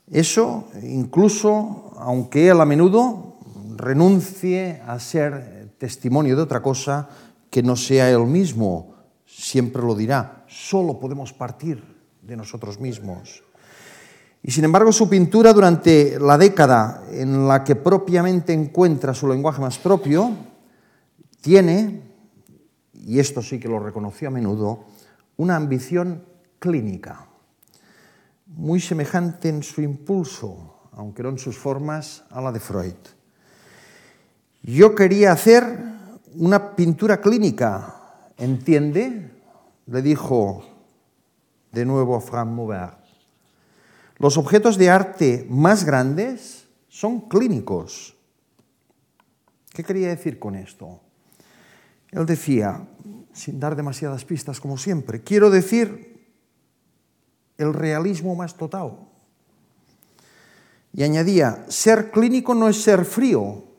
Eso 0.09 0.69
incluso, 0.85 1.95
aunque 1.99 2.47
él 2.47 2.61
a 2.61 2.65
menudo 2.65 3.32
renuncie 3.77 4.83
a 4.87 4.99
ser 4.99 5.75
testimonio 5.79 6.37
de 6.37 6.43
otra 6.43 6.63
cosa 6.63 7.09
que 7.51 7.63
no 7.63 7.77
sea 7.77 8.11
él 8.11 8.27
mismo, 8.27 8.95
siempre 9.27 9.83
lo 9.83 9.95
dirá, 9.95 10.45
solo 10.49 10.99
podemos 10.99 11.33
partir 11.33 11.83
de 12.23 12.37
nosotros 12.37 12.81
mismos. 12.81 13.43
Y 14.43 14.51
sin 14.51 14.65
embargo 14.65 14.91
su 14.91 15.09
pintura 15.09 15.53
durante 15.53 16.19
la 16.19 16.37
década 16.37 17.05
en 17.13 17.47
la 17.47 17.63
que 17.63 17.77
propiamente 17.77 18.53
encuentra 18.53 19.15
su 19.15 19.29
lenguaje 19.29 19.61
más 19.61 19.79
propio, 19.79 20.33
tiene, 21.41 22.03
y 22.95 23.19
esto 23.19 23.43
sí 23.43 23.61
que 23.61 23.69
lo 23.69 23.79
reconoció 23.79 24.29
a 24.29 24.31
menudo, 24.31 24.85
una 25.37 25.57
ambición 25.57 26.25
clínica, 26.59 27.27
muy 28.47 28.81
semejante 28.81 29.49
en 29.49 29.63
su 29.63 29.83
impulso, 29.83 30.89
aunque 30.93 31.23
no 31.23 31.31
en 31.31 31.39
sus 31.39 31.57
formas, 31.57 32.25
a 32.31 32.41
la 32.41 32.53
de 32.53 32.61
Freud. 32.61 32.95
Yo 34.63 34.95
quería 34.95 35.33
hacer 35.33 35.77
una 36.35 36.77
pintura 36.77 37.21
clínica, 37.21 37.95
¿entiende? 38.39 39.31
Le 39.87 40.03
dijo 40.03 40.65
de 41.73 41.85
nuevo 41.85 42.21
Frank 42.21 42.49
Maubert. 42.49 42.99
Los 44.19 44.37
objetos 44.37 44.79
de 44.79 44.89
arte 44.89 45.47
más 45.51 45.85
grandes 45.85 46.69
son 46.89 47.23
clínicos. 47.23 48.17
¿Qué 49.71 49.83
quería 49.83 50.09
decir 50.11 50.39
con 50.39 50.55
esto? 50.55 51.01
Él 52.13 52.25
decía, 52.25 52.87
sin 53.33 53.59
dar 53.59 53.75
demasiadas 53.75 54.25
pistas 54.25 54.61
como 54.61 54.77
siempre, 54.77 55.23
quiero 55.23 55.51
decir 55.51 56.31
el 57.59 57.75
realismo 57.75 58.37
más 58.37 58.57
total. 58.57 58.99
Y 60.93 61.03
añadía, 61.03 61.65
ser 61.69 62.11
clínico 62.11 62.55
no 62.55 62.69
es 62.69 62.81
ser 62.81 63.05
frío, 63.05 63.72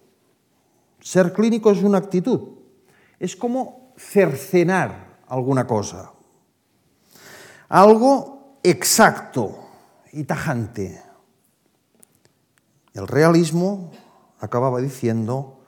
ser 1.04 1.34
clínico 1.34 1.70
es 1.72 1.84
una 1.84 1.98
actitud, 1.98 2.40
es 3.20 3.36
como 3.36 3.94
cercenar 3.98 5.20
alguna 5.28 5.68
cosa, 5.68 6.12
algo 7.68 8.58
exacto 8.64 9.60
y 10.14 10.24
tajante. 10.24 11.02
El 12.94 13.08
realismo, 13.08 13.92
acababa 14.40 14.80
diciendo, 14.80 15.60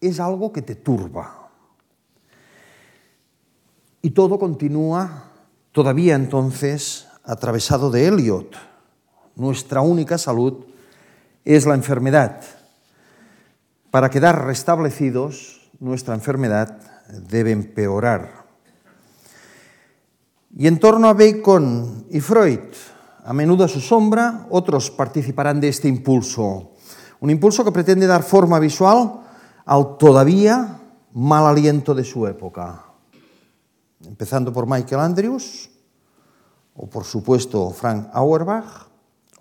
es 0.00 0.18
algo 0.18 0.52
que 0.52 0.62
te 0.62 0.74
turba. 0.74 1.50
Y 4.02 4.10
todo 4.10 4.38
continúa 4.38 5.24
todavía 5.72 6.14
entonces 6.14 7.06
atravesado 7.24 7.90
de 7.90 8.06
Eliot. 8.06 8.56
Nuestra 9.36 9.82
única 9.82 10.18
salud 10.18 10.64
es 11.44 11.66
la 11.66 11.74
enfermedad. 11.74 12.57
Para 13.90 14.10
quedar 14.10 14.44
restablecidos, 14.44 15.70
nuestra 15.80 16.14
enfermedad 16.14 16.80
debe 17.28 17.52
empeorar. 17.52 18.46
Y 20.56 20.66
en 20.66 20.78
torno 20.78 21.08
a 21.08 21.14
Bacon 21.14 22.06
y 22.10 22.20
Freud, 22.20 22.74
a 23.24 23.32
menudo 23.32 23.64
a 23.64 23.68
su 23.68 23.80
sombra, 23.80 24.46
otros 24.50 24.90
participarán 24.90 25.60
de 25.60 25.68
este 25.68 25.88
impulso. 25.88 26.72
Un 27.20 27.30
impulso 27.30 27.64
que 27.64 27.72
pretende 27.72 28.06
dar 28.06 28.22
forma 28.22 28.58
visual 28.58 29.20
al 29.64 29.96
todavía 29.98 30.80
mal 31.12 31.46
aliento 31.46 31.94
de 31.94 32.04
su 32.04 32.26
época 32.26 32.88
empezando 34.06 34.52
por 34.52 34.66
Michael 34.66 35.00
Andrews, 35.00 35.70
o 36.76 36.86
por 36.86 37.04
supuesto 37.04 37.70
Frank 37.70 38.08
Auerbach, 38.12 38.86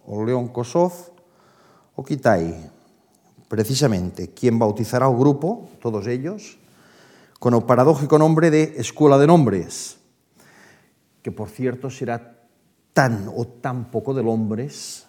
o 0.06 0.24
Leon 0.24 0.48
Kosov, 0.50 0.93
o 1.95 2.04
Kitai, 2.04 2.72
precisamente 3.48 4.30
quien 4.30 4.60
bautizará 4.60 5.06
al 5.06 5.16
grupo, 5.16 5.70
todos 5.82 6.08
ellos, 6.08 6.58
con 7.39 7.54
el 7.54 7.64
paradójico 7.64 8.18
nombre 8.18 8.52
de 8.52 8.76
Escuela 8.78 9.18
de 9.18 9.28
Nombres, 9.28 9.98
que 11.22 11.32
por 11.32 11.50
cierto 11.50 11.89
será 11.89 12.39
tan 12.93 13.32
o 13.36 13.45
tan 13.45 13.91
poco 13.91 14.14
de 14.14 14.22
hombres 14.22 15.06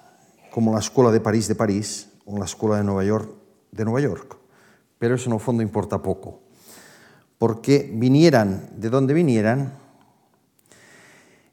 como 0.51 0.73
la 0.73 0.81
Escuela 0.81 1.11
de 1.11 1.21
París 1.21 1.49
de 1.49 1.55
París 1.55 2.11
o 2.27 2.39
la 2.39 2.45
Escuela 2.45 2.77
de 2.77 2.85
Nueva 2.85 3.05
York 3.05 3.31
de 3.71 3.85
Nueva 3.85 4.01
York. 4.01 4.37
Pero 4.99 5.15
eso 5.15 5.31
en 5.31 5.35
el 5.35 5.41
fondo 5.41 5.63
importa 5.63 6.03
poco 6.03 6.49
porque 7.39 7.89
vinieran 7.95 8.69
de 8.77 8.91
donde 8.91 9.15
vinieran, 9.15 9.73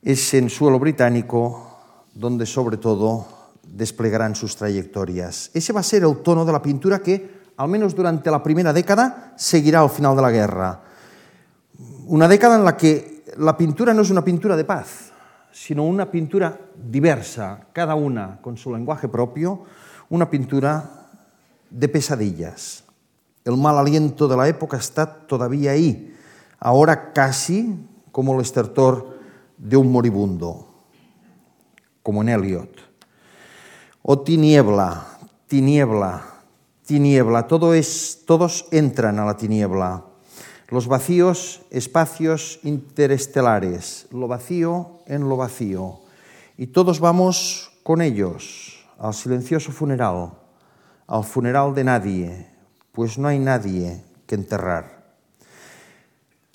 es 0.02 0.34
en 0.34 0.50
suelo 0.50 0.80
británico 0.80 1.78
donde 2.14 2.46
sobre 2.46 2.78
todo 2.78 3.28
desplegarán 3.68 4.36
sus 4.36 4.56
trayectorias. 4.56 5.52
Ese 5.54 5.74
va 5.74 5.82
a 5.82 5.84
ser 5.84 6.04
el 6.04 6.18
tono 6.18 6.46
de 6.46 6.52
la 6.52 6.62
pintura 6.62 7.00
que, 7.00 7.44
al 7.58 7.68
menos 7.68 7.96
durante 7.96 8.32
la 8.32 8.42
primera 8.42 8.74
década, 8.74 9.34
seguirá 9.36 9.82
al 9.82 9.90
final 9.90 10.16
de 10.16 10.22
la 10.22 10.32
guerra. 10.32 10.82
Una 12.08 12.28
década 12.28 12.56
en 12.56 12.66
la 12.66 12.78
que 12.78 13.24
la 13.38 13.58
pintura 13.58 13.94
no 13.94 14.02
es 14.02 14.10
una 14.10 14.24
pintura 14.24 14.56
de 14.56 14.64
paz, 14.64 15.12
sino 15.52 15.84
una 15.84 16.10
pintura 16.12 16.60
diversa, 16.76 17.68
cada 17.74 17.96
una 17.96 18.42
con 18.42 18.58
su 18.58 18.72
lenguaje 18.74 19.08
propio, 19.08 19.64
una 20.10 20.30
pintura 20.30 21.10
de 21.70 21.88
pesadillas. 21.88 22.84
El 23.44 23.58
mal 23.58 23.78
aliento 23.78 24.28
de 24.28 24.38
la 24.38 24.48
época 24.48 24.78
está 24.78 25.06
todavía 25.06 25.72
ahí, 25.72 26.16
ahora 26.60 27.14
casi 27.14 27.78
como 28.12 28.36
el 28.36 28.42
estertor 28.42 29.18
de 29.58 29.78
un 29.78 29.92
moribundo, 29.92 30.68
como 32.02 32.22
en 32.22 32.30
Eliot. 32.30 32.95
Oh 34.08 34.22
tiniebla, 34.22 35.18
tiniebla, 35.48 36.22
tiniebla, 36.86 37.48
todo 37.48 37.74
es, 37.74 38.22
todos 38.28 38.68
entran 38.70 39.18
a 39.18 39.26
la 39.26 39.36
tiniebla. 39.36 40.06
Los 40.70 40.86
vacíos, 40.86 41.64
espacios 41.72 42.60
interestelares, 42.62 44.06
lo 44.12 44.28
vacío 44.28 45.00
en 45.08 45.28
lo 45.28 45.38
vacío. 45.38 46.02
Y 46.56 46.68
todos 46.68 47.00
vamos 47.00 47.72
con 47.82 48.04
ellos 48.04 48.86
al 49.00 49.16
silencioso 49.16 49.72
funeral, 49.72 50.34
al 51.08 51.24
funeral 51.24 51.74
de 51.74 51.84
nadie, 51.84 52.48
pues 52.92 53.18
no 53.18 53.28
hay 53.28 53.40
nadie 53.40 54.04
que 54.28 54.36
enterrar. 54.36 55.16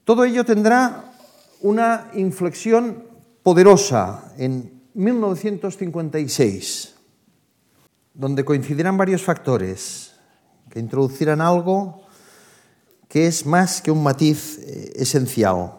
Todo 0.04 0.22
ello 0.22 0.44
tendrá 0.44 1.14
una 1.62 2.12
inflexión 2.14 3.02
poderosa 3.42 4.34
en 4.38 4.82
1956, 4.94 6.99
donde 8.14 8.44
coincidirán 8.44 8.96
varios 8.96 9.22
factores 9.22 10.12
que 10.70 10.80
introducirán 10.80 11.40
algo 11.40 12.02
que 13.08 13.26
es 13.26 13.44
más 13.44 13.82
que 13.82 13.90
un 13.90 14.02
matiz 14.02 14.58
eh, 14.58 14.92
esencial. 14.94 15.72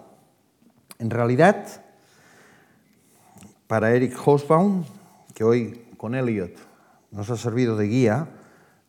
En 0.99 1.09
realidad, 1.09 1.65
para 3.67 3.95
Eric 3.95 4.17
Hobsbawm, 4.17 4.83
que 5.33 5.45
hoy 5.45 5.85
con 5.95 6.13
Eliot 6.13 6.51
nos 7.11 7.29
ha 7.29 7.37
servido 7.37 7.77
de 7.77 7.87
guía, 7.87 8.27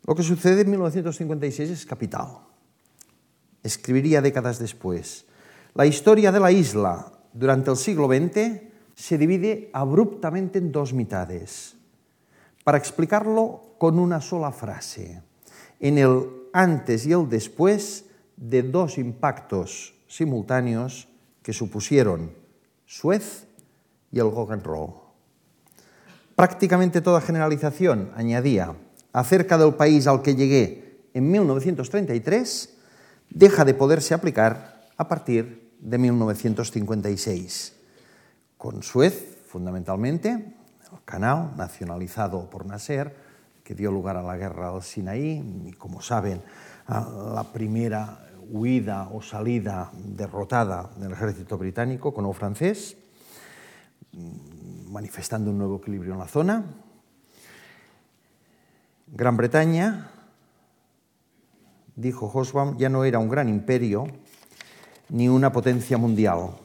lo 0.05 0.17
que 0.17 0.25
sucede 0.25 0.63
en 0.63 0.71
1956 0.71 1.71
es 1.71 1.87
capital. 1.87 2.39
Escribiría 3.63 4.21
décadas 4.21 4.59
después. 4.59 5.25
La 5.75 5.87
historia 5.87 6.33
de 6.33 6.41
la 6.41 6.51
isla 6.51 7.13
durante 7.33 7.71
el 7.71 7.77
siglo 7.77 8.09
XX 8.09 8.61
se 8.97 9.19
divide 9.19 9.71
abruptamente 9.73 10.59
en 10.59 10.73
dos 10.73 10.93
mitades. 10.93 11.77
Para 12.65 12.79
explicarlo 12.79 13.75
con 13.79 13.99
una 13.99 14.21
sola 14.21 14.53
frase, 14.53 15.23
en 15.81 15.99
el 15.99 16.27
antes 16.53 17.07
y 17.07 17.13
el 17.13 17.29
después 17.29 18.05
de 18.37 18.63
dos 18.63 18.99
impactos 18.99 19.95
simultáneos 20.07 21.09
que 21.43 21.53
supusieron 21.53 22.33
Suez 22.87 23.47
y 24.13 24.21
el. 24.21 25.15
Prácticamente 26.37 27.01
toda 27.01 27.21
generalización, 27.21 28.11
añadía, 28.15 28.75
acerca 29.13 29.59
del 29.59 29.75
país 29.75 30.07
al 30.07 30.23
que 30.23 30.35
llegué 30.35 31.01
en 31.15 31.31
1933 31.31 32.77
deja 33.31 33.65
de 33.65 33.75
poderse 33.75 34.15
aplicar 34.15 34.89
a 34.97 35.09
partir 35.09 35.73
de 35.81 35.99
1956. 35.99 37.73
Con 38.57 38.83
Suez, 38.83 39.39
fundamentalmente, 39.47 40.55
canal 41.05 41.57
nacionalizado 41.57 42.49
por 42.49 42.67
Nasser, 42.67 43.17
que 43.65 43.75
dio 43.75 43.91
lugar 43.91 44.17
a 44.17 44.23
la 44.23 44.37
guerra 44.37 44.73
del 44.73 44.83
Sinaí 44.83 45.63
y, 45.67 45.73
como 45.73 46.01
saben, 46.01 46.43
a 46.87 47.01
la 47.35 47.45
primera 47.45 48.27
huida 48.51 49.09
o 49.13 49.23
salida 49.23 49.91
derrotada 49.95 50.91
del 50.97 51.13
ejército 51.13 51.57
británico 51.57 52.13
con 52.13 52.27
el 52.27 52.35
francés, 52.35 52.97
manifestando 54.89 55.51
un 55.51 55.59
nuevo 55.59 55.77
equilibrio 55.77 56.13
en 56.13 56.19
la 56.19 56.29
zona. 56.29 56.65
Gran 59.07 59.37
Bretaña, 59.37 60.11
dijo 61.97 62.29
Hobsbawm, 62.29 62.79
ya 62.79 62.89
no 62.89 63.05
era 63.05 63.19
un 63.19 63.29
gran 63.29 63.49
imperio 63.49 64.07
ni 65.09 65.29
una 65.29 65.53
potencia 65.53 65.99
mundial. 65.99 66.57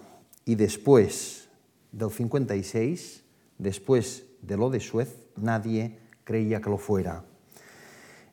Y 0.45 0.55
después 0.55 1.49
del 1.91 2.09
56, 2.09 3.23
después 3.57 4.26
de 4.47 4.57
lo 4.57 4.69
de 4.69 4.79
Suez, 4.79 5.27
nadie 5.35 5.99
creía 6.23 6.61
que 6.61 6.69
lo 6.69 6.77
fuera. 6.77 7.23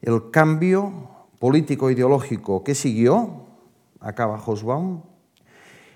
El 0.00 0.30
cambio 0.30 1.26
político-ideológico 1.38 2.62
que 2.62 2.74
siguió, 2.74 3.46
acaba 4.00 4.38
Hobsbawm, 4.38 5.02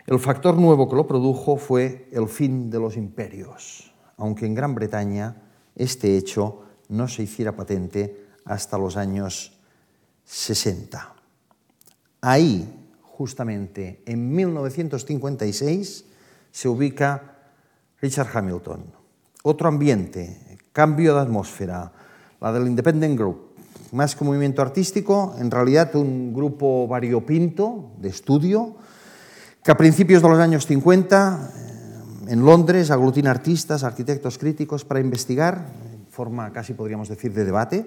el 0.06 0.18
factor 0.18 0.56
nuevo 0.56 0.88
que 0.88 0.96
lo 0.96 1.06
produjo 1.06 1.56
fue 1.56 2.08
el 2.12 2.28
fin 2.28 2.70
de 2.70 2.80
los 2.80 2.96
imperios, 2.96 3.94
aunque 4.16 4.46
en 4.46 4.54
Gran 4.54 4.74
Bretaña 4.74 5.42
este 5.76 6.16
hecho 6.16 6.62
no 6.88 7.06
se 7.06 7.22
hiciera 7.22 7.54
patente 7.54 8.26
hasta 8.44 8.78
los 8.78 8.96
años 8.96 9.58
60. 10.24 11.14
Ahí, 12.22 12.90
justamente 13.02 14.02
en 14.06 14.34
1956, 14.34 16.04
se 16.50 16.68
ubica 16.68 17.36
Richard 18.00 18.28
Hamilton. 18.34 18.97
Otro 19.48 19.66
ambiente, 19.66 20.58
cambio 20.74 21.14
de 21.14 21.22
atmósfera, 21.22 21.90
la 22.38 22.52
del 22.52 22.66
Independent 22.66 23.18
Group. 23.18 23.54
Más 23.92 24.14
que 24.14 24.22
movimiento 24.22 24.60
artístico, 24.60 25.34
en 25.38 25.50
realidad 25.50 25.96
un 25.96 26.34
grupo 26.34 26.86
variopinto 26.86 27.92
de 27.96 28.10
estudio 28.10 28.76
que 29.64 29.70
a 29.70 29.76
principios 29.78 30.20
de 30.20 30.28
los 30.28 30.38
años 30.38 30.66
50 30.66 31.50
eh, 32.28 32.32
en 32.32 32.44
Londres 32.44 32.90
aglutina 32.90 33.30
artistas, 33.30 33.84
arquitectos 33.84 34.36
críticos 34.36 34.84
para 34.84 35.00
investigar, 35.00 35.64
en 35.94 36.06
forma 36.08 36.52
casi 36.52 36.74
podríamos 36.74 37.08
decir 37.08 37.32
de 37.32 37.46
debate, 37.46 37.86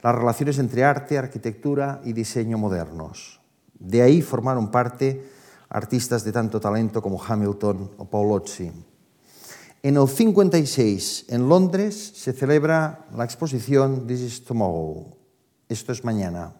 las 0.00 0.14
relaciones 0.14 0.60
entre 0.60 0.84
arte, 0.84 1.18
arquitectura 1.18 2.02
y 2.04 2.12
diseño 2.12 2.56
modernos. 2.56 3.40
De 3.80 4.00
ahí 4.00 4.22
formaron 4.22 4.70
parte 4.70 5.28
artistas 5.70 6.22
de 6.22 6.30
tanto 6.30 6.60
talento 6.60 7.02
como 7.02 7.20
Hamilton 7.20 7.90
o 7.98 8.04
Paolozzi. 8.04 8.70
En 9.84 9.98
el 9.98 10.08
56, 10.08 11.26
en 11.28 11.46
Londres, 11.46 12.12
se 12.16 12.32
celebra 12.32 13.04
la 13.14 13.24
exposición 13.24 14.06
This 14.06 14.20
is 14.20 14.42
Tomorrow, 14.42 15.14
esto 15.68 15.92
es 15.92 16.02
mañana. 16.06 16.54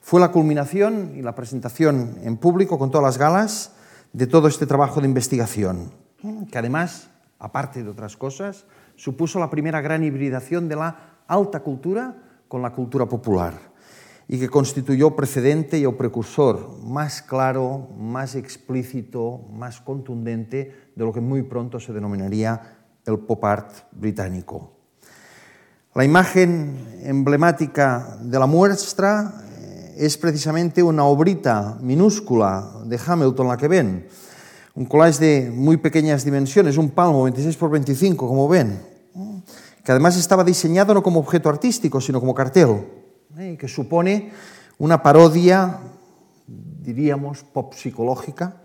Fue 0.00 0.22
la 0.22 0.32
culminación 0.32 1.12
y 1.16 1.20
la 1.20 1.34
presentación 1.34 2.16
en 2.22 2.38
público 2.38 2.78
con 2.78 2.90
todas 2.90 3.04
las 3.04 3.18
galas 3.18 3.72
de 4.14 4.26
todo 4.26 4.48
este 4.48 4.64
trabajo 4.64 5.02
de 5.02 5.06
investigación, 5.06 5.92
que 6.50 6.56
además, 6.56 7.10
aparte 7.38 7.82
de 7.82 7.90
otras 7.90 8.16
cosas, 8.16 8.64
supuso 8.94 9.38
la 9.38 9.50
primera 9.50 9.82
gran 9.82 10.02
hibridación 10.02 10.66
de 10.66 10.76
la 10.76 11.18
alta 11.26 11.60
cultura 11.60 12.16
con 12.48 12.62
la 12.62 12.72
cultura 12.72 13.04
popular 13.04 13.75
y 14.28 14.38
que 14.38 14.48
constituyó 14.48 15.14
precedente 15.14 15.78
y 15.78 15.86
o 15.86 15.96
precursor 15.96 16.82
más 16.82 17.22
claro, 17.22 17.88
más 17.96 18.34
explícito, 18.34 19.46
más 19.52 19.80
contundente 19.80 20.90
de 20.94 21.04
lo 21.04 21.12
que 21.12 21.20
muy 21.20 21.42
pronto 21.42 21.78
se 21.78 21.92
denominaría 21.92 22.78
el 23.04 23.20
pop 23.20 23.44
art 23.44 23.70
británico. 23.92 24.72
La 25.94 26.04
imagen 26.04 27.00
emblemática 27.04 28.18
de 28.20 28.38
la 28.38 28.46
muestra 28.46 29.32
eh, 29.58 29.94
es 29.96 30.18
precisamente 30.18 30.82
una 30.82 31.04
obrita 31.04 31.78
minúscula 31.80 32.82
de 32.84 32.98
Hamilton, 33.04 33.48
la 33.48 33.56
que 33.56 33.68
ven, 33.68 34.06
un 34.74 34.84
collage 34.84 35.24
de 35.24 35.50
muy 35.50 35.78
pequeñas 35.78 36.24
dimensiones, 36.24 36.76
un 36.76 36.90
palmo 36.90 37.22
26 37.22 37.56
por 37.56 37.70
25, 37.70 38.28
como 38.28 38.46
ven, 38.46 38.78
que 39.82 39.92
además 39.92 40.18
estaba 40.18 40.44
diseñado 40.44 40.92
no 40.92 41.02
como 41.02 41.20
objeto 41.20 41.48
artístico, 41.48 42.00
sino 42.00 42.20
como 42.20 42.34
cartel, 42.34 42.84
¿eh? 43.38 43.56
que 43.58 43.68
supone 43.68 44.32
una 44.78 45.02
parodia, 45.02 45.78
diríamos, 46.46 47.44
pop 47.44 47.74
psicológica 47.74 48.62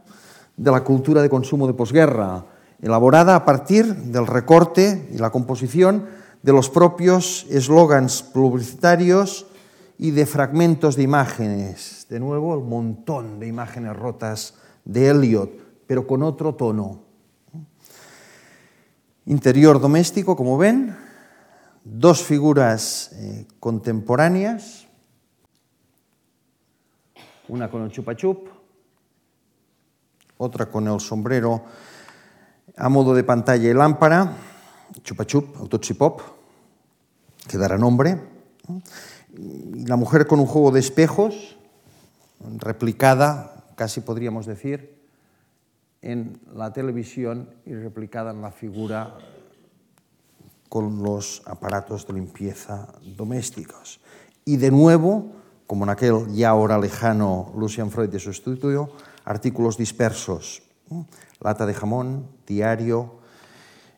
de 0.56 0.72
la 0.72 0.84
cultura 0.84 1.22
de 1.22 1.30
consumo 1.30 1.68
de 1.68 1.74
posguerra, 1.74 2.46
elaborada 2.82 3.36
a 3.36 3.46
partir 3.46 3.96
del 3.96 4.28
recorte 4.28 5.10
y 5.12 5.18
la 5.18 5.30
composición 5.30 6.06
de 6.42 6.54
los 6.54 6.70
propios 6.70 7.46
eslogans 7.50 8.24
publicitarios 8.24 9.48
y 9.98 10.12
de 10.12 10.26
fragmentos 10.26 10.96
de 10.96 11.04
imágenes. 11.04 12.08
De 12.10 12.20
nuevo, 12.20 12.56
el 12.56 12.64
montón 12.64 13.40
de 13.40 13.48
imágenes 13.48 13.96
rotas 13.96 14.56
de 14.84 15.10
Eliot, 15.10 15.52
pero 15.86 16.08
con 16.08 16.24
otro 16.24 16.56
tono. 16.56 17.04
Interior 19.26 19.80
doméstico, 19.80 20.36
como 20.36 20.58
ven, 20.58 20.96
dos 21.84 22.24
figuras 22.24 23.12
eh, 23.14 23.48
contemporáneas, 23.60 24.88
una 27.48 27.70
con 27.70 27.84
el 27.84 27.92
chupachup, 27.92 28.48
otra 30.38 30.68
con 30.68 30.88
el 30.88 31.00
sombrero. 31.00 31.64
A 32.78 32.88
modo 32.88 33.14
de 33.14 33.24
pantalla 33.24 33.70
y 33.70 33.74
lámpara, 33.74 34.38
chupachup, 35.04 35.58
autochipop, 35.58 36.22
que 37.48 37.58
dará 37.58 37.78
nombre, 37.78 38.22
la 39.86 39.98
mujer 39.98 40.26
con 40.26 40.40
un 40.40 40.46
juego 40.46 40.72
de 40.72 40.80
espejos, 40.80 41.58
replicada, 42.58 43.66
casi 43.76 44.02
podríamos 44.02 44.46
decir, 44.46 45.02
en 46.02 46.40
la 46.54 46.74
televisión 46.74 47.50
y 47.66 47.74
replicada 47.74 48.32
en 48.32 48.42
la 48.42 48.52
figura 48.52 49.18
con 50.72 51.04
los 51.04 51.44
aparatos 51.48 52.08
de 52.08 52.14
limpieza 52.14 52.88
domésticos. 53.04 54.00
Y 54.46 54.56
de 54.56 54.72
nuevo, 54.72 55.34
como 55.68 55.84
en 55.84 55.90
aquel 55.90 56.32
ya 56.32 56.48
ahora 56.48 56.80
lejano 56.80 57.52
Lucian 57.58 57.92
Freud 57.92 58.08
de 58.08 58.20
su 58.20 58.30
estudio, 58.30 58.90
artículos 59.26 59.76
dispersos, 59.76 60.64
lata 61.42 61.66
de 61.66 61.74
jamón, 61.74 62.26
diario, 62.48 63.20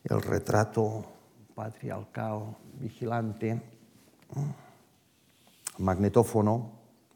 el 0.03 0.19
retrato 0.19 1.05
patriarcal 1.53 2.57
vigilante, 2.79 3.61
magnetófono, 5.77 6.71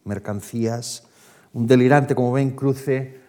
mercancías, 0.05 1.07
un 1.53 1.65
delirante, 1.65 2.13
como 2.13 2.31
ven, 2.31 2.51
cruce, 2.51 3.21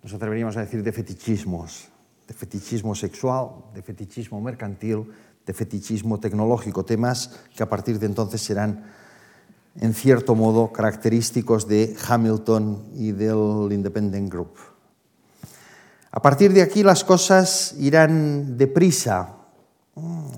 nos 0.00 0.14
atreveríamos 0.14 0.56
a 0.56 0.60
decir, 0.60 0.84
de 0.84 0.92
fetichismos, 0.92 1.88
de 2.28 2.34
fetichismo 2.34 2.94
sexual, 2.94 3.48
de 3.74 3.82
fetichismo 3.82 4.40
mercantil, 4.40 5.10
de 5.46 5.54
fetichismo 5.54 6.18
tecnológico, 6.18 6.84
temas 6.84 7.30
que 7.54 7.62
a 7.62 7.68
partir 7.68 7.98
de 7.98 8.06
entonces 8.06 8.42
serán, 8.42 8.84
en 9.80 9.94
cierto 9.94 10.34
modo, 10.34 10.72
característicos 10.72 11.68
de 11.68 11.96
Hamilton 12.08 12.84
y 12.94 13.12
del 13.12 13.68
Independent 13.70 14.30
Group. 14.30 14.58
A 16.10 16.20
partir 16.20 16.52
de 16.52 16.62
aquí 16.62 16.82
las 16.82 17.04
cosas 17.04 17.74
irán 17.78 18.56
deprisa. 18.56 19.34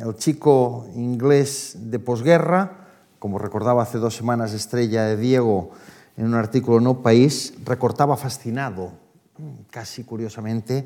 El 0.00 0.16
chico 0.16 0.86
inglés 0.94 1.76
de 1.78 1.98
posguerra, 1.98 2.88
como 3.18 3.38
recordaba 3.38 3.82
hace 3.82 3.98
dos 3.98 4.14
semanas 4.14 4.52
Estrella 4.52 5.04
de 5.04 5.16
Diego 5.16 5.70
en 6.16 6.26
un 6.26 6.34
artículo 6.34 6.78
en 6.78 6.84
No 6.84 7.02
País, 7.02 7.54
recortaba 7.64 8.16
fascinado, 8.16 8.92
casi 9.70 10.04
curiosamente, 10.04 10.84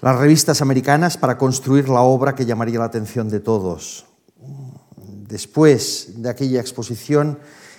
las 0.00 0.18
revistas 0.18 0.60
americanas 0.60 1.16
para 1.16 1.38
construir 1.38 1.88
la 1.88 2.02
obra 2.02 2.34
que 2.34 2.46
llamaría 2.46 2.78
la 2.78 2.86
atención 2.86 3.28
de 3.28 3.40
todos. 3.40 4.06
Después 5.28 6.22
de 6.22 6.28
aquella 6.28 6.60
exposición 6.60 7.38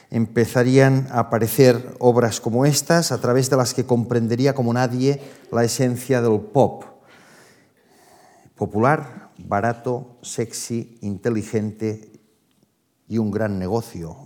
empezarían 0.09 1.07
a 1.11 1.19
aparecer 1.19 1.95
obras 1.99 2.39
como 2.39 2.65
estas, 2.65 3.11
a 3.11 3.19
través 3.19 3.49
de 3.49 3.57
las 3.57 3.73
que 3.73 3.85
comprendería 3.85 4.53
como 4.53 4.73
nadie 4.73 5.21
la 5.51 5.63
esencia 5.63 6.21
del 6.21 6.39
pop. 6.39 6.83
Popular, 8.55 9.31
barato, 9.37 10.17
sexy, 10.21 10.97
inteligente 11.01 12.11
y 13.07 13.17
un 13.17 13.31
gran 13.31 13.59
negocio. 13.59 14.17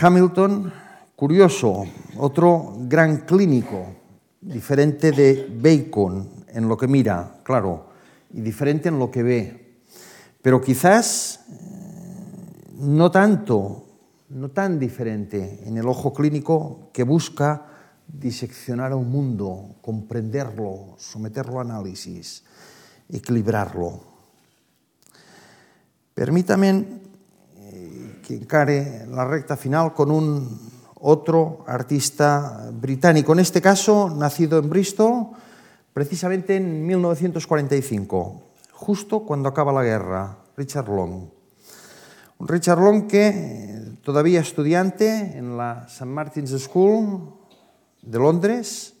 Hamilton, 0.00 0.72
curioso, 1.16 1.84
otro 2.16 2.74
gran 2.80 3.18
clínico, 3.18 3.97
diferente 4.48 5.12
de 5.12 5.46
Bacon 5.60 6.26
en 6.48 6.68
lo 6.68 6.76
que 6.76 6.88
mira, 6.88 7.40
claro, 7.42 7.90
y 8.32 8.40
diferente 8.40 8.88
en 8.88 8.98
lo 8.98 9.10
que 9.10 9.22
ve. 9.22 9.80
Pero 10.40 10.60
quizás 10.60 11.40
eh, 11.50 12.72
no 12.78 13.10
tanto, 13.10 13.84
no 14.30 14.50
tan 14.50 14.78
diferente 14.78 15.60
en 15.64 15.76
el 15.76 15.86
ojo 15.86 16.12
clínico 16.14 16.90
que 16.92 17.02
busca 17.02 17.66
diseccionar 18.06 18.94
un 18.94 19.10
mundo, 19.10 19.76
comprenderlo, 19.82 20.94
someterlo 20.96 21.58
a 21.58 21.62
análisis, 21.62 22.42
equilibrarlo. 23.10 24.00
Permítame 26.14 26.86
eh, 27.58 28.20
que 28.26 28.34
encare 28.34 29.06
la 29.06 29.26
recta 29.26 29.56
final 29.56 29.92
con 29.92 30.10
un 30.10 30.67
otro 31.00 31.64
artista 31.66 32.70
británico, 32.72 33.32
en 33.32 33.40
este 33.40 33.60
caso 33.60 34.10
nacido 34.10 34.58
en 34.58 34.68
Bristol 34.68 35.28
precisamente 35.92 36.56
en 36.56 36.86
1945, 36.86 38.42
justo 38.72 39.20
cuando 39.20 39.48
acaba 39.48 39.72
la 39.72 39.82
guerra, 39.82 40.38
Richard 40.56 40.88
Long. 40.88 41.28
Richard 42.40 42.78
Long 42.78 43.08
que, 43.08 43.96
todavía 44.02 44.40
estudiante 44.40 45.36
en 45.36 45.56
la 45.56 45.86
St. 45.88 46.04
Martin's 46.06 46.50
School 46.62 47.34
de 48.02 48.18
Londres, 48.18 48.94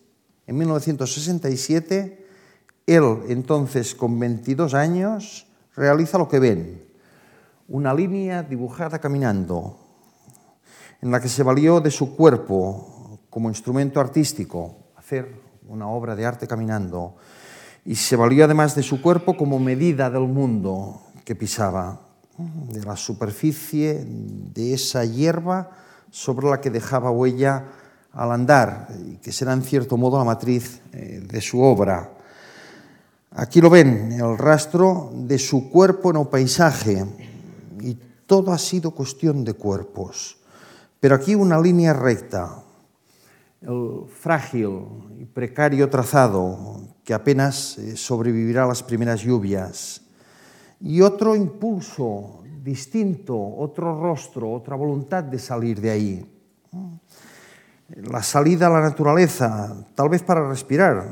en 0.46 0.58
1967, 0.58 2.26
él 2.86 3.18
entonces 3.28 3.94
con 3.94 4.18
22 4.18 4.74
años 4.74 5.46
realiza 5.76 6.18
lo 6.18 6.28
que 6.28 6.40
ven, 6.40 6.82
una 7.68 7.94
línea 7.94 8.42
dibujada 8.42 8.98
caminando, 8.98 9.87
en 11.00 11.10
la 11.10 11.20
que 11.20 11.28
se 11.28 11.42
valió 11.42 11.80
de 11.80 11.90
su 11.90 12.16
cuerpo 12.16 13.18
como 13.30 13.48
instrumento 13.48 14.00
artístico, 14.00 14.76
hacer 14.96 15.40
una 15.68 15.88
obra 15.88 16.16
de 16.16 16.26
arte 16.26 16.46
caminando, 16.46 17.16
y 17.84 17.94
se 17.94 18.16
valió 18.16 18.44
además 18.44 18.74
de 18.74 18.82
su 18.82 19.00
cuerpo 19.00 19.36
como 19.36 19.58
medida 19.58 20.10
del 20.10 20.26
mundo 20.26 21.02
que 21.24 21.34
pisaba, 21.34 22.00
de 22.38 22.84
la 22.84 22.96
superficie 22.96 24.04
de 24.04 24.74
esa 24.74 25.04
hierba 25.04 25.70
sobre 26.10 26.48
la 26.48 26.60
que 26.60 26.70
dejaba 26.70 27.10
huella 27.10 27.64
al 28.12 28.32
andar, 28.32 28.88
que 29.22 29.32
será 29.32 29.52
en 29.52 29.62
cierto 29.62 29.96
modo 29.96 30.18
la 30.18 30.24
matriz 30.24 30.80
eh, 30.92 31.22
de 31.24 31.40
su 31.40 31.60
obra. 31.60 32.10
Aquí 33.32 33.60
lo 33.60 33.70
ven, 33.70 34.12
el 34.12 34.38
rastro 34.38 35.12
de 35.14 35.38
su 35.38 35.70
cuerpo 35.70 36.10
en 36.10 36.16
el 36.16 36.26
paisaje, 36.28 37.04
y 37.80 37.96
todo 38.26 38.52
ha 38.52 38.58
sido 38.58 38.92
cuestión 38.92 39.44
de 39.44 39.54
cuerpos. 39.54 40.37
Pero 41.00 41.14
aquí 41.14 41.34
una 41.34 41.60
línea 41.60 41.92
recta, 41.92 42.62
el 43.60 44.04
frágil 44.08 45.16
y 45.20 45.24
precario 45.24 45.88
trazado 45.88 46.80
que 47.04 47.14
apenas 47.14 47.78
eh, 47.78 47.96
sobrevivirá 47.96 48.64
a 48.64 48.68
las 48.68 48.82
primeras 48.82 49.20
lluvias, 49.20 50.02
y 50.80 51.00
otro 51.00 51.34
impulso 51.34 52.42
distinto, 52.62 53.36
otro 53.36 54.00
rostro, 54.00 54.52
otra 54.52 54.76
voluntad 54.76 55.24
de 55.24 55.38
salir 55.38 55.80
de 55.80 55.90
ahí. 55.90 56.34
La 58.10 58.22
salida 58.22 58.66
a 58.66 58.70
la 58.70 58.80
naturaleza, 58.80 59.74
tal 59.94 60.08
vez 60.08 60.22
para 60.22 60.48
respirar, 60.48 61.08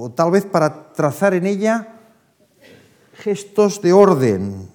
o 0.00 0.10
tal 0.14 0.32
vez 0.32 0.44
para 0.44 0.92
trazar 0.92 1.34
en 1.34 1.46
ella 1.46 2.00
gestos 3.14 3.80
de 3.80 3.92
orden, 3.92 4.68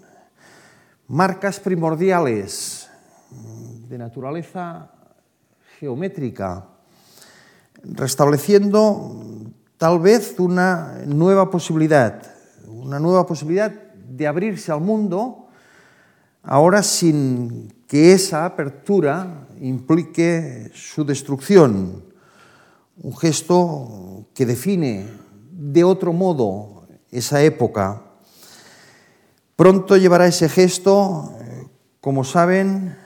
marcas 1.08 1.60
primordiales 1.60 2.83
de 3.94 4.00
naturaleza 4.00 4.89
geométrica, 5.78 6.66
restableciendo 7.84 9.22
tal 9.78 10.00
vez 10.00 10.34
una 10.39 11.04
nueva 11.06 11.52
posibilidad, 11.52 12.24
una 12.66 12.98
nueva 13.00 13.28
posibilidad 13.28 13.70
de 13.70 14.26
abrirse 14.26 14.72
al 14.72 14.82
mundo, 14.82 15.46
ahora 16.41 16.82
sin 16.82 17.72
que 17.88 18.14
esa 18.14 18.46
apertura 18.46 19.46
implique 19.62 20.72
su 20.74 21.06
destrucción, 21.06 22.04
un 22.98 23.16
gesto 23.16 24.26
que 24.34 24.48
define 24.48 25.06
de 25.52 25.84
otro 25.84 26.14
modo 26.14 26.88
esa 27.12 27.44
época. 27.44 28.02
Pronto 29.56 29.98
llevará 29.98 30.26
ese 30.26 30.50
gesto, 30.50 31.32
como 32.02 32.24
saben, 32.24 33.03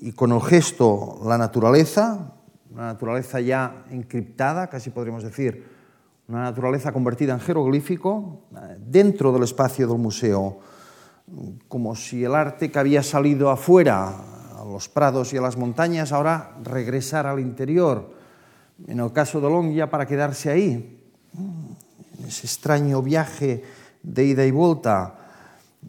y 0.00 0.12
con 0.12 0.32
el 0.32 0.40
gesto 0.40 1.20
la 1.24 1.36
naturaleza, 1.36 2.32
una 2.70 2.86
naturaleza 2.86 3.40
ya 3.40 3.84
encriptada, 3.90 4.68
casi 4.68 4.90
podríamos 4.90 5.22
decir, 5.22 5.68
una 6.26 6.42
naturaleza 6.44 6.92
convertida 6.92 7.34
en 7.34 7.40
jeroglífico 7.40 8.44
dentro 8.78 9.32
del 9.32 9.42
espacio 9.42 9.86
del 9.86 9.98
museo, 9.98 10.60
como 11.68 11.94
si 11.94 12.24
el 12.24 12.34
arte 12.34 12.70
que 12.70 12.78
había 12.78 13.02
salido 13.02 13.50
afuera, 13.50 14.14
a 14.56 14.64
los 14.64 14.88
prados 14.88 15.32
y 15.32 15.36
a 15.36 15.42
las 15.42 15.56
montañas, 15.56 16.12
ahora 16.12 16.56
regresara 16.62 17.32
al 17.32 17.40
interior, 17.40 18.14
en 18.86 19.00
el 19.00 19.12
caso 19.12 19.40
de 19.40 19.50
Long 19.50 19.72
ya 19.72 19.90
para 19.90 20.06
quedarse 20.06 20.50
ahí, 20.50 20.98
en 21.36 22.26
ese 22.26 22.46
extraño 22.46 23.02
viaje 23.02 23.64
de 24.02 24.24
ida 24.24 24.46
y 24.46 24.50
vuelta, 24.50 25.18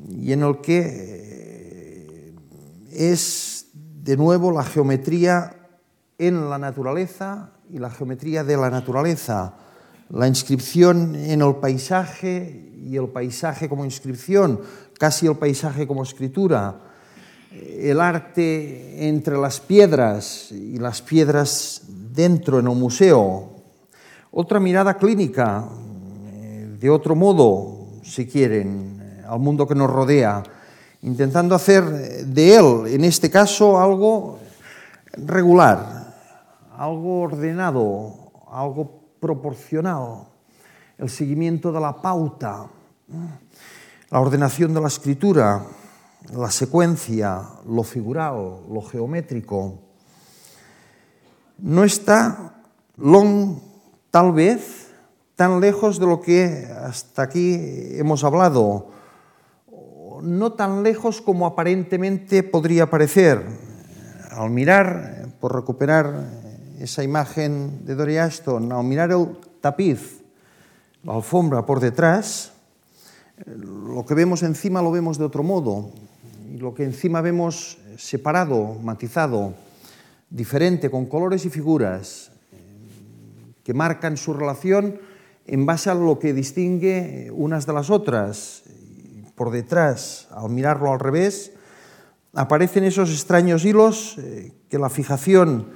y 0.10 0.34
en 0.34 0.44
el 0.44 0.60
que 0.60 0.82
eh, 0.88 2.34
es 2.92 3.62
de 4.04 4.18
nuevo 4.18 4.52
la 4.52 4.64
geometría 4.64 5.56
en 6.18 6.50
la 6.50 6.58
naturaleza 6.58 7.52
y 7.70 7.78
la 7.78 7.90
geometría 7.90 8.44
de 8.44 8.58
la 8.58 8.70
naturaleza, 8.70 9.54
la 10.10 10.28
inscripción 10.28 11.16
en 11.16 11.42
el 11.42 11.56
paisaje 11.56 12.72
y 12.84 12.96
el 12.98 13.10
paisaje 13.10 13.70
como 13.70 13.86
inscripción, 13.86 14.60
casi 14.98 15.28
el 15.28 15.36
paisaje 15.36 15.86
como 15.86 16.04
escritura, 16.04 16.80
el 17.52 18.00
arte 18.02 19.08
entre 19.08 19.38
las 19.38 19.60
piedras 19.60 20.52
y 20.52 20.78
las 20.78 21.02
piedras 21.02 21.84
dentro 21.88 22.60
en 22.60 22.68
el 22.68 22.76
museo, 22.76 23.52
otra 24.32 24.60
mirada 24.60 24.96
clínica, 24.96 25.68
eh, 26.34 26.76
de 26.80 26.90
otro 26.90 27.16
modo, 27.16 28.00
si 28.04 28.26
quieren, 28.26 29.22
al 29.28 29.40
mundo 29.40 29.68
que 29.68 29.76
nos 29.76 29.90
rodea, 29.90 30.44
intentando 31.04 31.56
hacer 31.56 31.84
de 32.26 32.56
él, 32.56 32.88
en 32.88 33.04
este 33.04 33.30
caso, 33.30 33.80
algo 33.80 34.40
regular, 35.14 36.14
algo 36.78 37.22
ordenado, 37.22 38.32
algo 38.50 39.02
proporcional, 39.20 40.28
el 40.98 41.10
seguimiento 41.10 41.72
de 41.72 41.80
la 41.80 42.02
pauta, 42.02 42.68
la 44.10 44.20
ordenación 44.20 44.74
de 44.74 44.82
la 44.82 44.88
escritura, 44.88 45.64
la 46.36 46.52
secuencia, 46.52 47.42
lo 47.68 47.84
figural, 47.84 48.62
lo 48.72 48.82
geométrico. 48.82 49.80
No 51.58 51.84
está 51.84 52.62
Long, 52.98 53.58
tal 54.12 54.32
vez, 54.32 54.90
tan 55.36 55.60
lejos 55.60 56.00
de 56.00 56.06
lo 56.06 56.22
que 56.22 56.68
hasta 56.86 57.24
aquí 57.24 57.58
hemos 57.98 58.24
hablado, 58.24 58.90
no 60.22 60.54
tan 60.54 60.84
lejos 60.84 61.22
como 61.22 61.46
aparentemente 61.46 62.44
podría 62.44 62.90
parecer. 62.90 63.44
Al 64.32 64.50
mirar, 64.50 65.28
por 65.40 65.56
recuperar 65.56 66.26
esa 66.80 67.04
imagen 67.04 67.86
de 67.86 67.96
Dory 67.96 68.18
Ashton, 68.18 68.72
al 68.72 68.84
mirar 68.84 69.12
el 69.12 69.28
tapiz, 69.60 70.22
la 71.04 71.16
alfombra 71.16 71.66
por 71.66 71.80
detrás, 71.80 72.54
lo 73.46 74.06
que 74.06 74.14
vemos 74.14 74.44
encima 74.44 74.82
lo 74.82 74.92
vemos 74.92 75.18
de 75.18 75.26
otro 75.26 75.44
modo. 75.44 75.92
Y 76.52 76.58
lo 76.58 76.74
que 76.74 76.84
encima 76.84 77.22
vemos 77.22 77.78
separado, 77.98 78.78
matizado, 78.82 79.54
diferente, 80.30 80.90
con 80.90 81.06
colores 81.06 81.46
y 81.46 81.50
figuras 81.50 82.32
que 83.64 83.74
marcan 83.74 84.18
su 84.18 84.34
relación 84.34 85.00
en 85.46 85.66
base 85.66 85.90
a 85.90 85.96
lo 85.96 86.20
que 86.20 86.34
distingue 86.34 87.32
unas 87.34 87.66
de 87.66 87.74
las 87.74 87.90
otras. 87.90 88.64
Por 89.42 89.50
detrás, 89.50 90.28
al 90.30 90.52
mirarlo 90.52 90.94
al 90.94 91.00
revés, 91.00 91.54
aparecen 92.36 92.84
esos 92.84 93.10
extraños 93.10 93.66
hilos 93.66 94.16
eh, 94.20 94.54
que 94.70 94.78
la 94.78 94.88
fijación 94.88 95.70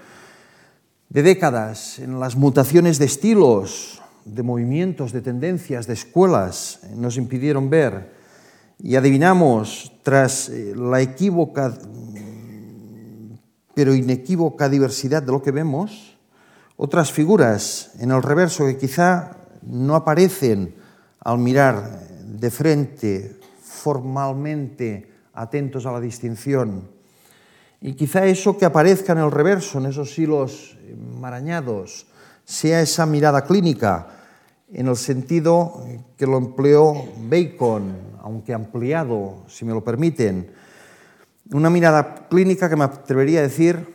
de 1.10 1.24
décadas 1.24 1.98
en 1.98 2.20
las 2.20 2.36
mutaciones 2.36 3.00
de 3.00 3.06
estilos, 3.06 4.04
de 4.24 4.44
movimientos, 4.44 5.12
de 5.14 5.22
tendencias, 5.22 5.88
de 5.88 5.94
escuelas, 5.94 6.82
eh, 6.84 6.94
nos 6.96 7.18
impidieron 7.18 7.72
ver. 7.72 8.14
Y 8.78 8.98
adivinamos, 8.98 9.94
tras 10.04 10.50
eh, 10.50 10.76
la 10.76 11.02
equívoca, 11.02 11.76
pero 13.74 13.96
inequívoca 13.96 14.70
diversidad 14.70 15.24
de 15.24 15.32
lo 15.32 15.42
que 15.42 15.50
vemos, 15.50 16.20
otras 16.78 17.12
figuras 17.12 17.94
en 17.98 18.12
el 18.12 18.22
reverso 18.22 18.68
que 18.68 18.78
quizá 18.78 19.38
no 19.64 19.96
aparecen 19.96 20.76
al 21.20 21.40
mirar 21.40 22.08
de 22.22 22.52
frente, 22.52 23.40
formalmente 23.76 25.12
atentos 25.34 25.86
a 25.86 25.92
la 25.92 26.00
distinción, 26.00 26.90
y 27.82 27.94
quizá 27.94 28.26
eso 28.26 28.58
que 28.58 28.66
aparezca 28.66 29.14
en 29.14 29.20
el 29.20 29.30
reverso, 29.30 29.78
en 29.78 29.86
esos 29.86 30.18
hilos 30.18 30.78
marañados, 31.20 32.08
sea 32.44 32.82
esa 32.82 33.06
mirada 33.06 33.44
clínica, 33.44 34.08
en 34.72 34.88
el 34.88 34.96
sentido 34.96 35.86
que 36.18 36.26
lo 36.26 36.38
empleó 36.38 36.94
Bacon, 37.30 37.96
aunque 38.22 38.54
ampliado, 38.54 39.44
si 39.48 39.66
me 39.66 39.74
lo 39.74 39.84
permiten. 39.84 40.52
Una 41.52 41.70
mirada 41.70 42.28
clínica 42.28 42.70
que 42.70 42.76
me 42.76 42.86
atrevería 42.86 43.40
a 43.40 43.44
decir 43.44 43.94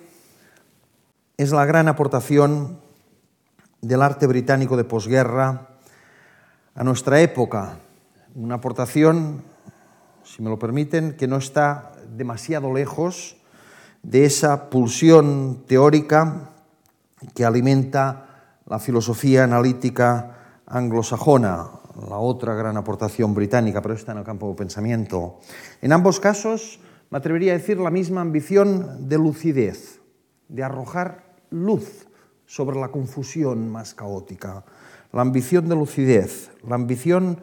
es 1.37 1.51
la 1.51 1.65
gran 1.65 1.89
aportación 1.89 2.79
del 3.81 4.03
arte 4.03 4.27
británico 4.27 4.77
de 4.77 4.85
posguerra 4.85 5.69
a 6.75 6.85
nuestra 6.85 7.21
época. 7.21 7.79
Una 8.37 8.57
aportación, 8.57 9.43
si 10.41 10.45
me 10.45 10.49
lo 10.49 10.59
permiten, 10.59 11.19
que 11.19 11.29
no 11.29 11.37
está 11.37 11.93
demasiado 12.17 12.73
lejos 12.73 13.37
de 14.03 14.25
esa 14.25 14.71
pulsión 14.71 15.65
teórica 15.67 16.49
que 17.35 17.45
alimenta 17.45 18.57
la 18.65 18.79
filosofía 18.79 19.45
analítica 19.45 20.63
anglosajona, 20.65 21.69
la 22.09 22.17
otra 22.17 22.55
gran 22.55 22.79
aportación 22.79 23.35
británica, 23.35 23.83
pero 23.83 23.93
está 23.93 24.13
en 24.13 24.19
el 24.19 24.25
campo 24.25 24.47
del 24.47 24.57
pensamiento. 24.57 25.41
En 25.83 25.93
ambos 25.93 26.19
casos, 26.19 26.81
me 27.11 27.19
atrevería 27.19 27.53
a 27.53 27.59
decir 27.59 27.77
la 27.77 27.91
misma 27.91 28.23
ambición 28.23 29.11
de 29.11 29.19
lucidez, 29.19 30.01
de 30.49 30.63
arrojar 30.63 31.35
luz 31.51 32.09
sobre 32.47 32.81
la 32.81 32.89
confusión 32.89 33.69
más 33.69 33.93
caótica, 33.93 34.65
la 35.13 35.21
ambición 35.21 35.69
de 35.69 35.75
lucidez, 35.75 36.51
la 36.67 36.77
ambición 36.77 37.43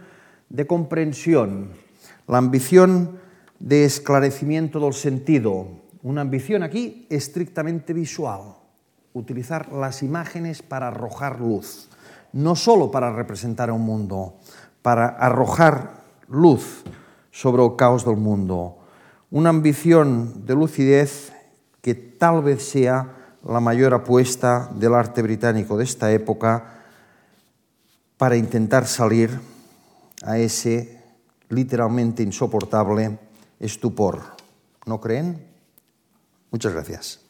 de 0.49 0.65
comprensión, 0.65 1.85
la 2.27 2.37
ambición 2.37 3.19
de 3.59 3.85
esclarecimiento 3.85 4.79
del 4.79 4.93
sentido, 4.93 5.67
una 6.03 6.21
ambición 6.21 6.61
aquí 6.61 7.07
estrictamente 7.09 7.93
visual, 7.93 8.55
utilizar 9.13 9.71
las 9.71 10.03
imágenes 10.03 10.61
para 10.61 10.89
arrojar 10.89 11.39
luz, 11.39 11.89
no 12.33 12.55
solo 12.55 12.91
para 12.91 13.11
representar 13.13 13.69
a 13.69 13.73
un 13.73 13.81
mundo, 13.81 14.35
para 14.81 15.07
arrojar 15.07 16.03
luz 16.27 16.83
sobre 17.31 17.63
el 17.63 17.75
caos 17.75 18.05
del 18.05 18.17
mundo, 18.17 18.77
una 19.31 19.49
ambición 19.49 20.45
de 20.45 20.55
lucidez 20.55 21.31
que 21.81 21.95
tal 21.95 22.43
vez 22.43 22.63
sea 22.63 23.13
la 23.43 23.59
mayor 23.59 23.93
apuesta 23.93 24.69
del 24.75 24.93
arte 24.93 25.21
británico 25.21 25.77
de 25.77 25.85
esta 25.85 26.11
época 26.11 26.73
para 28.17 28.35
intentar 28.35 28.85
salir 28.85 29.39
a 30.23 30.37
ese 30.37 30.96
literalmente 31.49 32.23
insoportable 32.23 33.19
estupor. 33.59 34.21
¿No 34.85 34.99
creen? 35.01 35.45
Muchas 36.51 36.73
gracias. 36.73 37.26